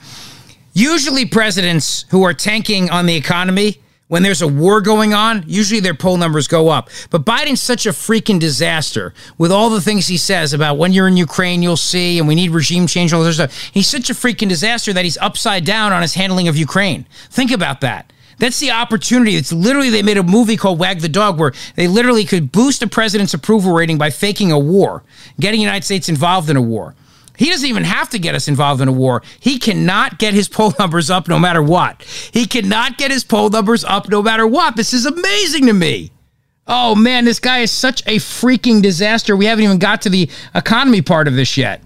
usually 0.73 1.25
presidents 1.25 2.05
who 2.09 2.23
are 2.23 2.33
tanking 2.33 2.89
on 2.89 3.05
the 3.05 3.15
economy 3.15 3.81
when 4.07 4.23
there's 4.23 4.41
a 4.41 4.47
war 4.47 4.79
going 4.81 5.13
on, 5.13 5.43
usually 5.47 5.81
their 5.81 5.93
poll 5.93 6.17
numbers 6.17 6.47
go 6.47 6.69
up. 6.69 6.89
But 7.09 7.25
Biden's 7.25 7.61
such 7.61 7.85
a 7.85 7.89
freaking 7.89 8.39
disaster 8.39 9.13
with 9.37 9.51
all 9.51 9.69
the 9.69 9.81
things 9.81 10.07
he 10.07 10.17
says 10.17 10.53
about 10.53 10.77
when 10.77 10.93
you're 10.93 11.07
in 11.07 11.17
Ukraine, 11.17 11.61
you'll 11.61 11.77
see, 11.77 12.17
and 12.17 12.27
we 12.27 12.35
need 12.35 12.51
regime 12.51 12.87
change 12.87 13.11
all 13.11 13.23
this 13.23 13.35
stuff. 13.35 13.53
He's 13.73 13.87
such 13.87 14.09
a 14.09 14.13
freaking 14.13 14.47
disaster 14.49 14.93
that 14.93 15.03
he's 15.03 15.17
upside 15.17 15.65
down 15.65 15.91
on 15.91 16.01
his 16.01 16.13
handling 16.13 16.47
of 16.47 16.55
Ukraine. 16.55 17.05
Think 17.29 17.51
about 17.51 17.81
that. 17.81 18.13
That's 18.39 18.59
the 18.59 18.71
opportunity. 18.71 19.35
It's 19.35 19.51
literally, 19.51 19.89
they 19.89 20.03
made 20.03 20.17
a 20.17 20.23
movie 20.23 20.57
called 20.57 20.79
Wag 20.79 20.99
the 20.99 21.09
Dog 21.09 21.39
where 21.39 21.53
they 21.75 21.87
literally 21.87 22.23
could 22.23 22.51
boost 22.51 22.83
a 22.83 22.87
president's 22.87 23.33
approval 23.33 23.73
rating 23.73 23.97
by 23.97 24.11
faking 24.11 24.51
a 24.51 24.59
war, 24.59 25.03
getting 25.39 25.57
the 25.57 25.63
United 25.63 25.83
States 25.83 26.07
involved 26.07 26.49
in 26.49 26.55
a 26.55 26.61
war. 26.61 26.95
He 27.37 27.49
doesn't 27.49 27.69
even 27.69 27.83
have 27.83 28.09
to 28.09 28.19
get 28.19 28.35
us 28.35 28.47
involved 28.47 28.81
in 28.81 28.87
a 28.87 28.91
war. 28.91 29.21
He 29.39 29.59
cannot 29.59 30.19
get 30.19 30.33
his 30.33 30.49
poll 30.49 30.73
numbers 30.79 31.09
up 31.09 31.27
no 31.27 31.39
matter 31.39 31.61
what. 31.61 32.03
He 32.33 32.45
cannot 32.45 32.97
get 32.97 33.11
his 33.11 33.23
poll 33.23 33.49
numbers 33.49 33.83
up 33.83 34.09
no 34.09 34.21
matter 34.21 34.45
what. 34.45 34.75
This 34.75 34.93
is 34.93 35.05
amazing 35.05 35.67
to 35.67 35.73
me. 35.73 36.11
Oh 36.67 36.95
man, 36.95 37.25
this 37.25 37.39
guy 37.39 37.59
is 37.59 37.71
such 37.71 38.01
a 38.07 38.17
freaking 38.17 38.81
disaster. 38.81 39.37
We 39.37 39.45
haven't 39.45 39.63
even 39.63 39.79
got 39.79 40.01
to 40.01 40.09
the 40.09 40.29
economy 40.53 41.01
part 41.01 41.27
of 41.27 41.35
this 41.35 41.55
yet. 41.55 41.81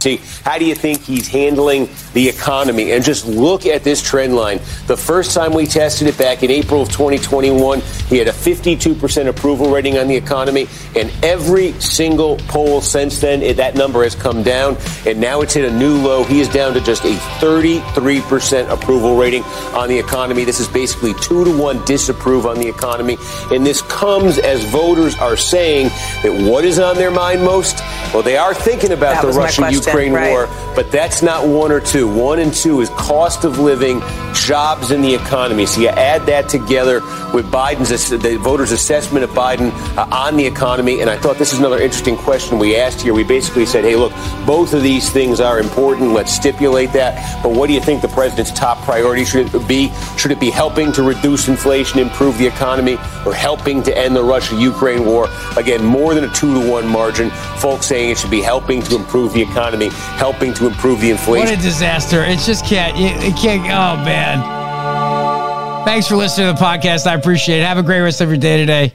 See, 0.00 0.16
how 0.44 0.56
do 0.56 0.64
you 0.64 0.74
think 0.74 1.02
he's 1.02 1.28
handling 1.28 1.86
the 2.14 2.26
economy? 2.26 2.92
And 2.92 3.04
just 3.04 3.26
look 3.26 3.66
at 3.66 3.84
this 3.84 4.00
trend 4.00 4.34
line. 4.34 4.56
The 4.86 4.96
first 4.96 5.34
time 5.34 5.52
we 5.52 5.66
tested 5.66 6.08
it 6.08 6.16
back 6.16 6.42
in 6.42 6.50
April 6.50 6.80
of 6.80 6.88
2021, 6.88 7.82
he 8.08 8.16
had 8.16 8.26
a 8.26 8.32
52% 8.32 9.26
approval 9.26 9.70
rating 9.70 9.98
on 9.98 10.08
the 10.08 10.16
economy. 10.16 10.68
And 10.96 11.12
every 11.22 11.72
single 11.80 12.38
poll 12.48 12.80
since 12.80 13.20
then, 13.20 13.42
it, 13.42 13.58
that 13.58 13.74
number 13.74 14.02
has 14.02 14.14
come 14.14 14.42
down. 14.42 14.78
And 15.04 15.20
now 15.20 15.42
it's 15.42 15.52
hit 15.52 15.70
a 15.70 15.76
new 15.76 15.98
low. 15.98 16.24
He 16.24 16.40
is 16.40 16.48
down 16.48 16.72
to 16.72 16.80
just 16.80 17.04
a 17.04 17.12
33% 17.38 18.70
approval 18.70 19.18
rating 19.18 19.42
on 19.74 19.90
the 19.90 19.98
economy. 19.98 20.44
This 20.44 20.60
is 20.60 20.68
basically 20.68 21.12
two 21.20 21.44
to 21.44 21.54
one 21.54 21.84
disapprove 21.84 22.46
on 22.46 22.56
the 22.56 22.68
economy. 22.68 23.18
And 23.50 23.66
this 23.66 23.82
comes 23.82 24.38
as 24.38 24.64
voters 24.64 25.14
are 25.16 25.36
saying 25.36 25.88
that 26.22 26.50
what 26.50 26.64
is 26.64 26.78
on 26.78 26.96
their 26.96 27.10
mind 27.10 27.44
most? 27.44 27.80
Well, 28.14 28.22
they 28.22 28.38
are 28.38 28.54
thinking 28.54 28.92
about 28.92 29.22
that 29.22 29.30
the 29.30 29.38
Russian 29.38 29.70
Ukraine 29.70 29.89
Ukraine 29.90 30.12
right. 30.12 30.30
war, 30.30 30.46
but 30.74 30.90
that's 30.90 31.22
not 31.22 31.46
one 31.46 31.72
or 31.72 31.80
two. 31.80 32.06
One 32.12 32.38
and 32.38 32.52
two 32.52 32.80
is 32.80 32.88
cost 32.90 33.44
of 33.44 33.58
living, 33.58 34.00
jobs, 34.34 34.90
and 34.90 35.02
the 35.02 35.14
economy. 35.14 35.66
So 35.66 35.80
you 35.80 35.88
add 35.88 36.26
that 36.26 36.48
together 36.48 37.00
with 37.34 37.50
Biden's 37.50 37.90
the 38.10 38.36
voters' 38.38 38.72
assessment 38.72 39.24
of 39.24 39.30
Biden 39.30 39.72
uh, 39.96 40.06
on 40.10 40.36
the 40.36 40.46
economy, 40.46 41.00
and 41.00 41.10
I 41.10 41.16
thought 41.16 41.36
this 41.38 41.52
is 41.52 41.58
another 41.58 41.80
interesting 41.80 42.16
question 42.16 42.58
we 42.58 42.76
asked 42.76 43.00
here. 43.02 43.14
We 43.14 43.24
basically 43.24 43.66
said, 43.66 43.84
"Hey, 43.84 43.96
look, 43.96 44.12
both 44.46 44.74
of 44.74 44.82
these 44.82 45.10
things 45.10 45.40
are 45.40 45.58
important. 45.60 46.12
Let's 46.12 46.34
stipulate 46.34 46.92
that. 46.92 47.42
But 47.42 47.52
what 47.52 47.66
do 47.68 47.72
you 47.72 47.80
think 47.80 48.02
the 48.02 48.08
president's 48.08 48.52
top 48.52 48.78
priority 48.84 49.24
should 49.24 49.54
it 49.54 49.68
be? 49.68 49.92
Should 50.16 50.30
it 50.30 50.40
be 50.40 50.50
helping 50.50 50.92
to 50.92 51.02
reduce 51.02 51.48
inflation, 51.48 52.00
improve 52.00 52.38
the 52.38 52.46
economy, 52.46 52.94
or 53.26 53.34
helping 53.34 53.82
to 53.84 53.96
end 53.96 54.14
the 54.16 54.22
Russia-Ukraine 54.22 55.04
war? 55.04 55.28
Again, 55.56 55.84
more 55.84 56.14
than 56.14 56.24
a 56.24 56.32
two 56.32 56.52
to 56.54 56.70
one 56.70 56.86
margin. 56.86 57.30
Folks 57.58 57.86
saying 57.86 58.10
it 58.10 58.18
should 58.18 58.30
be 58.30 58.42
helping 58.42 58.82
to 58.82 58.96
improve 58.96 59.32
the 59.32 59.42
economy." 59.42 59.79
Economy, 59.80 60.18
helping 60.18 60.54
to 60.54 60.66
improve 60.66 61.00
the 61.00 61.10
inflation. 61.10 61.48
What 61.48 61.58
a 61.58 61.62
disaster. 61.62 62.22
It 62.22 62.38
just 62.40 62.64
can't, 62.64 62.96
it 62.98 63.36
can't, 63.36 63.62
oh 63.64 64.04
man. 64.04 65.84
Thanks 65.84 66.06
for 66.06 66.16
listening 66.16 66.48
to 66.48 66.58
the 66.58 66.64
podcast. 66.64 67.06
I 67.06 67.14
appreciate 67.14 67.60
it. 67.60 67.64
Have 67.64 67.78
a 67.78 67.82
great 67.82 68.00
rest 68.00 68.20
of 68.20 68.28
your 68.28 68.38
day 68.38 68.58
today. 68.58 68.94